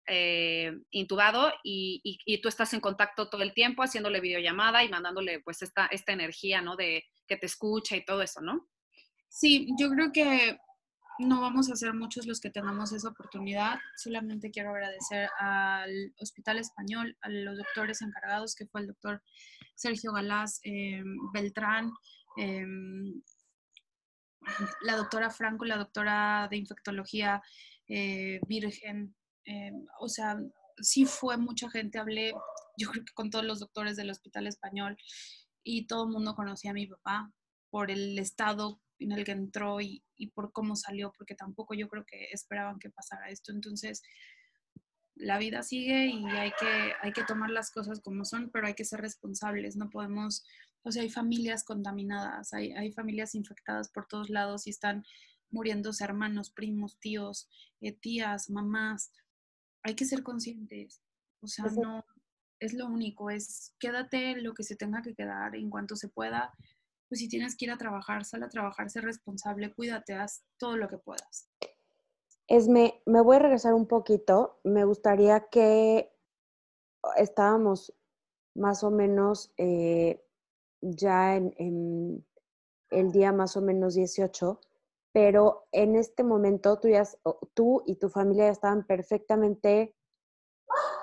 eh, 0.08 0.72
intubado 0.90 1.52
y, 1.62 2.00
y, 2.02 2.40
tú 2.40 2.48
estás 2.48 2.72
en 2.74 2.80
contacto 2.80 3.28
todo 3.28 3.42
el 3.42 3.52
tiempo 3.52 3.82
haciéndole 3.82 4.20
videollamada 4.20 4.82
y 4.82 4.88
mandándole 4.88 5.40
pues 5.40 5.62
esta, 5.62 5.86
esta 5.86 6.12
energía, 6.12 6.60
¿no? 6.60 6.74
De 6.74 7.04
que 7.26 7.36
te 7.36 7.46
escucha 7.46 7.94
y 7.94 8.04
todo 8.04 8.22
eso, 8.22 8.40
¿no? 8.40 8.68
Sí, 9.28 9.68
yo 9.78 9.90
creo 9.90 10.10
que 10.10 10.58
no 11.18 11.40
vamos 11.40 11.70
a 11.70 11.76
ser 11.76 11.94
muchos 11.94 12.26
los 12.26 12.40
que 12.40 12.50
tengamos 12.50 12.92
esa 12.92 13.08
oportunidad. 13.08 13.78
Solamente 13.96 14.50
quiero 14.50 14.70
agradecer 14.70 15.28
al 15.38 16.14
Hospital 16.20 16.58
Español, 16.58 17.16
a 17.22 17.28
los 17.28 17.58
doctores 17.58 18.02
encargados, 18.02 18.54
que 18.54 18.66
fue 18.66 18.82
el 18.82 18.86
doctor 18.86 19.22
Sergio 19.74 20.12
Galás 20.12 20.60
eh, 20.64 21.02
Beltrán, 21.32 21.92
eh, 22.36 22.64
la 24.82 24.96
doctora 24.96 25.30
Franco, 25.30 25.64
la 25.64 25.76
doctora 25.76 26.46
de 26.50 26.56
infectología 26.56 27.42
eh, 27.88 28.40
Virgen. 28.46 29.14
o 30.00 30.08
sea, 30.08 30.38
sí 30.80 31.04
fue 31.04 31.36
mucha 31.36 31.68
gente. 31.70 31.98
Hablé, 31.98 32.32
yo 32.76 32.90
creo 32.90 33.04
que 33.04 33.12
con 33.12 33.30
todos 33.30 33.44
los 33.44 33.60
doctores 33.60 33.96
del 33.96 34.10
Hospital 34.10 34.46
Español 34.46 34.96
y 35.64 35.86
todo 35.86 36.04
el 36.04 36.12
mundo 36.12 36.34
conocía 36.34 36.70
a 36.70 36.74
mi 36.74 36.86
papá 36.86 37.32
por 37.70 37.90
el 37.90 38.18
estado 38.18 38.80
en 38.98 39.12
el 39.12 39.24
que 39.24 39.32
entró 39.32 39.80
y, 39.80 40.02
y, 40.16 40.28
por 40.28 40.52
cómo 40.52 40.76
salió, 40.76 41.12
porque 41.16 41.34
tampoco 41.34 41.74
yo 41.74 41.88
creo 41.88 42.04
que 42.04 42.28
esperaban 42.32 42.78
que 42.78 42.90
pasara 42.90 43.30
esto. 43.30 43.52
Entonces, 43.52 44.02
la 45.18 45.38
vida 45.38 45.62
sigue 45.62 46.06
y 46.06 46.24
hay 46.26 46.52
que, 46.58 46.92
hay 47.02 47.12
que 47.12 47.24
tomar 47.24 47.50
las 47.50 47.70
cosas 47.70 48.00
como 48.00 48.24
son, 48.24 48.50
pero 48.50 48.66
hay 48.66 48.74
que 48.74 48.84
ser 48.84 49.00
responsables. 49.00 49.76
No 49.76 49.90
podemos, 49.90 50.44
o 50.82 50.92
sea, 50.92 51.02
hay 51.02 51.10
familias 51.10 51.64
contaminadas, 51.64 52.52
hay, 52.52 52.72
hay 52.72 52.92
familias 52.92 53.34
infectadas 53.34 53.90
por 53.90 54.06
todos 54.06 54.30
lados 54.30 54.66
y 54.66 54.70
están 54.70 55.04
muriéndose 55.50 56.04
hermanos, 56.04 56.50
primos, 56.50 56.98
tíos, 56.98 57.48
eh, 57.80 57.92
tías, 57.92 58.50
mamás. 58.50 59.12
Hay 59.82 59.94
que 59.94 60.04
ser 60.04 60.22
conscientes. 60.22 61.00
O 61.40 61.46
sea, 61.46 61.66
no 61.66 62.04
es 62.60 62.74
lo 62.74 62.86
único, 62.86 63.30
es 63.30 63.74
quédate 63.78 64.40
lo 64.40 64.54
que 64.54 64.64
se 64.64 64.76
tenga 64.76 65.02
que 65.02 65.14
quedar 65.14 65.54
en 65.54 65.70
cuanto 65.70 65.96
se 65.96 66.08
pueda, 66.08 66.52
pues 67.08 67.20
si 67.20 67.28
tienes 67.28 67.56
que 67.56 67.64
ir 67.64 67.70
a 67.70 67.78
trabajar, 67.78 68.24
sal 68.24 68.42
a 68.42 68.48
trabajar, 68.48 68.90
sé 68.90 69.00
responsable, 69.00 69.72
cuídate, 69.72 70.14
haz 70.14 70.44
todo 70.58 70.76
lo 70.76 70.88
que 70.88 70.98
puedas. 70.98 71.48
Esme, 72.46 73.02
me 73.06 73.20
voy 73.20 73.36
a 73.36 73.40
regresar 73.40 73.74
un 73.74 73.86
poquito. 73.86 74.60
Me 74.64 74.84
gustaría 74.84 75.48
que 75.48 76.10
estábamos 77.16 77.94
más 78.54 78.82
o 78.82 78.90
menos 78.90 79.52
eh, 79.56 80.24
ya 80.80 81.36
en, 81.36 82.24
el 82.90 83.12
día 83.12 83.32
más 83.32 83.56
o 83.56 83.60
menos 83.60 83.94
18, 83.94 84.60
pero 85.12 85.66
en 85.72 85.96
este 85.96 86.24
momento 86.24 86.78
tú, 86.78 86.88
ya, 86.88 87.04
tú 87.54 87.82
y 87.86 87.96
tu 87.96 88.08
familia 88.08 88.46
ya 88.46 88.52
estaban 88.52 88.86
perfectamente 88.86 89.94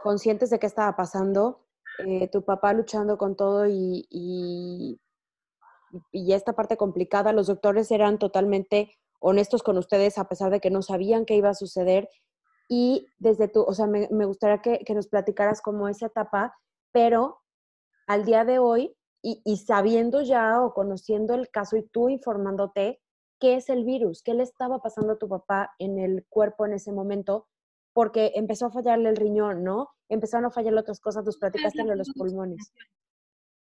conscientes 0.03 0.49
de 0.49 0.59
qué 0.59 0.67
estaba 0.67 0.95
pasando, 0.95 1.65
eh, 1.99 2.27
tu 2.27 2.43
papá 2.43 2.73
luchando 2.73 3.17
con 3.17 3.35
todo 3.35 3.67
y, 3.67 4.07
y, 4.09 4.99
y 6.11 6.33
esta 6.33 6.53
parte 6.53 6.77
complicada, 6.77 7.33
los 7.33 7.47
doctores 7.47 7.91
eran 7.91 8.19
totalmente 8.19 8.91
honestos 9.19 9.63
con 9.63 9.77
ustedes 9.77 10.17
a 10.17 10.27
pesar 10.27 10.51
de 10.51 10.59
que 10.59 10.69
no 10.69 10.81
sabían 10.81 11.25
qué 11.25 11.35
iba 11.35 11.49
a 11.49 11.55
suceder. 11.55 12.09
Y 12.67 13.07
desde 13.19 13.47
tu, 13.47 13.61
o 13.61 13.73
sea, 13.73 13.87
me, 13.87 14.07
gustaría 14.25 14.61
que, 14.61 14.93
nos 14.93 15.07
platicaras 15.07 15.61
como 15.61 15.87
esa 15.87 16.07
etapa, 16.07 16.55
pero 16.91 17.41
al 18.07 18.25
día 18.25 18.43
de 18.43 18.59
hoy 18.59 18.95
y, 19.21 19.41
y, 19.43 19.57
sabiendo 19.57 20.21
ya 20.21 20.61
o 20.61 20.73
conociendo 20.73 21.33
el 21.33 21.49
caso 21.49 21.77
y 21.77 21.87
tú 21.87 22.09
informándote, 22.09 23.01
¿qué 23.39 23.55
es 23.55 23.69
el 23.69 23.83
virus? 23.83 24.21
¿Qué 24.23 24.33
le 24.33 24.43
estaba 24.43 24.79
pasando 24.79 25.13
a 25.13 25.17
tu 25.17 25.27
papá 25.27 25.73
en 25.79 25.99
el 25.99 26.25
cuerpo 26.29 26.65
en 26.65 26.73
ese 26.73 26.91
momento? 26.91 27.47
Porque 27.93 28.33
empezó 28.35 28.67
a 28.67 28.71
fallarle 28.71 29.09
el 29.09 29.15
riñón, 29.15 29.63
¿no? 29.63 29.89
Empezaron 30.09 30.45
a 30.45 30.51
fallarle 30.51 30.81
otras 30.81 30.99
cosas, 30.99 31.25
nos 31.25 31.37
platicaste 31.37 31.83
de 31.83 31.95
los 31.95 32.11
pulmones 32.15 32.71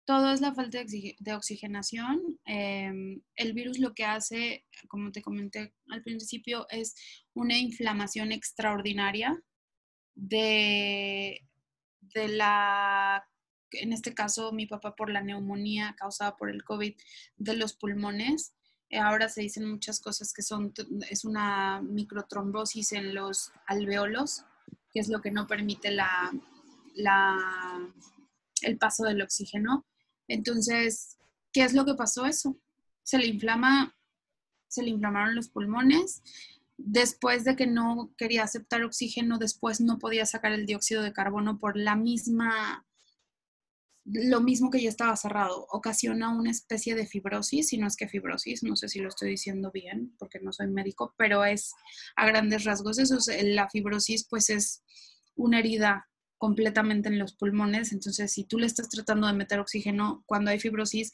todo 0.05 0.33
es 0.33 0.41
la 0.41 0.55
falta 0.55 0.79
de 0.85 1.35
oxigenación. 1.35 2.21
Em, 2.45 3.23
el 3.37 3.53
virus 3.53 3.79
lo 3.79 3.95
que 3.95 4.05
hace, 4.05 4.65
como 4.89 5.13
te 5.13 5.23
comenté 5.23 5.75
al 5.91 6.03
principio, 6.03 6.67
es 6.71 6.95
una 7.35 7.57
inflamación 7.57 8.33
extraordinaria 8.33 9.41
de, 10.15 11.47
de 12.01 12.29
la, 12.29 13.25
en 13.73 13.93
este 13.93 14.15
caso 14.15 14.53
mi 14.53 14.67
papá 14.67 14.95
por 14.95 15.11
la 15.11 15.23
neumonía 15.23 15.95
causada 15.99 16.37
por 16.37 16.51
el 16.51 16.65
COVID 16.65 16.95
de 17.37 17.57
los 17.57 17.75
pulmones. 17.75 18.55
Ahora 19.01 19.29
se 19.29 19.41
dicen 19.41 19.71
muchas 19.71 20.01
cosas 20.01 20.33
que 20.35 20.43
son, 20.43 20.73
es 21.09 21.25
una 21.25 21.81
microtrombosis 21.81 22.93
en 22.93 23.15
los 23.15 23.53
alveolos, 23.67 24.45
que 24.93 25.01
es 25.01 25.09
lo 25.09 25.23
que 25.23 25.31
no 25.31 25.47
permite 25.47 25.91
la, 25.91 26.31
la, 26.95 27.39
el 28.63 28.79
paso 28.79 29.05
del 29.05 29.23
oxígeno. 29.23 29.87
Entonces, 30.29 31.19
¿qué 31.53 31.65
es 31.65 31.75
lo 31.75 31.85
que 31.85 31.95
pasó 31.95 32.27
eso? 32.27 32.59
Se 33.03 33.19
le 33.19 33.27
inflama, 33.27 33.97
se 34.69 34.83
le 34.83 34.91
inflamaron 34.91 35.35
los 35.35 35.49
pulmones. 35.49 36.23
Después 36.77 37.45
de 37.45 37.55
que 37.57 37.67
no 37.67 38.13
quería 38.17 38.45
aceptar 38.45 38.83
oxígeno, 38.83 39.39
después 39.39 39.81
no 39.81 39.99
podía 39.99 40.27
sacar 40.27 40.53
el 40.53 40.67
dióxido 40.67 41.03
de 41.03 41.13
carbono 41.13 41.59
por 41.59 41.77
la 41.77 41.97
misma, 41.97 42.87
lo 44.05 44.41
mismo 44.41 44.71
que 44.71 44.83
ya 44.83 44.89
estaba 44.89 45.17
cerrado. 45.17 45.67
Ocasiona 45.71 46.35
una 46.35 46.51
especie 46.51 46.95
de 46.95 47.07
fibrosis, 47.07 47.69
si 47.69 47.79
no 47.79 47.87
es 47.87 47.97
que 47.97 48.09
fibrosis, 48.09 48.63
no 48.63 48.75
sé 48.77 48.89
si 48.89 49.01
lo 49.01 49.09
estoy 49.09 49.31
diciendo 49.31 49.71
bien 49.71 50.15
porque 50.19 50.41
no 50.41 50.53
soy 50.53 50.69
médico, 50.69 51.15
pero 51.17 51.45
es 51.45 51.73
a 52.17 52.27
grandes 52.27 52.65
rasgos 52.65 52.99
eso. 52.99 53.19
La 53.43 53.69
fibrosis 53.69 54.27
pues 54.29 54.51
es 54.51 54.83
una 55.37 55.61
herida 55.61 56.09
completamente 56.43 57.09
en 57.09 57.21
los 57.21 57.35
pulmones. 57.35 57.93
Entonces, 57.93 58.33
si 58.33 58.43
tú 58.43 58.59
le 58.59 58.67
estás 58.67 58.89
tratando 58.89 59.29
de 59.29 59.33
meter 59.33 59.61
oxígeno 59.61 60.25
cuando 60.27 60.51
hay 60.51 60.59
fibrosis, 60.59 61.13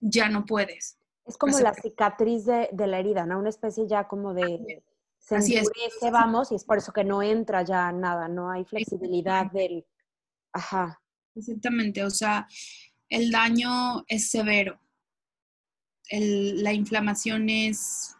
ya 0.00 0.30
no 0.30 0.46
puedes. 0.46 0.96
Es 1.26 1.36
como 1.36 1.58
la 1.58 1.74
cicatriz 1.74 2.46
de, 2.46 2.70
la 2.86 2.98
herida, 2.98 3.26
¿no? 3.26 3.38
Una 3.38 3.50
especie 3.50 3.86
ya 3.86 4.08
como 4.08 4.32
de... 4.32 4.82
Se 5.18 5.34
endurece, 5.36 6.10
vamos, 6.10 6.52
y 6.52 6.54
es 6.54 6.64
por 6.64 6.78
eso 6.78 6.90
que 6.90 7.04
no 7.04 7.22
entra 7.22 7.62
ya 7.62 7.92
nada, 7.92 8.28
no 8.28 8.50
hay 8.50 8.64
flexibilidad 8.64 9.52
del... 9.52 9.84
Ajá. 10.54 10.98
Exactamente, 11.34 12.02
o 12.02 12.10
sea, 12.10 12.48
el 13.10 13.30
daño 13.30 14.04
es 14.08 14.30
severo. 14.30 14.80
la 16.10 16.72
inflamación 16.72 17.50
es 17.50 18.16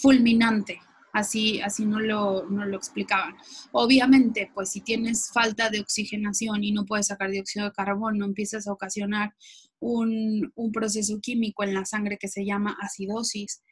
fulminante 0.00 0.80
así, 1.16 1.60
así 1.62 1.86
no, 1.86 1.98
lo, 1.98 2.44
no 2.50 2.66
lo 2.66 2.76
explicaban. 2.76 3.34
Obviamente, 3.72 4.50
pues 4.54 4.70
si 4.70 4.82
tienes 4.82 5.30
falta 5.32 5.70
de 5.70 5.80
oxigenación 5.80 6.62
y 6.62 6.72
no 6.72 6.84
puedes 6.84 7.06
sacar 7.06 7.30
dióxido 7.30 7.64
de 7.64 7.72
carbono, 7.72 8.26
empiezas 8.26 8.68
a 8.68 8.72
ocasionar 8.72 9.34
un, 9.80 10.52
un 10.54 10.72
proceso 10.72 11.18
químico 11.20 11.64
en 11.64 11.72
la 11.72 11.86
sangre 11.86 12.18
que 12.20 12.28
se 12.28 12.44
llama 12.44 12.76
acidosis, 12.80 13.62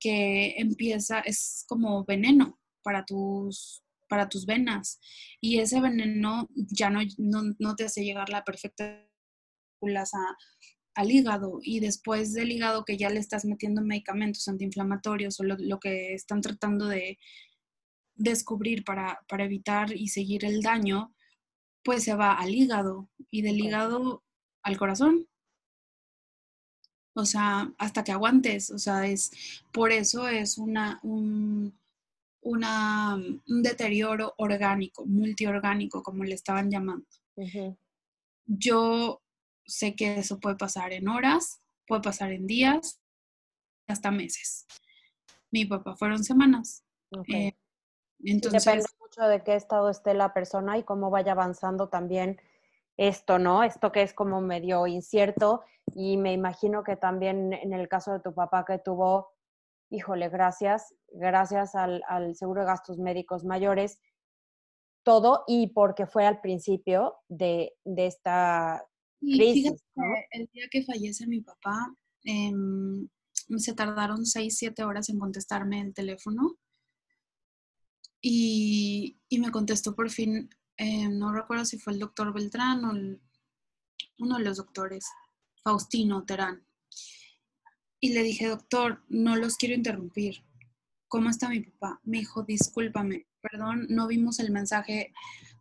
que 0.00 0.54
empieza, 0.56 1.20
es 1.20 1.64
como 1.68 2.04
veneno 2.06 2.58
para 2.82 3.04
tus, 3.04 3.82
para 4.08 4.28
tus 4.28 4.46
venas 4.46 4.98
y 5.40 5.58
ese 5.58 5.80
veneno 5.80 6.48
ya 6.54 6.88
no, 6.88 7.00
no, 7.18 7.42
no 7.58 7.76
te 7.76 7.84
hace 7.84 8.04
llegar 8.04 8.30
la 8.30 8.44
perfecta 8.44 9.06
al 10.96 11.10
hígado 11.10 11.60
y 11.62 11.80
después 11.80 12.32
del 12.32 12.50
hígado 12.50 12.84
que 12.84 12.96
ya 12.96 13.10
le 13.10 13.20
estás 13.20 13.44
metiendo 13.44 13.82
medicamentos 13.82 14.48
antiinflamatorios 14.48 15.38
o 15.38 15.44
lo, 15.44 15.78
que 15.78 16.14
están 16.14 16.40
tratando 16.40 16.86
de 16.86 17.18
descubrir 18.14 18.82
para, 18.82 19.20
evitar 19.38 19.94
y 19.94 20.08
seguir 20.08 20.46
el 20.46 20.62
daño, 20.62 21.14
pues 21.84 22.04
se 22.04 22.14
va 22.14 22.32
al 22.32 22.54
hígado 22.54 23.10
y 23.30 23.42
del 23.42 23.60
hígado 23.60 24.24
al 24.62 24.78
corazón. 24.78 25.28
O 27.14 27.26
sea, 27.26 27.72
hasta 27.76 28.02
que 28.02 28.12
aguantes. 28.12 28.70
O 28.70 28.78
sea, 28.78 29.06
es 29.06 29.30
por 29.72 29.92
eso 29.92 30.28
es 30.28 30.56
una, 30.56 30.98
un, 31.02 31.78
una, 32.40 33.16
un 33.16 33.62
deterioro 33.62 34.34
orgánico, 34.38 35.04
multiorgánico, 35.04 36.02
como 36.02 36.24
le 36.24 36.34
estaban 36.34 36.70
llamando. 36.70 37.06
Yo 38.46 39.20
sé 39.66 39.94
que 39.94 40.18
eso 40.18 40.38
puede 40.40 40.56
pasar 40.56 40.92
en 40.92 41.08
horas, 41.08 41.62
puede 41.86 42.02
pasar 42.02 42.32
en 42.32 42.46
días, 42.46 43.00
hasta 43.86 44.10
meses. 44.10 44.66
Mi 45.50 45.64
papá 45.64 45.96
fueron 45.96 46.24
semanas. 46.24 46.84
Eh, 47.32 47.52
entonces, 48.24 48.64
Depende 48.64 48.88
mucho 49.00 49.22
de 49.28 49.42
qué 49.42 49.54
estado 49.54 49.90
esté 49.90 50.14
la 50.14 50.32
persona 50.32 50.78
y 50.78 50.82
cómo 50.82 51.10
vaya 51.10 51.32
avanzando 51.32 51.88
también 51.88 52.40
esto, 52.96 53.38
¿no? 53.38 53.62
Esto 53.62 53.92
que 53.92 54.02
es 54.02 54.14
como 54.14 54.40
medio 54.40 54.86
incierto 54.86 55.62
y 55.94 56.16
me 56.16 56.32
imagino 56.32 56.82
que 56.82 56.96
también 56.96 57.52
en 57.52 57.72
el 57.72 57.88
caso 57.88 58.12
de 58.12 58.20
tu 58.20 58.34
papá 58.34 58.64
que 58.64 58.78
tuvo, 58.78 59.32
híjole, 59.90 60.28
gracias, 60.28 60.94
gracias 61.08 61.74
al, 61.74 62.02
al 62.08 62.34
seguro 62.34 62.62
de 62.62 62.66
gastos 62.66 62.98
médicos 62.98 63.44
mayores, 63.44 64.00
todo 65.04 65.44
y 65.46 65.68
porque 65.68 66.06
fue 66.06 66.26
al 66.26 66.40
principio 66.40 67.16
de, 67.28 67.74
de 67.84 68.06
esta 68.06 68.84
y 69.20 69.66
el 70.30 70.48
día 70.52 70.68
que 70.70 70.84
fallece 70.84 71.26
mi 71.26 71.40
papá, 71.40 71.94
em, 72.24 73.08
se 73.58 73.74
tardaron 73.74 74.26
seis, 74.26 74.56
siete 74.58 74.84
horas 74.84 75.08
en 75.08 75.18
contestarme 75.18 75.80
el 75.80 75.94
teléfono. 75.94 76.58
Y, 78.20 79.18
me 79.38 79.50
contestó 79.50 79.94
por 79.94 80.10
fin, 80.10 80.50
em, 80.76 81.18
no 81.18 81.32
recuerdo 81.32 81.64
si 81.64 81.78
fue 81.78 81.92
el 81.92 81.98
doctor 81.98 82.32
Beltrán 82.32 82.84
o 82.84 82.92
uno 84.18 84.38
de 84.38 84.44
los 84.44 84.56
doctores, 84.56 85.06
Faustino 85.62 86.24
Terán. 86.24 86.66
Y 88.00 88.12
le 88.12 88.22
dije, 88.22 88.46
doctor, 88.46 89.04
no 89.08 89.36
los 89.36 89.56
quiero 89.56 89.74
interrumpir. 89.74 90.44
¿Cómo 91.08 91.30
está 91.30 91.48
mi 91.48 91.60
papá? 91.60 92.00
Me 92.04 92.18
dijo, 92.18 92.42
discúlpame, 92.42 93.26
perdón, 93.40 93.86
no 93.88 94.06
vimos 94.06 94.38
el 94.38 94.50
mensaje 94.50 95.12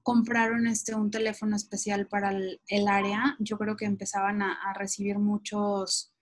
compraron 0.06 0.68
este, 0.68 0.94
un 0.94 1.10
teléfono 1.10 1.56
especial 1.56 2.06
para 2.06 2.30
el, 2.30 2.88
área. 2.88 3.36
Yo 3.40 3.58
creo 3.58 3.76
que 3.76 3.86
empezaban 3.86 4.44
a, 4.44 4.72
recibir 4.76 5.18
muchos 5.18 6.14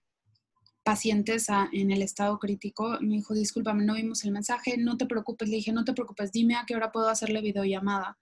pacientes 0.82 1.48
en 1.70 1.90
el 1.90 2.00
estado 2.00 2.38
crítico. 2.38 2.96
Me 3.02 3.16
dijo, 3.16 3.34
discúlpame, 3.34 3.84
no 3.84 3.92
vimos 3.92 4.24
el 4.24 4.30
mensaje, 4.30 4.78
no 4.78 4.96
te 4.96 5.04
preocupes. 5.04 5.50
Le 5.50 5.56
dije, 5.56 5.70
no 5.70 5.84
te 5.84 5.92
preocupes, 5.92 6.32
dime 6.32 6.54
a 6.54 6.64
qué 6.66 6.74
hora 6.74 6.92
puedo 6.92 7.10
hacerle 7.10 7.42
videollamada 7.42 8.16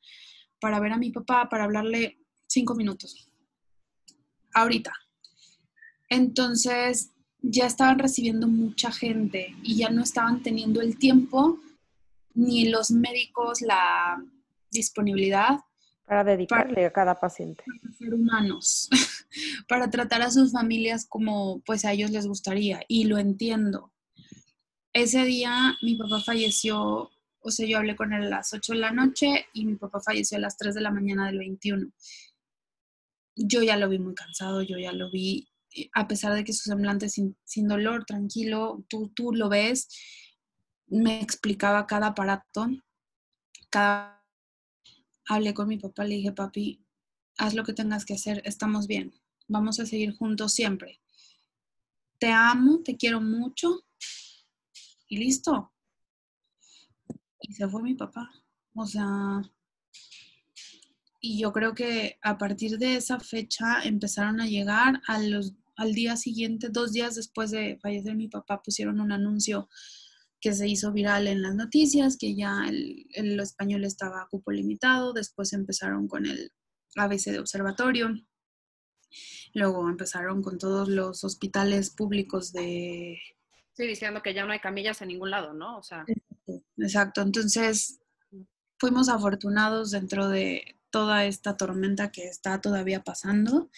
para 0.60 0.80
ver 0.80 0.94
a 0.94 0.98
mi 0.98 1.10
papá, 1.10 1.48
para 1.48 1.62
hablarle 1.62 2.18
cinco 2.48 2.74
minutos. 2.74 3.30
Ahorita. 4.54 4.92
Entonces, 6.08 7.12
ya 7.40 7.66
estaban 7.66 8.00
recibiendo 8.00 8.48
mucha 8.48 8.90
gente 8.90 9.54
y 9.62 9.76
ya 9.76 9.90
no 9.90 10.02
estaban 10.02 10.42
teniendo 10.42 10.80
el 10.80 10.98
tiempo 10.98 11.60
ni 12.34 12.68
los 12.68 12.90
médicos 12.90 13.60
la 13.60 14.20
disponibilidad. 14.72 15.58
Para 16.04 16.24
dedicarle 16.24 16.84
a 16.84 16.92
cada 16.92 17.18
paciente. 17.18 17.64
Para 17.64 17.94
ser 17.94 18.14
humanos, 18.14 18.88
para 19.68 19.88
tratar 19.88 20.22
a 20.22 20.30
sus 20.30 20.52
familias 20.52 21.06
como 21.08 21.60
pues 21.60 21.84
a 21.84 21.92
ellos 21.92 22.10
les 22.10 22.26
gustaría 22.26 22.82
y 22.88 23.04
lo 23.04 23.18
entiendo. 23.18 23.92
Ese 24.92 25.24
día 25.24 25.74
mi 25.80 25.94
papá 25.94 26.20
falleció, 26.20 27.10
o 27.40 27.50
sea, 27.50 27.66
yo 27.66 27.78
hablé 27.78 27.96
con 27.96 28.12
él 28.12 28.24
a 28.24 28.28
las 28.28 28.52
8 28.52 28.72
de 28.74 28.78
la 28.78 28.92
noche 28.92 29.46
y 29.54 29.64
mi 29.64 29.76
papá 29.76 30.00
falleció 30.00 30.36
a 30.36 30.40
las 30.40 30.56
3 30.56 30.74
de 30.74 30.80
la 30.80 30.90
mañana 30.90 31.26
del 31.26 31.38
21. 31.38 31.92
Yo 33.36 33.62
ya 33.62 33.76
lo 33.76 33.88
vi 33.88 33.98
muy 33.98 34.14
cansado, 34.14 34.60
yo 34.60 34.76
ya 34.78 34.92
lo 34.92 35.10
vi, 35.10 35.48
a 35.94 36.06
pesar 36.08 36.34
de 36.34 36.44
que 36.44 36.52
su 36.52 36.68
semblante 36.68 37.08
sin, 37.08 37.36
sin 37.44 37.68
dolor, 37.68 38.04
tranquilo, 38.04 38.84
tú, 38.88 39.10
tú 39.14 39.32
lo 39.32 39.48
ves 39.48 39.88
me 40.92 41.20
explicaba 41.20 41.86
cada 41.86 42.08
aparato, 42.08 42.68
cada... 43.70 44.21
Hablé 45.26 45.54
con 45.54 45.68
mi 45.68 45.78
papá, 45.78 46.04
le 46.04 46.16
dije, 46.16 46.32
papi, 46.32 46.84
haz 47.38 47.54
lo 47.54 47.64
que 47.64 47.72
tengas 47.72 48.04
que 48.04 48.14
hacer, 48.14 48.42
estamos 48.44 48.86
bien, 48.86 49.14
vamos 49.48 49.80
a 49.80 49.86
seguir 49.86 50.14
juntos 50.16 50.52
siempre. 50.52 51.00
Te 52.18 52.30
amo, 52.30 52.82
te 52.82 52.96
quiero 52.96 53.20
mucho 53.20 53.84
y 55.08 55.18
listo. 55.18 55.72
Y 57.40 57.52
se 57.54 57.68
fue 57.68 57.82
mi 57.82 57.94
papá. 57.94 58.30
O 58.74 58.86
sea, 58.86 59.42
y 61.20 61.38
yo 61.38 61.52
creo 61.52 61.74
que 61.74 62.18
a 62.22 62.38
partir 62.38 62.78
de 62.78 62.96
esa 62.96 63.20
fecha 63.20 63.82
empezaron 63.84 64.40
a 64.40 64.46
llegar 64.46 65.00
a 65.06 65.20
los, 65.20 65.54
al 65.76 65.94
día 65.94 66.16
siguiente, 66.16 66.68
dos 66.68 66.92
días 66.92 67.14
después 67.14 67.50
de 67.50 67.78
fallecer 67.80 68.16
mi 68.16 68.28
papá, 68.28 68.62
pusieron 68.62 69.00
un 69.00 69.12
anuncio 69.12 69.68
que 70.42 70.52
se 70.52 70.68
hizo 70.68 70.92
viral 70.92 71.28
en 71.28 71.40
las 71.40 71.54
noticias, 71.54 72.18
que 72.18 72.34
ya 72.34 72.64
el, 72.68 73.06
el 73.14 73.38
español 73.38 73.84
estaba 73.84 74.22
a 74.22 74.26
cupo 74.28 74.50
limitado, 74.50 75.12
después 75.12 75.52
empezaron 75.52 76.08
con 76.08 76.26
el 76.26 76.50
ABC 76.96 77.26
de 77.26 77.38
observatorio, 77.38 78.10
luego 79.54 79.88
empezaron 79.88 80.42
con 80.42 80.58
todos 80.58 80.88
los 80.88 81.22
hospitales 81.22 81.90
públicos 81.90 82.52
de... 82.52 83.20
Sí, 83.74 83.86
diciendo 83.86 84.20
que 84.20 84.34
ya 84.34 84.44
no 84.44 84.52
hay 84.52 84.58
camillas 84.58 85.00
en 85.00 85.08
ningún 85.08 85.30
lado, 85.30 85.54
¿no? 85.54 85.78
O 85.78 85.82
sea... 85.82 86.04
Exacto, 86.76 87.22
entonces 87.22 88.00
fuimos 88.80 89.08
afortunados 89.08 89.92
dentro 89.92 90.28
de 90.28 90.80
toda 90.90 91.24
esta 91.24 91.56
tormenta 91.56 92.10
que 92.10 92.24
está 92.24 92.60
todavía 92.60 93.04
pasando. 93.04 93.70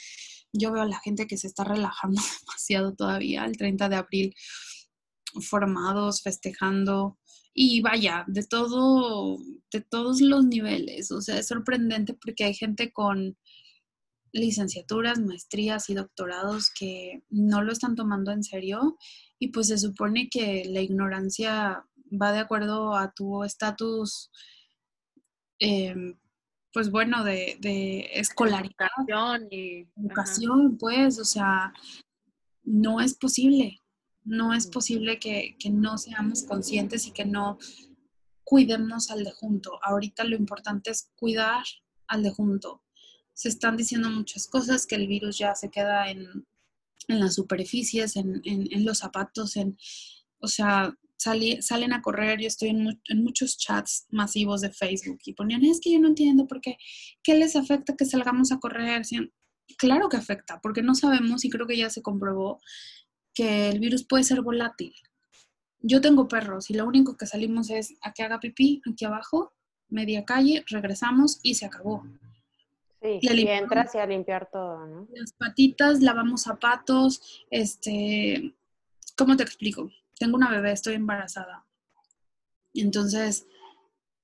Yo 0.51 0.73
veo 0.73 0.83
a 0.83 0.89
la 0.89 0.99
gente 1.01 1.27
que 1.27 1.37
se 1.37 1.47
está 1.47 1.63
relajando 1.63 2.23
demasiado 2.41 2.95
todavía, 2.95 3.45
el 3.45 3.59
30 3.59 3.91
de 3.91 3.97
abril 3.97 4.35
formados, 5.41 6.23
festejando 6.23 7.19
y 7.55 7.81
vaya, 7.81 8.25
de 8.27 8.43
todo, 8.45 9.39
de 9.73 9.81
todos 9.81 10.21
los 10.21 10.45
niveles. 10.45 11.13
O 11.13 11.21
sea, 11.21 11.39
es 11.39 11.47
sorprendente 11.47 12.15
porque 12.15 12.45
hay 12.45 12.55
gente 12.55 12.93
con 12.93 13.37
licenciaturas, 14.33 15.21
maestrías 15.21 15.89
y 15.89 15.95
doctorados 15.95 16.71
que 16.77 17.23
no 17.31 17.63
lo 17.63 17.73
están 17.73 17.95
tomando 17.95 18.33
en 18.33 18.43
serio 18.43 18.99
y 19.39 19.49
pues 19.49 19.69
se 19.69 19.79
supone 19.79 20.29
que 20.29 20.65
la 20.67 20.81
ignorancia 20.81 21.87
va 22.11 22.33
de 22.33 22.41
acuerdo 22.41 22.97
a 22.97 23.13
tu 23.13 23.45
estatus, 23.45 24.31
em, 25.61 26.19
pues 26.73 26.91
bueno, 26.91 27.23
de, 27.23 27.57
de 27.61 28.11
escolaridad. 28.15 28.89
Y, 29.51 29.87
educación, 29.97 30.77
pues, 30.79 31.21
o 31.21 31.25
sea, 31.25 31.73
no 32.65 33.01
es 33.01 33.15
posible 33.15 33.84
no 34.25 34.55
es 34.55 34.67
posible 34.67 35.19
que, 35.19 35.57
no 35.71 35.99
seamos 35.99 36.43
conscientes 36.45 37.07
y 37.07 37.13
que 37.13 37.25
no 37.25 37.59
cuidemos 38.43 39.11
al 39.11 39.25
de 39.25 39.33
junto. 39.33 39.79
Ahorita 39.83 40.25
lo 40.25 40.37
importante 40.37 40.91
es 40.91 41.11
cuidar 41.17 41.65
al 42.07 42.23
de 42.23 42.31
junto. 42.31 42.83
Se 43.35 43.49
están 43.49 43.77
diciendo 43.77 44.11
muchas 44.11 44.47
cosas, 44.47 44.87
que 44.87 44.95
el 44.95 45.09
virus 45.09 45.39
ya 45.39 45.55
se 45.55 45.71
queda 45.71 46.11
en, 46.11 46.47
las 47.09 47.35
superficies, 47.35 48.17
en, 48.17 48.43
los 48.85 48.99
zapatos, 48.99 49.57
en, 49.57 49.77
o 50.39 50.49
sea, 50.49 50.95
salen 51.17 51.93
a 51.93 52.01
correr. 52.01 52.41
Yo 52.41 52.47
estoy 52.47 52.71
en, 52.71 53.23
muchos 53.23 53.59
chats 53.59 54.07
masivos 54.11 54.63
de 54.63 54.71
Facebook 54.71 55.19
y 55.27 55.35
ponían, 55.35 55.65
es 55.65 55.81
que 55.81 55.93
yo 55.93 56.01
no 56.01 56.09
entiendo 56.09 56.47
por 56.47 56.61
qué, 56.61 56.79
¿qué 57.23 57.35
les 57.35 57.57
afecta 57.57 57.97
que 57.97 58.07
salgamos 58.07 58.53
a 58.53 58.59
correr? 58.59 59.03
Claro 59.77 60.09
que 60.09 60.17
afecta, 60.17 60.61
porque 60.63 60.83
no 60.83 60.95
sabemos 60.95 61.45
y 61.45 61.51
creo 61.51 61.67
que 61.67 61.77
ya 61.77 61.91
se 61.91 62.03
comprobó 62.03 62.61
que 63.35 63.69
el 63.69 63.81
virus 63.81 64.05
puede 64.05 64.25
ser 64.25 64.41
volátil. 64.41 64.95
Yo 65.81 66.01
tengo 66.01 66.29
perros 66.29 66.71
y 66.71 66.75
lo 66.75 66.87
único 66.87 67.17
que 67.17 67.27
salimos 67.27 67.69
es 67.69 67.95
a 68.01 68.13
que 68.13 68.23
haga 68.23 68.41
pipí 68.41 68.81
aquí 68.91 69.05
abajo, 69.05 69.53
media 69.89 70.25
calle, 70.25 70.65
regresamos 70.69 71.41
y 71.43 71.55
se 71.55 71.67
acabó. 71.67 72.05
Sí, 73.03 73.19
y 73.21 73.49
entras 73.49 73.95
y 73.95 73.99
a 73.99 74.07
limpiar 74.07 74.49
todo, 74.51 74.87
¿no? 74.87 75.09
Las 75.13 75.33
patitas, 75.35 76.01
lavamos 76.01 76.43
zapatos, 76.43 77.45
este, 77.51 78.55
¿cómo 79.15 79.37
te 79.37 79.43
explico? 79.43 79.91
Tengo 80.19 80.37
una 80.37 80.51
bebé, 80.51 80.73
estoy 80.73 80.95
embarazada. 80.95 81.67
Entonces, 82.73 83.47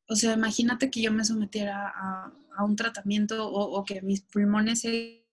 o 0.08 0.16
sea, 0.16 0.32
imagínate 0.32 0.90
que 0.90 1.02
yo 1.02 1.12
me 1.12 1.24
sometiera 1.24 1.92
a, 1.94 2.32
un 2.64 2.76
tratamiento 2.76 3.48
o, 3.48 3.78
o, 3.78 3.84
que 3.84 4.02
mis 4.02 4.20
pulmones 4.20 4.80
se 4.80 5.26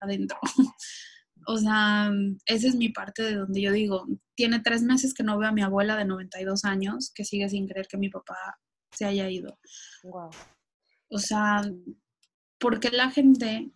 adentro. 0.00 0.38
O 1.46 1.58
sea, 1.58 2.10
esa 2.46 2.68
es 2.68 2.74
mi 2.74 2.88
parte 2.88 3.22
de 3.22 3.34
donde 3.36 3.60
yo 3.60 3.72
digo, 3.72 4.06
tiene 4.34 4.60
tres 4.60 4.82
meses 4.82 5.14
que 5.14 5.22
no 5.22 5.38
veo 5.38 5.48
a 5.48 5.52
mi 5.52 5.62
abuela 5.62 5.96
de 5.96 6.04
92 6.04 6.64
años, 6.64 7.12
que 7.14 7.24
sigue 7.24 7.48
sin 7.48 7.66
creer 7.66 7.86
que 7.88 7.98
mi 7.98 8.08
papá 8.08 8.58
se 8.90 9.04
haya 9.04 9.28
ido. 9.28 9.58
Wow. 10.04 10.30
O 11.08 11.18
sea, 11.18 11.62
porque 12.58 12.90
la 12.90 13.10
gente 13.10 13.72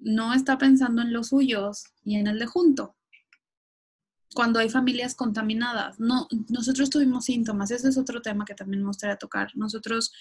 no 0.00 0.32
está 0.34 0.58
pensando 0.58 1.02
en 1.02 1.12
los 1.12 1.28
suyos 1.28 1.84
y 2.02 2.16
en 2.16 2.26
el 2.26 2.38
de 2.38 2.46
junto? 2.46 2.96
Cuando 4.34 4.58
hay 4.60 4.70
familias 4.70 5.14
contaminadas. 5.14 5.98
No, 5.98 6.28
nosotros 6.48 6.88
tuvimos 6.88 7.24
síntomas, 7.24 7.70
ese 7.70 7.88
es 7.88 7.98
otro 7.98 8.22
tema 8.22 8.44
que 8.44 8.54
también 8.54 8.82
me 8.82 8.88
gustaría 8.88 9.16
tocar. 9.16 9.50
Nosotros 9.56 10.12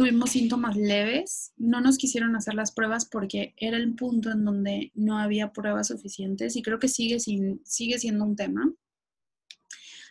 tuvimos 0.00 0.30
síntomas 0.30 0.78
leves, 0.78 1.52
no 1.58 1.82
nos 1.82 1.98
quisieron 1.98 2.34
hacer 2.34 2.54
las 2.54 2.72
pruebas 2.72 3.04
porque 3.04 3.52
era 3.58 3.76
el 3.76 3.94
punto 3.94 4.30
en 4.30 4.46
donde 4.46 4.92
no 4.94 5.18
había 5.18 5.52
pruebas 5.52 5.88
suficientes 5.88 6.56
y 6.56 6.62
creo 6.62 6.78
que 6.78 6.88
sigue, 6.88 7.20
sin, 7.20 7.60
sigue 7.66 7.98
siendo 7.98 8.24
un 8.24 8.34
tema. 8.34 8.72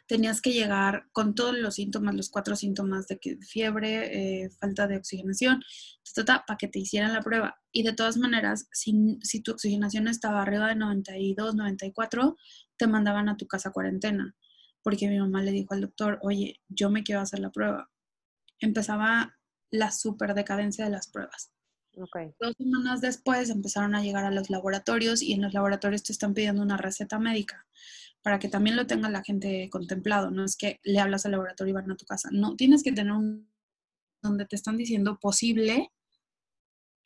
Tenías 0.06 0.42
que 0.42 0.54
llegar 0.54 1.08
con 1.12 1.34
todos 1.34 1.58
los 1.58 1.74
síntomas, 1.74 2.14
los 2.14 2.30
cuatro 2.30 2.56
síntomas 2.56 3.08
de 3.08 3.20
fiebre, 3.42 4.44
eh, 4.44 4.52
falta 4.52 4.86
de 4.86 4.98
oxigenación, 4.98 5.64
para 6.26 6.58
que 6.60 6.68
te 6.68 6.78
hicieran 6.78 7.12
la 7.12 7.24
prueba. 7.24 7.60
Y 7.72 7.82
de 7.82 7.94
todas 7.94 8.18
maneras, 8.18 8.68
si, 8.72 9.18
si 9.24 9.42
tu 9.42 9.54
oxigenación 9.54 10.08
estaba 10.08 10.44
arriba 10.44 10.68
de 10.68 10.76
92, 10.76 11.56
94, 11.56 12.38
te 12.78 12.86
mandaban 12.86 13.28
a 13.28 13.38
tu 13.38 13.48
casa 13.48 13.72
cuarentena, 13.72 14.36
porque 14.84 15.10
mi 15.10 15.18
mamá 15.18 15.42
le 15.42 15.52
dijo 15.52 15.74
al 15.74 15.82
doctor, 15.82 16.20
oye, 16.22 16.62
yo 16.68 16.92
me 16.92 17.02
quiero 17.02 17.22
hacer 17.22 17.40
la 17.40 17.50
prueba. 17.50 17.90
Empezaba 18.60 19.39
la 19.72 19.92
super 19.92 20.34
decadencia 20.34 20.86
de 20.86 20.92
las 20.92 21.10
pruebas. 21.10 21.52
Dos 22.40 22.56
semanas 22.58 23.02
después 23.02 23.50
empezaron 23.50 23.94
a 23.96 24.02
llegar 24.02 24.24
a 24.24 24.32
los 24.32 24.50
laboratorios 24.50 25.22
y 25.22 25.34
en 25.34 25.42
los 25.42 25.54
laboratorios 25.54 26.04
te 26.04 26.14
están 26.14 26.34
pidiendo 26.34 26.62
una 26.62 26.78
receta 26.78 27.20
médica 27.20 27.66
para 28.22 28.40
que 28.40 28.48
también 28.48 28.76
lo 28.76 28.88
tenga 28.88 29.10
la 29.10 29.24
gente 29.24 29.70
contemplado. 29.70 30.32
No 30.32 30.46
es 30.46 30.56
que 30.56 30.80
le 30.84 31.00
hablas 31.00 31.26
al 31.26 31.32
laboratorio 31.32 31.72
y 31.72 31.76
van 31.76 31.92
a 31.92 31.98
tu 31.98 32.06
casa. 32.06 32.30
No, 32.32 32.56
tienes 32.56 32.84
que 32.84 32.92
tener 32.92 33.12
un 33.14 33.50
donde 34.22 34.46
te 34.46 34.56
están 34.56 34.78
diciendo 34.78 35.18
posible 35.20 35.92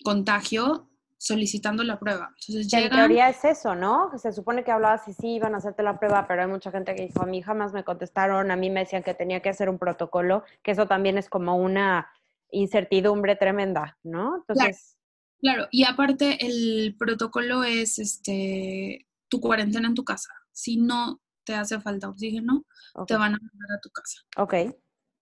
contagio 0.04 0.90
solicitando 1.18 1.84
la 1.84 2.00
prueba. 2.00 2.34
Entonces, 2.48 2.74
En 2.74 2.90
teoría 2.90 3.30
es 3.30 3.46
eso, 3.46 3.76
¿no? 3.76 4.12
Se 4.18 4.34
supone 4.34 4.64
que 4.64 4.72
hablabas 4.72 5.08
y 5.08 5.14
sí 5.14 5.36
iban 5.36 5.54
a 5.54 5.58
hacerte 5.58 5.82
la 5.82 5.98
prueba, 5.98 6.28
pero 6.28 6.42
hay 6.42 6.50
mucha 6.50 6.70
gente 6.70 6.96
que 6.96 7.04
dijo, 7.04 7.22
a 7.22 7.26
mí 7.26 7.42
jamás 7.42 7.72
me 7.72 7.86
contestaron, 7.86 8.52
a 8.52 8.56
mí 8.58 8.70
me 8.70 8.82
decían 8.82 9.04
que 9.04 9.14
tenía 9.14 9.40
que 9.42 9.50
hacer 9.50 9.70
un 9.70 9.78
protocolo, 9.78 10.44
que 10.64 10.72
eso 10.72 10.86
también 10.86 11.18
es 11.18 11.30
como 11.30 11.56
una 11.56 12.10
incertidumbre 12.54 13.36
tremenda, 13.36 13.98
¿no? 14.04 14.38
Entonces... 14.38 14.98
Claro, 15.42 15.68
y 15.72 15.84
aparte 15.84 16.38
el 16.46 16.96
protocolo 16.98 17.66
es 17.66 18.00
este 18.00 19.06
tu 19.28 19.42
cuarentena 19.42 19.90
en 19.90 19.96
tu 19.96 20.06
casa. 20.06 20.30
Si 20.54 20.78
no 20.78 21.22
te 21.44 21.56
hace 21.56 21.82
falta 21.82 22.08
oxígeno, 22.08 22.66
te 23.08 23.16
van 23.16 23.36
a 23.36 23.40
mandar 23.40 23.78
a 23.78 23.82
tu 23.82 23.90
casa. 23.90 24.22
Ok, 24.38 24.54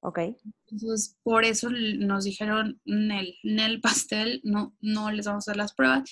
ok. 0.02 0.20
Entonces, 0.68 1.18
por 1.24 1.46
eso 1.46 1.70
nos 1.72 2.26
dijeron, 2.26 2.80
Nel, 2.86 3.36
Nel 3.44 3.82
Pastel, 3.82 4.42
no, 4.44 4.76
no 4.82 5.12
les 5.12 5.26
vamos 5.26 5.48
a 5.48 5.52
hacer 5.52 5.58
las 5.58 5.74
pruebas. 5.74 6.12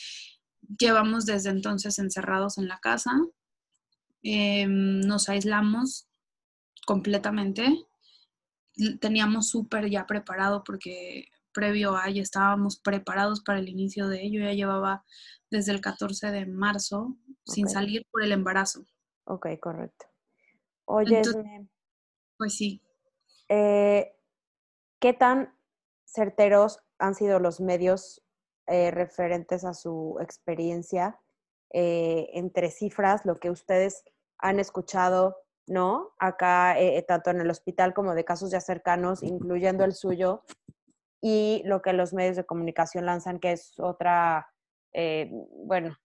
Llevamos 0.80 1.26
desde 1.26 1.50
entonces 1.50 2.00
encerrados 2.00 2.58
en 2.58 2.68
la 2.68 2.80
casa. 2.80 3.12
Em, 4.24 5.02
nos 5.02 5.30
aislamos 5.30 6.08
completamente 6.86 7.86
teníamos 9.00 9.50
súper 9.50 9.90
ya 9.90 10.06
preparado 10.06 10.64
porque 10.64 11.26
previo 11.54 11.96
a 11.96 12.10
ya 12.10 12.22
estábamos 12.22 12.80
preparados 12.80 13.42
para 13.42 13.60
el 13.60 13.70
inicio 13.70 14.08
de 14.08 14.24
ello. 14.24 14.42
Ya 14.42 14.54
llevaba 14.54 15.04
desde 15.50 15.72
el 15.72 15.82
14 15.82 16.32
de 16.32 16.46
marzo 16.46 17.18
sin 17.46 17.68
salir 17.68 18.06
por 18.12 18.24
el 18.24 18.32
embarazo. 18.32 18.86
Ok, 19.26 19.48
correcto. 19.60 20.06
Oye, 20.86 21.22
pues 22.38 22.56
sí. 22.56 22.82
Eh, 23.48 24.16
¿Qué 25.00 25.14
tan 25.14 25.54
certeros 26.06 26.80
han 26.98 27.16
sido 27.16 27.40
los 27.40 27.60
medios 27.60 28.24
eh, 28.68 28.92
referentes 28.92 29.64
a 29.64 29.74
su 29.74 30.18
experiencia 30.22 31.20
eh, 31.72 32.30
entre 32.34 32.72
cifras, 32.72 33.26
lo 33.26 33.36
que 33.36 33.50
ustedes 33.50 34.04
han 34.38 34.60
escuchado 34.60 35.38
¿no? 35.70 36.14
Acá, 36.18 36.80
eh, 36.80 36.98
eh, 36.98 37.04
tanto 37.04 37.30
en 37.30 37.42
el 37.42 37.50
hospital 37.50 37.94
como 37.94 38.16
de 38.16 38.26
casos 38.26 38.52
ya 38.52 38.60
cercanos, 38.60 39.22
incluyendo 39.22 39.86
el 39.86 39.94
suyo, 39.94 40.44
y 41.22 41.62
lo 41.66 41.82
que 41.82 41.94
los 41.94 42.14
medios 42.14 42.36
de 42.36 42.46
comunicación 42.46 43.06
lanzan, 43.06 43.40
que 43.40 43.52
es 43.52 43.80
otra, 43.80 44.50
eh, 44.94 45.30
bueno, 45.66 45.96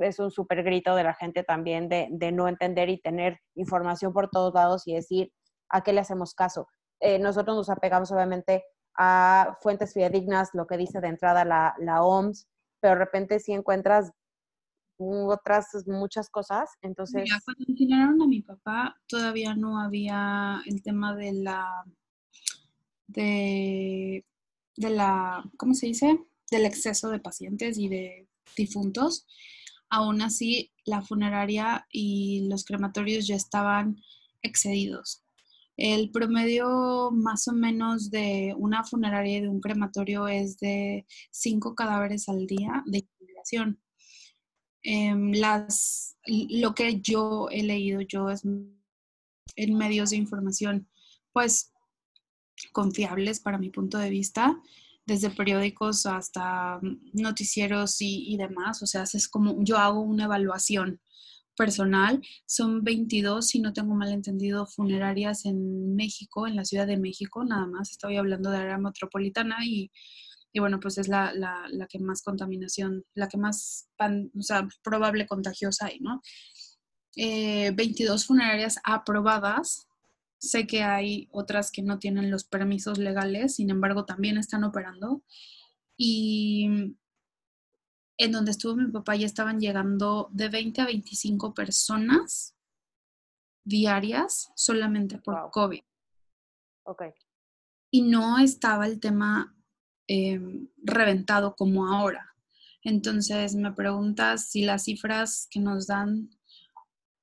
es 0.00 0.18
un 0.18 0.30
súper 0.30 0.62
grito 0.62 0.94
de 0.94 1.04
la 1.04 1.14
gente 1.14 1.42
también 1.42 1.88
de, 1.88 2.32
no 2.32 2.48
entender 2.48 2.90
y 2.90 3.00
tener 3.00 3.40
información 3.54 4.12
por 4.12 4.28
todos 4.28 4.52
lados 4.52 4.86
y 4.86 4.94
decir, 4.94 5.32
¿a 5.70 5.82
qué 5.82 5.92
le 5.92 6.00
hacemos 6.00 6.34
caso? 6.34 6.68
Nosotros 7.20 7.56
nos 7.56 7.68
apegamos 7.68 8.10
obviamente 8.12 8.64
a 8.96 9.58
fuentes 9.60 9.92
fidedignas, 9.92 10.50
lo 10.54 10.66
que 10.66 10.78
dice 10.78 11.00
de 11.00 11.08
entrada 11.08 11.44
la, 11.44 11.74
la 11.78 12.02
OMS, 12.02 12.48
pero 12.80 12.94
de 12.94 13.00
repente 13.00 13.40
si 13.40 13.52
encuentras 13.52 14.12
otras 14.98 15.68
muchas 15.86 16.28
cosas, 16.30 16.70
entonces... 16.82 17.28
cuando 17.44 17.64
incineraron 17.66 18.22
a 18.22 18.26
mi 18.26 18.42
papá 18.42 18.96
todavía 19.06 19.54
no 19.54 19.80
había 19.80 20.60
el 20.66 20.82
tema 20.82 21.14
de 21.16 21.32
la... 21.32 21.68
de, 23.06 24.24
de 24.76 24.90
la... 24.90 25.44
¿cómo 25.56 25.74
se 25.74 25.86
dice? 25.86 26.18
Del 26.50 26.66
exceso 26.66 27.10
de 27.10 27.20
pacientes 27.20 27.78
y 27.78 27.88
de 27.88 28.28
difuntos. 28.56 29.26
Aún 29.90 30.22
así, 30.22 30.72
la 30.84 31.02
funeraria 31.02 31.86
y 31.90 32.48
los 32.48 32.64
crematorios 32.64 33.26
ya 33.26 33.36
estaban 33.36 33.96
excedidos. 34.42 35.24
El 35.76 36.10
promedio 36.12 37.10
más 37.12 37.48
o 37.48 37.52
menos 37.52 38.10
de 38.10 38.54
una 38.56 38.84
funeraria 38.84 39.38
y 39.38 39.40
de 39.40 39.48
un 39.48 39.60
crematorio 39.60 40.28
es 40.28 40.58
de 40.58 41.04
cinco 41.32 41.74
cadáveres 41.74 42.28
al 42.28 42.46
día 42.46 42.84
de 42.86 42.98
incineración. 42.98 43.80
Em, 44.84 45.32
las, 45.32 46.16
lo 46.26 46.74
que 46.74 47.00
yo 47.00 47.48
he 47.50 47.62
leído 47.62 48.02
yo 48.02 48.28
es 48.28 48.44
en 48.44 49.76
medios 49.76 50.10
de 50.10 50.16
información, 50.16 50.88
pues 51.32 51.72
confiables 52.72 53.40
para 53.40 53.58
mi 53.58 53.70
punto 53.70 53.98
de 53.98 54.10
vista, 54.10 54.60
desde 55.06 55.30
periódicos 55.30 56.04
hasta 56.06 56.80
noticieros 57.14 58.00
y, 58.02 58.34
y 58.34 58.36
demás. 58.36 58.82
O 58.82 58.86
sea, 58.86 59.04
es 59.04 59.28
como 59.28 59.56
yo 59.64 59.78
hago 59.78 60.00
una 60.00 60.24
evaluación 60.24 61.00
personal. 61.56 62.20
Son 62.46 62.84
22, 62.84 63.46
si 63.46 63.60
no 63.60 63.72
tengo 63.72 63.94
mal 63.94 64.12
entendido, 64.12 64.66
funerarias 64.66 65.46
en 65.46 65.94
México, 65.94 66.46
en 66.46 66.56
la 66.56 66.64
Ciudad 66.64 66.86
de 66.86 66.98
México, 66.98 67.44
nada 67.44 67.66
más. 67.66 67.90
Estoy 67.90 68.16
hablando 68.16 68.50
de 68.50 68.58
área 68.58 68.78
metropolitana 68.78 69.64
y, 69.64 69.90
y 70.56 70.60
bueno, 70.60 70.78
pues 70.78 70.98
es 70.98 71.08
la, 71.08 71.34
la, 71.34 71.66
la, 71.68 71.88
que 71.88 71.98
más 71.98 72.22
contaminación, 72.22 73.04
la 73.14 73.28
que 73.28 73.36
más 73.36 73.88
o 73.98 74.42
sea, 74.42 74.68
probable 74.84 75.26
contagiosa 75.26 75.86
hay, 75.86 75.98
¿no? 75.98 76.22
22 77.16 78.22
eh, 78.22 78.24
funerarias 78.24 78.78
aprobadas. 78.84 79.88
Sé 80.38 80.68
que 80.68 80.84
hay 80.84 81.28
otras 81.32 81.72
que 81.72 81.82
no 81.82 81.98
tienen 81.98 82.30
los 82.30 82.44
permisos 82.44 82.98
legales, 82.98 83.56
sin 83.56 83.68
embargo, 83.68 84.04
también 84.04 84.38
están 84.38 84.62
operando. 84.62 85.24
Y 85.96 86.66
en 88.16 88.32
donde 88.32 88.52
estuvo 88.52 88.76
mi 88.76 88.92
papá 88.92 89.16
ya 89.16 89.26
estaban 89.26 89.58
llegando 89.58 90.28
de 90.30 90.50
20 90.50 90.82
a 90.82 90.86
25 90.86 91.52
personas 91.52 92.54
diarias 93.64 94.52
solamente 94.54 95.18
por 95.18 95.50
COVID. 95.50 95.82
Ok. 96.84 97.02
Y 97.90 98.02
no 98.02 98.38
estaba 98.38 98.86
el 98.86 99.00
tema 99.00 99.50
em, 100.06 100.68
reventado 100.82 101.54
como 101.56 101.86
ahora. 101.86 102.34
Entonces 102.82 103.54
me 103.54 103.72
preguntas 103.72 104.50
si 104.50 104.64
las 104.64 104.84
cifras 104.84 105.48
que 105.50 105.60
nos 105.60 105.86
dan, 105.86 106.30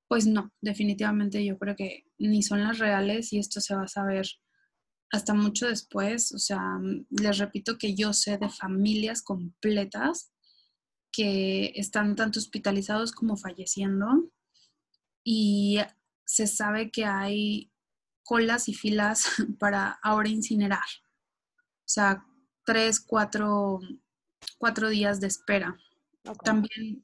pues 0.07 0.25
no, 0.25 0.51
definitivamente 0.61 1.45
yo 1.45 1.57
creo 1.59 1.75
que 1.75 2.05
ni 2.17 2.43
son 2.43 2.63
las 2.63 2.79
reales 2.79 3.31
y 3.33 3.39
esto 3.39 3.61
se 3.61 3.75
va 3.75 3.83
a 3.83 3.87
saber 3.87 4.25
hasta 5.11 5.33
mucho 5.33 5.67
después. 5.67 6.31
O 6.31 6.39
sea, 6.39 6.79
les 7.09 7.37
repito 7.37 7.77
que 7.77 7.93
yo 7.95 8.13
sé 8.13 8.37
de 8.37 8.49
familias 8.49 9.21
completas 9.21 10.33
que 11.11 11.73
están 11.75 12.15
tanto 12.15 12.39
hospitalizados 12.39 13.11
como 13.11 13.37
falleciendo 13.37 14.31
y 15.23 15.79
se 16.25 16.47
sabe 16.47 16.89
que 16.89 17.05
hay 17.05 17.71
colas 18.23 18.69
y 18.69 18.73
filas 18.73 19.25
para 19.59 19.99
ahora 20.01 20.29
incinerar. 20.29 20.87
O 21.59 21.93
sea, 21.93 22.25
tres, 22.65 22.99
cuatro, 22.99 23.79
cuatro 24.57 24.89
días 24.89 25.19
de 25.19 25.27
espera. 25.27 25.77
También 26.43 27.03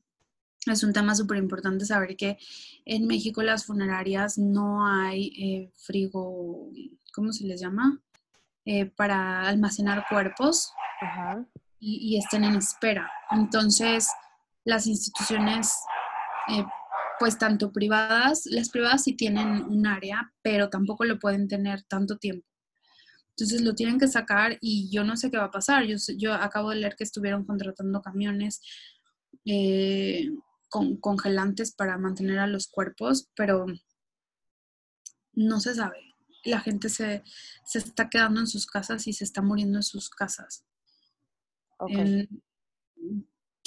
es 0.65 0.83
un 0.83 0.93
tema 0.93 1.15
súper 1.15 1.37
importante 1.37 1.85
saber 1.85 2.15
que 2.15 2.37
en 2.85 3.07
México 3.07 3.41
las 3.41 3.65
funerarias 3.65 4.37
no 4.37 4.85
hay 4.85 5.27
eh, 5.37 5.71
frigo, 5.75 6.69
¿cómo 7.13 7.31
se 7.31 7.45
les 7.45 7.61
llama? 7.61 8.01
Eh, 8.65 8.85
para 8.85 9.47
almacenar 9.47 10.05
cuerpos. 10.09 10.73
Y, 11.79 12.17
estén 12.17 12.43
en 12.43 12.55
espera. 12.55 13.09
Entonces, 13.29 14.09
las 14.65 14.87
instituciones, 14.87 15.75
eh, 16.47 16.65
pues 17.19 17.37
tanto 17.37 17.71
privadas, 17.71 18.47
las 18.47 18.69
privadas 18.69 19.03
sí 19.03 19.13
tienen 19.13 19.63
un 19.63 19.85
área, 19.85 20.33
pero 20.41 20.69
tampoco 20.69 21.05
lo 21.05 21.19
pueden 21.19 21.47
tener 21.47 21.83
tanto 21.83 22.17
tiempo. 22.17 22.46
Entonces 23.37 23.61
lo 23.61 23.75
tienen 23.75 23.99
que 23.99 24.07
sacar 24.07 24.57
y 24.61 24.89
yo 24.89 25.03
no 25.03 25.15
sé 25.15 25.29
qué 25.29 25.37
va 25.37 25.45
a 25.45 25.51
pasar. 25.51 25.85
Yo, 25.85 25.95
yo 26.17 26.33
acabo 26.33 26.71
de 26.71 26.77
leer 26.77 26.95
que 26.95 27.03
estuvieron 27.03 27.45
contratando 27.45 28.01
camiones 28.01 28.61
eh, 29.45 30.29
con 30.69 30.97
congelantes 30.97 31.73
para 31.73 31.97
mantener 31.97 32.39
a 32.39 32.47
los 32.47 32.67
cuerpos, 32.67 33.29
pero 33.35 33.67
no 35.33 35.59
se 35.59 35.75
sabe. 35.75 36.15
La 36.43 36.61
gente 36.61 36.89
se, 36.89 37.23
se 37.65 37.79
está 37.79 38.09
quedando 38.09 38.39
en 38.39 38.47
sus 38.47 38.65
casas 38.65 39.07
y 39.07 39.13
se 39.13 39.23
está 39.23 39.41
muriendo 39.41 39.77
en 39.77 39.83
sus 39.83 40.09
casas 40.09 40.65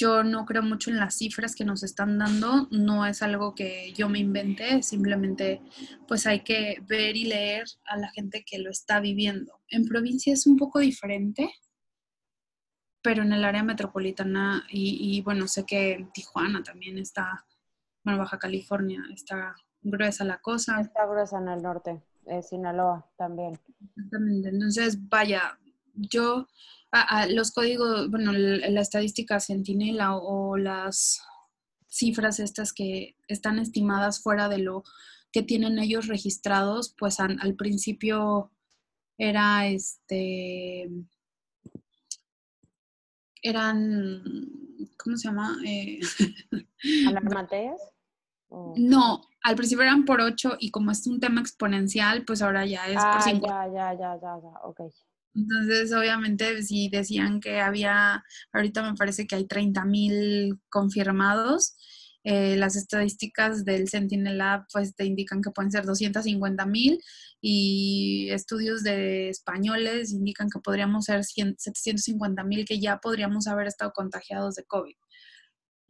yo 0.01 0.25
no 0.25 0.47
creo 0.47 0.63
mucho 0.63 0.91
en 0.91 0.99
las 0.99 1.19
cifras 1.19 1.55
que 1.55 1.67
nos 1.67 1.83
están 1.83 2.17
dando, 2.17 2.69
no 2.71 3.05
es 3.05 3.21
algo 3.21 3.55
que 3.55 3.93
yo 3.93 4.09
me 4.09 4.19
inventé, 4.19 4.83
simplemente 4.83 5.61
pues 6.09 6.27
hay 6.27 6.41
que 6.41 6.83
ver 6.89 7.17
y 7.17 7.27
leer 7.27 7.65
a 7.85 7.99
la 7.99 8.09
gente 8.09 8.43
que 8.43 8.59
lo 8.59 8.71
está 8.71 9.01
viviendo. 9.01 9.61
En 9.69 9.85
provincia 9.85 10.33
es 10.33 10.47
un 10.47 10.57
poco 10.57 10.79
diferente, 10.79 11.53
pero 13.03 13.23
en 13.23 13.35
el 13.35 13.45
área 13.45 13.63
metropolitana 13.63 14.65
y, 14.71 15.21
bueno, 15.21 15.47
sé 15.47 15.67
que 15.67 15.93
en 15.93 16.11
Tijuana 16.13 16.63
también 16.63 16.97
está, 16.97 17.45
bueno, 18.03 18.21
Baja 18.21 18.39
California 18.39 19.03
está 19.13 19.55
gruesa 19.83 20.25
la 20.25 20.41
cosa. 20.41 20.81
Está 20.81 21.05
gruesa 21.05 21.39
en 21.41 21.49
el 21.49 21.63
norte, 21.63 22.03
eh, 22.25 22.43
Sinaloa 22.43 23.07
también. 23.19 23.61
Exactamente, 23.97 24.49
entonces 24.49 24.97
vaya, 25.11 25.59
yo 25.93 26.47
los 27.29 27.53
códigos, 27.53 28.11
bueno, 28.11 28.33
la 28.33 28.81
estadística 28.81 29.41
centinela 29.41 30.17
o, 30.17 30.57
las 30.57 31.23
cifras 31.89 32.39
estas 32.39 32.73
que 32.73 33.17
están 33.27 33.59
estimadas 33.59 34.23
fuera 34.23 34.49
de 34.49 34.59
lo 34.59 34.85
que 35.33 35.43
tienen 35.43 35.79
ellos 35.79 36.07
registrados, 36.07 36.95
pues 36.99 37.21
al 37.21 37.55
principio 37.57 38.51
era 39.19 39.67
este 39.67 40.89
eran 43.43 44.23
¿cómo 45.03 45.17
se 45.17 45.29
llama? 45.29 45.57
Eh, 45.65 46.01
¿Alarmantes? 47.09 47.81
No, 48.77 49.23
al 49.43 49.55
principio 49.55 49.85
eran 49.85 50.05
por 50.05 50.21
ocho 50.21 50.57
y 50.59 50.71
como 50.71 50.91
es 50.91 51.07
un 51.07 51.21
tema 51.21 51.41
exponencial, 51.41 52.25
pues 52.25 52.43
ahora 52.43 52.67
ya 52.67 52.87
es 52.89 52.97
por 52.97 53.23
5. 53.23 53.47
Ah, 53.49 53.69
ya, 53.69 53.93
ya, 53.93 53.99
ya, 53.99 54.21
ya, 54.21 54.41
ya, 54.43 54.61
ok. 54.65 54.81
Entonces, 55.35 55.93
obviamente, 55.93 56.63
si 56.63 56.89
decían 56.89 57.41
que 57.41 57.61
había, 57.61 58.25
ahorita 58.53 58.83
me 58.83 58.97
parece 58.97 59.27
que 59.27 59.37
hay 59.37 59.47
30 59.47 59.85
mil 59.85 60.59
confirmados, 60.69 61.77
eh, 62.23 62.57
las 62.57 62.77
estadísticas 62.77 63.65
del 63.65 63.89
Sentinel 63.89 64.43
pues 64.71 64.95
te 64.95 65.07
indican 65.07 65.41
que 65.41 65.51
pueden 65.51 65.73
ser 65.73 65.87
250 65.87 66.67
mil 66.67 67.01
y 67.41 68.29
estudios 68.31 68.83
de 68.83 69.31
españoles 69.31 70.13
indican 70.13 70.51
que 70.51 70.61
podríamos 70.61 71.07
ser 71.07 71.25
750 71.25 72.45
mil 72.45 72.67
que 72.67 72.79
ya 72.79 72.99
podríamos 72.99 73.47
haber 73.47 73.69
estado 73.69 73.93
contagiados 73.93 74.55
de 74.57 74.65
COVID. 74.65 74.95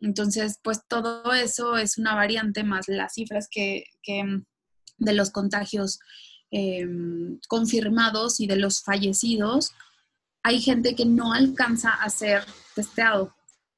Entonces, 0.03 0.59
pues 0.63 0.81
todo 0.87 1.33
eso 1.33 1.77
es 1.77 1.99
una 1.99 2.15
variante 2.15 2.63
más 2.63 2.89
las 2.89 3.15
cifras 3.15 3.49
que, 3.51 3.85
que 4.03 4.23
de 4.99 5.13
los 5.13 5.31
contagios 5.31 5.99
Em, 6.53 7.39
confirmados 7.47 8.41
y 8.41 8.49
de 8.49 8.57
los 8.57 8.83
fallecidos, 8.83 9.73
hay 10.43 10.61
gente 10.61 10.97
que 10.97 11.05
no 11.05 11.33
alcanza 11.33 11.91
a 11.91 12.11
ser 12.11 12.43
testeado, 12.75 13.37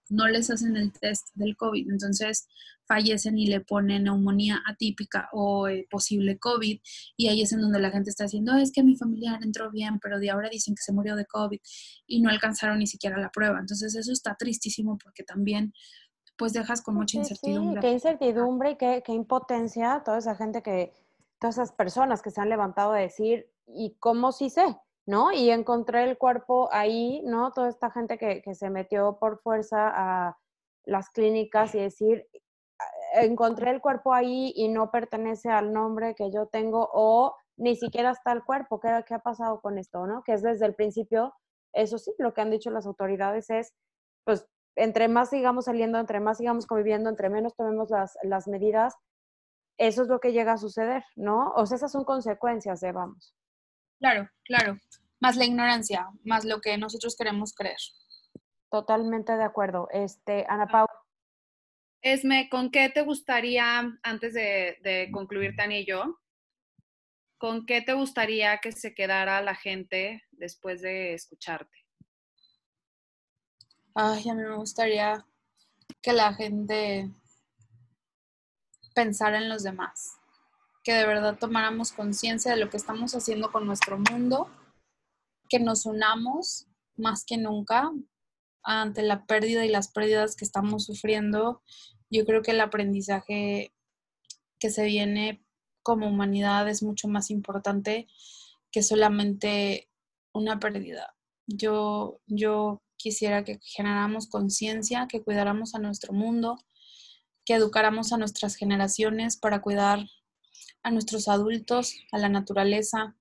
no 0.09 0.27
les 0.27 0.51
hacen 0.51 0.77
el 0.77 0.91
test 0.91 1.27
del 1.35 1.55
COVID, 1.55 1.91
entonces 1.91 2.47
fallecen 2.89 3.37
y 3.37 3.47
le 3.47 3.61
ponen 3.61 4.05
neumonía 4.05 4.63
atípica 4.67 5.29
o 5.33 5.69
eh, 5.69 5.87
posible 5.91 6.39
COVID 6.39 6.81
y 7.19 7.29
ahí 7.29 7.43
es 7.43 7.53
en 7.53 7.61
donde 7.61 7.79
la 7.79 7.91
gente 7.91 8.09
está 8.09 8.25
diciendo, 8.25 8.57
es 8.57 8.73
que 8.73 8.83
mi 8.83 8.97
familiar 8.97 9.41
entró 9.43 9.71
bien, 9.71 9.99
pero 10.01 10.19
de 10.19 10.31
ahora 10.31 10.49
dicen 10.49 10.75
que 10.75 10.83
se 10.83 10.95
murió 10.95 11.15
de 11.15 11.27
COVID 11.27 11.61
y 12.07 12.23
no 12.23 12.31
alcanzaron 12.31 12.79
ni 12.79 12.87
siquiera 12.87 13.19
la 13.19 13.31
prueba. 13.31 13.59
Entonces 13.61 13.95
eso 13.95 14.13
está 14.13 14.35
tristísimo 14.35 14.97
porque 14.97 15.25
también 15.25 15.75
pues 16.39 16.55
dejas 16.55 16.81
con 16.81 16.95
mucha 16.95 17.19
incertidumbre. 17.19 17.83
Sí, 17.83 17.87
qué 17.87 17.93
incertidumbre 17.93 18.71
y 18.71 18.77
qué, 18.77 19.03
qué 19.05 19.13
impotencia 19.13 20.03
toda 20.05 20.19
esa 20.19 20.35
gente 20.35 20.63
que 20.63 20.95
todas 21.43 21.57
esas 21.57 21.73
personas 21.73 22.23
que 22.23 22.31
se 22.31 22.41
han 22.41 22.49
levantado 22.49 22.93
a 22.93 22.99
decir, 22.99 23.51
¿y 23.67 23.97
cómo 23.99 24.31
sí 24.31 24.49
sé? 24.49 24.79
¿No? 25.05 25.33
Y 25.33 25.51
encontré 25.51 26.05
el 26.05 26.17
cuerpo 26.17 26.69
ahí, 26.71 27.21
¿no? 27.25 27.51
Toda 27.51 27.69
esta 27.69 27.91
gente 27.91 28.17
que, 28.17 28.41
que 28.43 28.55
se 28.55 28.71
metió 28.71 29.19
por 29.19 29.41
fuerza 29.41 29.91
a 29.93 30.39
las 30.85 31.11
clínicas 31.11 31.75
y 31.75 31.81
decir, 31.81 32.29
encontré 33.15 33.73
el 33.73 33.81
cuerpo 33.81 34.15
ahí 34.15 34.53
y 34.55 34.69
no 34.69 34.93
pertenece 34.93 35.51
al 35.51 35.73
nombre 35.73 36.15
que 36.15 36.31
yo 36.31 36.47
tengo 36.47 36.89
o 36.93 37.35
ni 37.57 37.75
siquiera 37.75 38.13
está 38.13 38.31
el 38.31 38.45
cuerpo. 38.45 38.79
¿Qué, 38.79 38.89
¿Qué 39.05 39.15
ha 39.15 39.19
pasado 39.19 39.61
con 39.61 39.79
esto, 39.79 40.07
no? 40.07 40.23
Que 40.23 40.35
es 40.35 40.43
desde 40.43 40.67
el 40.67 40.77
principio, 40.77 41.35
eso 41.73 41.99
sí, 41.99 42.15
lo 42.19 42.33
que 42.33 42.41
han 42.41 42.51
dicho 42.51 42.71
las 42.71 42.87
autoridades 42.87 43.51
es, 43.51 43.75
pues, 44.25 44.47
entre 44.77 45.09
más 45.09 45.31
sigamos 45.31 45.65
saliendo, 45.65 45.99
entre 45.99 46.21
más 46.21 46.39
sigamos 46.39 46.67
conviviendo, 46.67 47.11
entre 47.11 47.29
menos 47.29 47.57
tomemos 47.57 47.91
las, 47.91 48.17
las 48.23 48.47
medidas, 48.47 48.95
eso 49.89 50.03
es 50.03 50.09
lo 50.09 50.21
que 50.21 50.33
llega 50.33 50.53
a 50.53 50.59
suceder, 50.59 51.05
¿no? 51.17 51.53
O 51.57 51.67
sea, 51.67 51.77
esas 51.77 51.91
son 51.91 52.05
consecuencias 52.05 52.81
de, 52.81 52.93
vamos. 52.93 53.35
Claro, 53.99 54.29
claro. 54.45 54.79
Más 55.21 55.37
la 55.37 55.45
ignorancia, 55.45 56.09
más 56.25 56.45
lo 56.45 56.61
que 56.61 56.77
nosotros 56.79 57.17
queremos 57.17 57.53
creer. 57.55 57.79
Totalmente 58.71 59.37
de 59.37 59.45
acuerdo. 59.45 59.89
Este, 59.91 60.47
Ana 60.49 60.67
Pau. 60.67 60.87
Esme, 62.01 62.49
¿con 62.49 62.71
qué 62.71 62.91
te 62.91 63.03
gustaría, 63.03 63.99
antes 64.03 64.35
de, 64.35 64.79
de 64.83 65.11
concluir 65.13 65.55
Tania 65.57 65.81
y 65.81 65.87
yo, 65.87 66.19
con 67.39 67.67
qué 67.67 67.83
te 67.83 67.93
gustaría 67.93 68.59
que 68.59 68.73
se 68.73 68.95
quedara 68.95 69.43
la 69.43 69.55
gente 69.55 70.23
después 70.31 70.81
de 70.81 71.15
escucharte? 71.15 71.77
Ay, 73.95 74.29
a 74.29 74.35
mí 74.35 74.43
me 74.43 74.57
gustaría 74.57 75.27
que 76.01 76.13
la 76.13 76.35
gente 76.35 77.11
pensara 78.93 79.39
en 79.39 79.49
los 79.49 79.63
demás, 79.63 80.17
que 80.85 80.93
de 80.93 81.07
verdad 81.07 81.39
tomáramos 81.39 81.93
conciencia 81.93 82.53
de 82.53 82.59
lo 82.59 82.71
que 82.71 82.77
estamos 82.77 83.15
haciendo 83.15 83.51
con 83.53 83.67
nuestro 83.67 83.99
mundo, 83.99 84.51
que 85.49 85.59
nos 85.59 85.87
unamos 85.87 86.67
más 86.97 87.25
que 87.25 87.37
nunca 87.37 87.91
ante 88.63 89.03
la 89.03 89.25
pérdida 89.27 89.65
y 89.65 89.69
las 89.69 89.89
pérdidas 89.89 90.37
que 90.37 90.45
estamos 90.45 90.85
sufriendo. 90.85 91.63
Yo 92.11 92.25
creo 92.25 92.43
que 92.43 92.53
el 92.53 92.61
aprendizaje 92.61 93.73
que 94.59 94.71
se 94.71 94.85
viene 94.85 95.45
como 95.83 96.09
humanidad 96.09 96.69
es 96.69 96.83
mucho 96.83 97.09
más 97.09 97.31
importante 97.31 98.07
que 98.71 98.83
solamente 98.83 99.91
una 100.33 100.59
pérdida. 100.59 101.15
Yo, 101.47 102.21
yo 102.27 102.83
quisiera 102.97 103.45
que 103.45 103.59
generáramos 103.63 104.29
conciencia, 104.29 105.09
que 105.09 105.23
cuidáramos 105.23 105.75
a 105.75 105.81
nuestro 105.81 106.13
mundo, 106.13 106.59
que 107.45 107.55
educáramos 107.55 108.13
a 108.13 108.19
nuestras 108.19 108.57
generaciones 108.57 109.37
para 109.37 109.61
cuidar 109.61 110.07
a 110.83 110.91
nuestros 110.91 111.29
adultos, 111.29 111.95
a 112.13 112.19
la 112.19 112.29
naturaleza, 112.29 113.17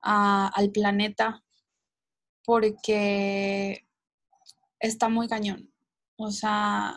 al 0.00 0.70
planeta, 0.70 1.42
porque 2.44 3.86
está 4.80 5.08
muy 5.08 5.28
cañón. 5.28 5.72
O 6.16 6.30
sea, 6.30 6.96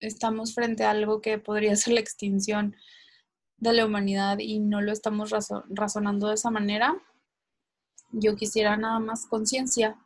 estamos 0.00 0.54
frente 0.54 0.84
a 0.84 0.90
algo 0.90 1.20
que 1.20 1.38
podría 1.38 1.76
ser 1.76 1.94
la 1.94 2.00
extinción 2.00 2.76
de 3.58 3.72
la 3.72 3.86
humanidad 3.86 4.38
y 4.40 4.58
no 4.58 4.80
lo 4.80 4.92
estamos 4.92 5.30
razonando 5.68 6.28
de 6.28 6.34
esa 6.34 6.50
manera. 6.50 6.94
Yo 8.10 8.34
quisiera 8.34 8.76
nada 8.76 8.98
más 8.98 9.26
conciencia, 9.26 9.96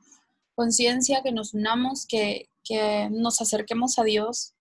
conciencia, 0.54 1.22
que 1.22 1.32
nos 1.32 1.54
unamos, 1.54 2.06
que, 2.06 2.50
nos 3.10 3.40
acerquemos 3.40 3.98
a 3.98 4.02
Dios 4.02 4.52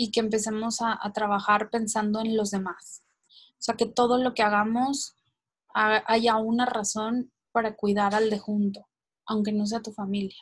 y 0.00 0.12
que 0.12 0.20
empecemos 0.20 0.78
a, 0.80 0.96
trabajar 1.12 1.70
pensando 1.70 2.20
en 2.20 2.36
los 2.36 2.52
demás. 2.52 3.02
O 3.28 3.56
sea, 3.58 3.74
que 3.74 3.84
todo 3.84 4.16
lo 4.16 4.32
que 4.32 4.44
hagamos 4.44 5.16
haya 5.74 6.36
una 6.36 6.66
razón 6.66 7.32
para 7.50 7.74
cuidar 7.74 8.14
al 8.14 8.30
de 8.30 8.38
junto, 8.38 8.86
aunque 9.26 9.52
no 9.52 9.66
sea 9.66 9.82
tu 9.82 9.92
familia. 9.92 10.38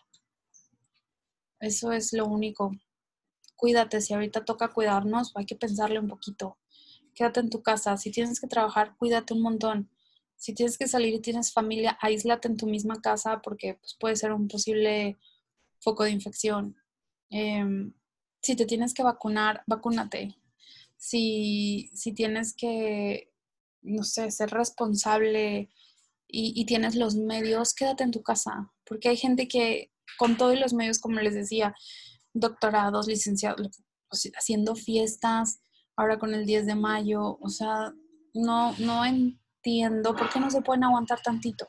Eso 1.59 1.91
es 1.91 2.13
lo 2.13 2.27
único. 2.27 2.73
Cuídate, 3.57 4.03
si 4.03 4.13
ahorita 4.13 4.45
toca 4.45 4.75
cuidarnos, 4.75 5.33
hay 5.35 5.47
que 5.47 5.57
pensarle 5.57 5.99
un 6.01 6.09
poquito. 6.09 6.59
Quédate 7.15 7.41
en 7.41 7.49
tu 7.49 7.63
casa. 7.63 7.97
Si 7.97 8.11
tienes 8.11 8.39
que 8.39 8.47
trabajar, 8.49 8.95
cuídate 8.99 9.33
un 9.33 9.41
montón. 9.41 9.91
Si 10.37 10.53
tienes 10.53 10.77
que 10.77 10.87
salir 10.87 11.15
y 11.15 11.21
tienes 11.21 11.55
familia, 11.55 11.97
aíslate 12.03 12.47
en 12.49 12.59
tu 12.59 12.67
misma 12.67 13.01
casa 13.01 13.41
porque 13.43 13.79
pues, 13.81 13.97
puede 13.99 14.17
ser 14.17 14.33
un 14.33 14.49
posible 14.49 15.17
foco 15.81 16.05
de 16.05 16.11
infección. 16.11 16.77
Em, 17.31 17.95
si 18.43 18.57
te 18.57 18.67
tienes 18.67 18.95
que 18.95 19.03
vacunar, 19.03 19.63
vacúnate. 19.67 20.37
Si, 20.97 21.91
si 21.95 22.13
tienes 22.13 22.55
que, 22.55 23.33
no 23.83 24.03
sé, 24.03 24.31
ser 24.31 24.51
responsable 24.51 25.69
y, 26.29 26.65
tienes 26.67 26.95
los 26.97 27.15
medios, 27.15 27.75
quédate 27.75 28.05
en 28.05 28.11
tu 28.11 28.23
casa. 28.23 28.73
Porque 28.85 29.09
hay 29.09 29.17
gente 29.17 29.49
que 29.49 29.93
con 30.19 30.37
todos 30.37 30.59
los 30.59 30.73
medios, 30.73 30.99
como 30.99 31.21
les 31.21 31.35
decía, 31.35 31.75
doctorados, 32.33 33.07
licenciados, 33.07 33.83
haciendo 34.11 34.75
fiestas, 34.75 35.61
ahora 35.97 36.19
con 36.19 36.35
el 36.35 36.47
10 36.47 36.67
de 36.67 36.75
mayo, 36.75 37.39
o 37.41 37.49
sea, 37.49 37.93
no, 38.35 38.75
no 38.79 39.05
entiendo 39.05 40.15
por 40.15 40.31
qué 40.31 40.41
no 40.41 40.51
se 40.51 40.63
pueden 40.63 40.85
aguantar 40.85 41.21
tantito. 41.23 41.67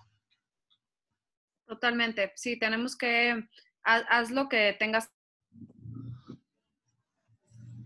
Totalmente, 1.66 2.32
sí, 2.36 2.58
tenemos 2.58 2.96
que, 2.96 3.44
haz, 3.84 4.32
lo 4.32 4.48
que 4.48 4.76
tengas 4.80 5.10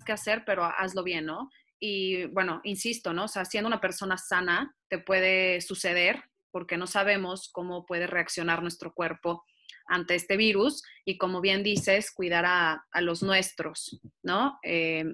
que 0.03 0.11
hacer, 0.11 0.43
pero 0.45 0.63
hazlo 0.65 1.03
bien, 1.03 1.25
¿no? 1.25 1.49
Y 1.79 2.25
bueno, 2.27 2.61
insisto, 2.63 3.13
¿no? 3.13 3.25
O 3.25 3.27
sea, 3.27 3.45
siendo 3.45 3.67
una 3.67 3.81
persona 3.81 4.17
sana, 4.17 4.75
te 4.87 4.99
puede 4.99 5.61
suceder 5.61 6.23
porque 6.51 6.77
no 6.77 6.85
sabemos 6.85 7.49
cómo 7.51 7.85
puede 7.85 8.07
reaccionar 8.07 8.61
nuestro 8.61 8.93
cuerpo 8.93 9.43
ante 9.87 10.15
este 10.15 10.37
virus 10.37 10.83
y 11.05 11.17
como 11.17 11.41
bien 11.41 11.63
dices, 11.63 12.11
cuidar 12.11 12.45
a, 12.45 12.85
los 13.01 13.23
nuestros, 13.23 13.99
¿no? 14.21 14.59
Eh, 14.63 15.05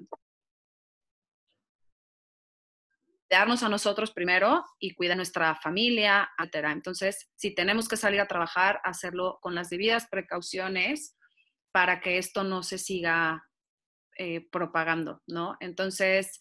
cuidarnos 3.28 3.64
a 3.64 3.70
nosotros 3.70 4.12
primero 4.12 4.66
y 4.80 4.94
cuida 4.94 5.14
a 5.14 5.18
nuestra 5.18 5.56
familia, 5.56 6.30
etc. 6.38 6.68
Entonces, 6.72 7.30
si 7.36 7.54
tenemos 7.54 7.88
que 7.88 7.98
salir 7.98 8.20
a 8.20 8.28
trabajar, 8.28 8.80
hacerlo 8.84 9.40
con 9.42 9.56
las 9.56 9.70
debidas 9.70 10.08
precauciones 10.08 11.18
para 11.72 12.00
que 12.00 12.18
esto 12.18 12.44
no 12.44 12.64
se 12.64 12.78
siga 12.78 13.44
eh, 14.18 14.48
propagando, 14.52 15.22
¿no? 15.28 15.58
Entonces, 15.60 16.40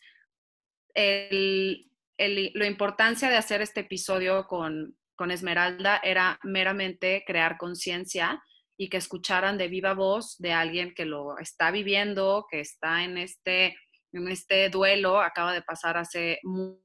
el, 0.95 1.91
la 2.19 2.67
importancia 2.67 3.29
de 3.29 3.37
hacer 3.37 3.61
este 3.61 3.81
episodio 3.81 4.47
con, 4.47 4.97
con 5.15 5.31
Esmeralda 5.31 6.01
era 6.03 6.39
meramente 6.43 7.25
crear 7.27 7.59
conciencia 7.59 8.43
y 8.79 8.89
que 8.89 8.99
escucharan 8.99 9.59
de 9.59 9.69
viva 9.69 9.95
voz 9.95 10.37
de 10.39 10.53
alguien 10.53 10.95
que 10.95 11.07
lo 11.07 11.39
está 11.39 11.71
viviendo, 11.71 12.47
que 12.51 12.61
está 12.61 13.05
en 13.05 13.19
este, 13.19 13.77
en 14.13 14.29
este 14.29 14.69
duelo, 14.69 15.21
acaba 15.21 15.53
de 15.53 15.63
pasar 15.63 15.97
hace 15.97 16.41
muy 16.43 16.79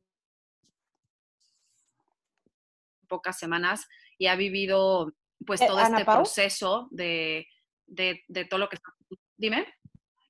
pocas 3.08 3.38
semanas 3.38 3.88
y 4.18 4.28
ha 4.28 4.36
vivido 4.36 5.14
pues 5.46 5.62
eh, 5.62 5.68
todo 5.68 5.80
este 5.82 6.06
proceso 6.06 6.88
de, 6.92 7.48
de, 7.86 8.24
de, 8.28 8.46
todo 8.46 8.60
lo 8.60 8.70
que 8.70 8.78
está. 8.78 8.94
Dime. 9.36 9.68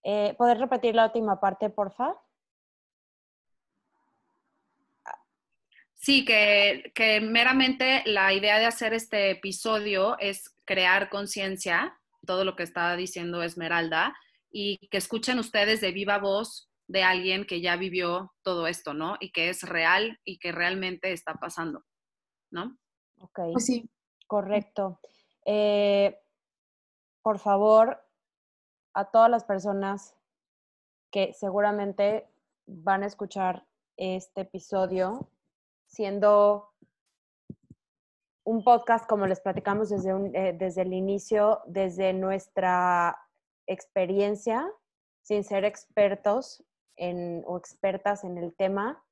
Eh, 0.03 0.33
¿Poder 0.37 0.57
repetir 0.57 0.95
la 0.95 1.05
última 1.05 1.39
parte, 1.39 1.69
por 1.69 1.91
favor? 1.91 2.19
Sí, 5.93 6.25
que, 6.25 6.91
que, 6.95 7.21
meramente 7.21 8.01
la 8.05 8.33
idea 8.33 8.57
de 8.57 8.65
hacer 8.65 8.93
este 8.93 9.29
episodio 9.29 10.17
es 10.17 10.55
crear 10.65 11.09
conciencia, 11.09 11.95
todo 12.25 12.43
lo 12.43 12.55
que 12.55 12.63
estaba 12.63 12.95
diciendo 12.95 13.43
Esmeralda, 13.43 14.15
y 14.51 14.87
que 14.89 14.97
escuchen 14.97 15.37
ustedes 15.37 15.79
de 15.79 15.91
viva 15.91 16.17
voz 16.17 16.71
de 16.87 17.03
alguien 17.03 17.45
que 17.45 17.61
ya 17.61 17.75
vivió 17.75 18.33
todo 18.41 18.67
esto, 18.67 18.93
¿no? 18.93 19.15
Y 19.19 19.31
que 19.31 19.49
es 19.49 19.63
real 19.63 20.19
y 20.25 20.39
que 20.39 20.51
realmente 20.51 21.13
está 21.13 21.35
pasando, 21.35 21.83
¿no? 22.49 22.77
Ok. 23.19 23.39
Pues 23.53 23.65
sí. 23.65 23.89
Correcto. 24.31 25.01
Eh, 25.45 26.17
por 27.21 27.37
favor, 27.39 28.01
a 28.93 29.05
todas 29.05 29.29
las 29.29 29.43
personas 29.43 30.15
que 31.11 31.33
seguramente 31.33 32.27
van 32.65 33.03
a 33.03 33.07
escuchar 33.07 33.65
este 33.97 34.41
episodio, 34.41 35.29
siendo 35.87 36.71
un 38.43 38.63
podcast, 38.63 39.07
como 39.07 39.27
les 39.27 39.39
platicamos 39.39 39.89
desde, 39.89 40.11
eh, 40.33 40.53
desde 40.57 40.81
el 40.81 40.93
inicio, 40.93 41.61
desde 41.65 42.13
nuestra 42.13 43.17
experiencia, 43.67 44.67
sin 45.21 45.43
ser 45.43 45.65
expertos 45.65 46.63
en, 46.95 47.43
o 47.45 47.57
expertas 47.57 48.23
en 48.23 48.37
el 48.37 48.55
tema, 48.55 49.03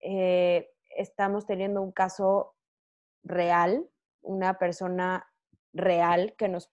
eh, 0.00 0.70
estamos 0.96 1.46
teniendo 1.46 1.80
un 1.82 1.92
caso 1.92 2.54
real, 3.22 3.88
una 4.22 4.58
persona 4.58 5.26
real 5.72 6.34
que 6.36 6.48
nos 6.48 6.70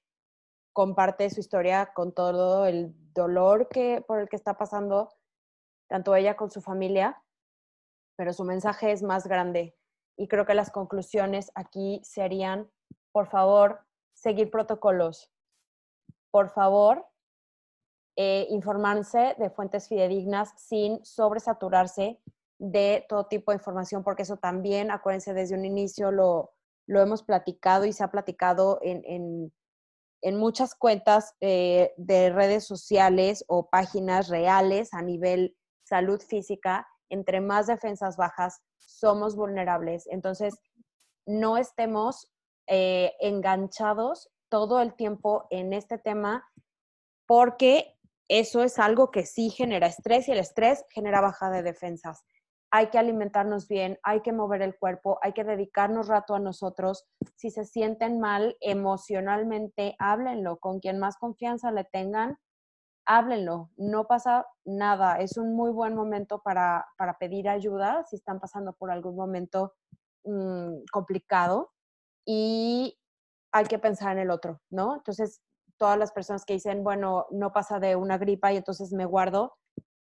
comparte 0.74 1.30
su 1.30 1.40
historia 1.40 1.94
con 1.94 2.14
todo 2.14 2.66
el 2.66 2.94
dolor 3.14 3.68
que, 3.70 4.04
por 4.08 4.20
el 4.20 4.30
que 4.30 4.36
está 4.36 4.58
pasando, 4.58 5.10
tanto 5.88 6.16
ella 6.16 6.36
con 6.36 6.50
su 6.52 6.62
familia, 6.62 7.22
pero 8.16 8.34
su 8.34 8.44
mensaje 8.44 8.92
es 8.92 9.04
más 9.04 9.28
grande. 9.28 9.76
Y 10.18 10.28
creo 10.28 10.46
que 10.46 10.54
las 10.54 10.72
conclusiones 10.72 11.52
aquí 11.56 12.02
serían, 12.04 12.70
por 13.12 13.28
favor, 13.28 13.86
seguir 14.14 14.52
protocolos. 14.52 15.32
Por 16.32 16.50
favor, 16.50 17.08
eh, 18.16 18.46
informarse 18.50 19.36
de 19.40 19.50
fuentes 19.50 19.88
fidedignas 19.88 20.54
sin 20.58 21.04
sobresaturarse 21.04 22.22
de 22.60 23.06
todo 23.10 23.26
tipo 23.26 23.52
de 23.52 23.58
información, 23.58 24.04
porque 24.04 24.24
eso 24.24 24.38
también, 24.38 24.92
acuérdense, 24.92 25.34
desde 25.34 25.56
un 25.56 25.66
inicio 25.66 26.12
lo, 26.12 26.54
lo 26.86 27.02
hemos 27.02 27.24
platicado 27.24 27.86
y 27.86 27.94
se 27.94 28.04
ha 28.04 28.12
platicado 28.12 28.80
en, 28.82 29.02
en, 29.06 29.54
muchas 30.24 30.76
cuentas 30.76 31.36
eh, 31.42 31.94
de 31.98 32.30
redes 32.30 32.66
sociales 32.66 33.44
o 33.48 33.70
páginas 33.70 34.28
reales 34.30 34.94
a 34.94 35.02
nivel 35.02 35.56
salud 35.84 36.22
física. 36.22 36.88
Entre 37.10 37.42
más 37.42 37.68
defensas 37.68 38.18
bajas, 38.18 38.62
somos 38.80 39.36
vulnerables. 39.36 40.08
Entonces, 40.08 40.56
no 41.26 41.58
estemos 41.58 42.32
eh, 42.68 43.14
enganchados 43.20 44.30
todo 44.50 44.82
el 44.82 44.94
tiempo 44.96 45.48
en 45.50 45.74
este 45.74 45.98
tema 45.98 46.46
porque 47.26 47.98
eso 48.28 48.64
es 48.64 48.80
algo 48.80 49.12
que 49.12 49.26
sí 49.26 49.50
genera 49.50 49.88
estrés 49.88 50.28
y 50.28 50.32
el 50.32 50.40
estrés 50.40 50.86
genera 50.90 51.22
baja 51.22 51.50
de 51.50 51.64
defensas 51.64 52.24
hay 52.74 52.88
que 52.88 52.98
alimentarnos 52.98 53.68
bien, 53.68 54.00
hay 54.02 54.22
que 54.22 54.32
mover 54.32 54.62
el 54.62 54.78
cuerpo, 54.80 55.20
hay 55.22 55.34
que 55.34 55.44
dedicarnos 55.44 56.08
rato 56.08 56.36
a 56.36 56.40
nosotros. 56.40 57.06
Si 57.36 57.52
se 57.52 57.66
sienten 57.66 58.22
mal 58.22 58.56
emocionalmente, 58.62 59.96
háblenlo. 60.00 60.58
Con 60.58 60.80
quien 60.80 60.98
más 60.98 61.18
confianza 61.18 61.72
le 61.72 61.84
tengan, 61.84 62.38
háblenlo. 63.06 63.72
No 63.76 64.08
pasa 64.08 64.48
nada. 64.64 65.18
Es 65.18 65.38
un 65.38 65.54
muy 65.54 65.72
buen 65.72 65.96
momento 65.96 66.42
para, 66.42 66.88
pedir 67.20 67.50
ayuda 67.50 68.06
si 68.06 68.16
están 68.16 68.40
pasando 68.40 68.72
por 68.72 68.90
algún 68.90 69.18
momento 69.18 69.74
mm, 70.24 70.84
complicado. 70.94 71.74
Y 72.26 72.98
hay 73.52 73.66
que 73.66 73.80
pensar 73.80 74.14
en 74.14 74.24
el 74.24 74.32
otro, 74.32 74.62
¿no? 74.70 74.96
Entonces, 74.96 75.42
todas 75.78 75.98
las 76.00 76.14
personas 76.14 76.46
que 76.46 76.54
dicen, 76.54 76.86
bueno, 76.86 77.26
no 77.32 77.52
pasa 77.52 77.80
de 77.80 77.98
una 77.98 78.18
gripa 78.18 78.54
y 78.54 78.58
entonces 78.58 78.94
me 78.94 79.06
guardo, 79.06 79.58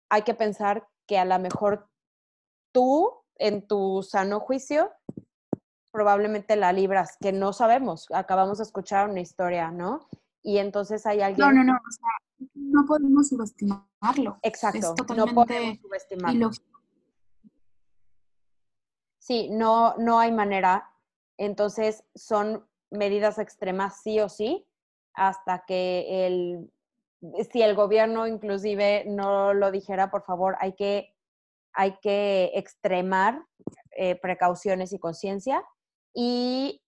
hay 0.09 0.23
que 0.23 0.35
pensar 0.35 0.87
que 1.09 1.19
a 1.19 1.25
lo 1.25 1.39
mejor 1.41 1.89
tú, 2.75 3.23
en 3.37 3.67
tu 3.67 4.03
sano 4.03 4.41
juicio, 4.41 4.91
probablemente 5.93 6.57
la 6.57 6.73
libras, 6.73 7.17
que 7.21 7.33
no 7.33 7.53
sabemos. 7.53 8.09
Acabamos 8.13 8.59
de 8.59 8.65
escuchar 8.65 9.09
una 9.09 9.21
historia, 9.21 9.71
¿no? 9.71 10.09
Y 10.43 10.59
entonces 10.59 11.07
hay 11.07 11.23
alguien... 11.23 11.47
No, 11.47 11.53
no, 11.53 11.65
no, 11.65 11.73
o 11.73 11.91
sea, 11.91 12.49
no 12.55 12.85
podemos 12.85 13.29
subestimarlo. 13.29 14.39
Exacto, 14.43 14.95
no 15.17 15.27
podemos 15.27 15.79
subestimarlo. 15.81 16.51
Sí, 19.19 19.49
no, 19.51 19.95
no 19.97 20.19
hay 20.19 20.33
manera. 20.33 20.91
Entonces 21.39 22.05
son 22.15 22.67
medidas 22.91 23.39
extremas 23.39 24.03
sí 24.03 24.21
o 24.21 24.29
sí, 24.29 24.67
hasta 25.15 25.65
que 25.65 26.27
el, 26.27 26.73
si 27.51 27.63
el 27.63 27.75
gobierno 27.77 28.27
inclusive 28.27 29.05
no 29.07 29.55
lo 29.55 29.71
dijera, 29.71 30.11
por 30.11 30.25
favor, 30.25 30.57
hay 30.59 30.75
que 30.75 31.14
hay 31.75 31.99
que 32.01 32.53
extremar 32.55 33.45
eh, 33.97 34.19
precauciones 34.21 34.93
y 34.93 34.99
conciencia. 34.99 35.65
Y 36.15 36.81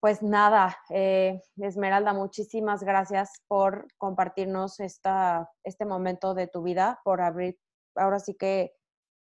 pues 0.00 0.22
nada, 0.22 0.78
eh, 0.90 1.42
Esmeralda, 1.56 2.12
muchísimas 2.12 2.82
gracias 2.82 3.42
por 3.48 3.88
compartirnos 3.98 4.80
esta, 4.80 5.50
este 5.64 5.84
momento 5.84 6.34
de 6.34 6.46
tu 6.46 6.62
vida, 6.62 7.00
por 7.04 7.20
abrir 7.20 7.58
ahora 7.96 8.20
sí 8.20 8.34
que 8.34 8.72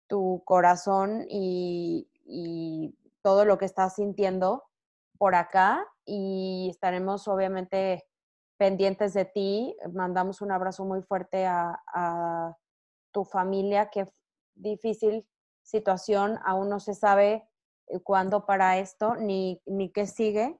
tu 0.07 0.41
corazón 0.45 1.25
y, 1.29 2.09
y 2.25 2.97
todo 3.21 3.45
lo 3.45 3.57
que 3.57 3.65
estás 3.65 3.95
sintiendo 3.95 4.63
por 5.17 5.35
acá 5.35 5.85
y 6.05 6.69
estaremos 6.71 7.27
obviamente 7.27 8.03
pendientes 8.57 9.13
de 9.13 9.25
ti. 9.25 9.77
Mandamos 9.93 10.41
un 10.41 10.51
abrazo 10.51 10.85
muy 10.85 11.01
fuerte 11.03 11.45
a, 11.45 11.79
a 11.93 12.57
tu 13.11 13.23
familia 13.25 13.89
que 13.89 14.07
difícil 14.55 15.27
situación, 15.61 16.39
aún 16.45 16.69
no 16.69 16.79
se 16.79 16.93
sabe 16.93 17.47
eh, 17.87 17.99
cuándo 18.01 18.45
para 18.45 18.77
esto 18.77 19.15
ni, 19.15 19.61
ni 19.65 19.91
qué 19.91 20.05
sigue, 20.07 20.59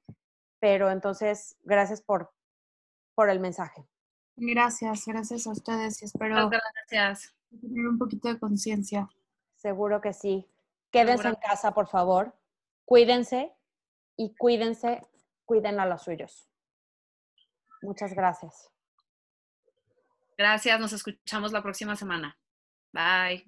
pero 0.59 0.91
entonces 0.91 1.57
gracias 1.63 2.01
por, 2.01 2.33
por 3.15 3.29
el 3.29 3.39
mensaje. 3.39 3.85
Gracias, 4.35 5.05
gracias 5.05 5.45
a 5.45 5.51
ustedes 5.51 6.01
y 6.01 6.05
espero 6.05 6.49
gracias. 6.49 7.35
tener 7.61 7.87
un 7.87 7.97
poquito 7.97 8.29
de 8.29 8.39
conciencia. 8.39 9.07
Seguro 9.55 10.01
que 10.01 10.13
sí. 10.13 10.49
Quédense 10.91 11.27
en 11.27 11.35
casa, 11.35 11.73
por 11.73 11.87
favor. 11.87 12.35
Cuídense 12.85 13.53
y 14.15 14.35
cuídense, 14.35 15.01
cuiden 15.45 15.79
a 15.79 15.85
los 15.85 16.03
suyos. 16.03 16.49
Muchas 17.81 18.13
gracias. 18.13 18.69
Gracias, 20.37 20.79
nos 20.79 20.93
escuchamos 20.93 21.51
la 21.51 21.61
próxima 21.61 21.95
semana. 21.95 22.37
Bye. 22.93 23.43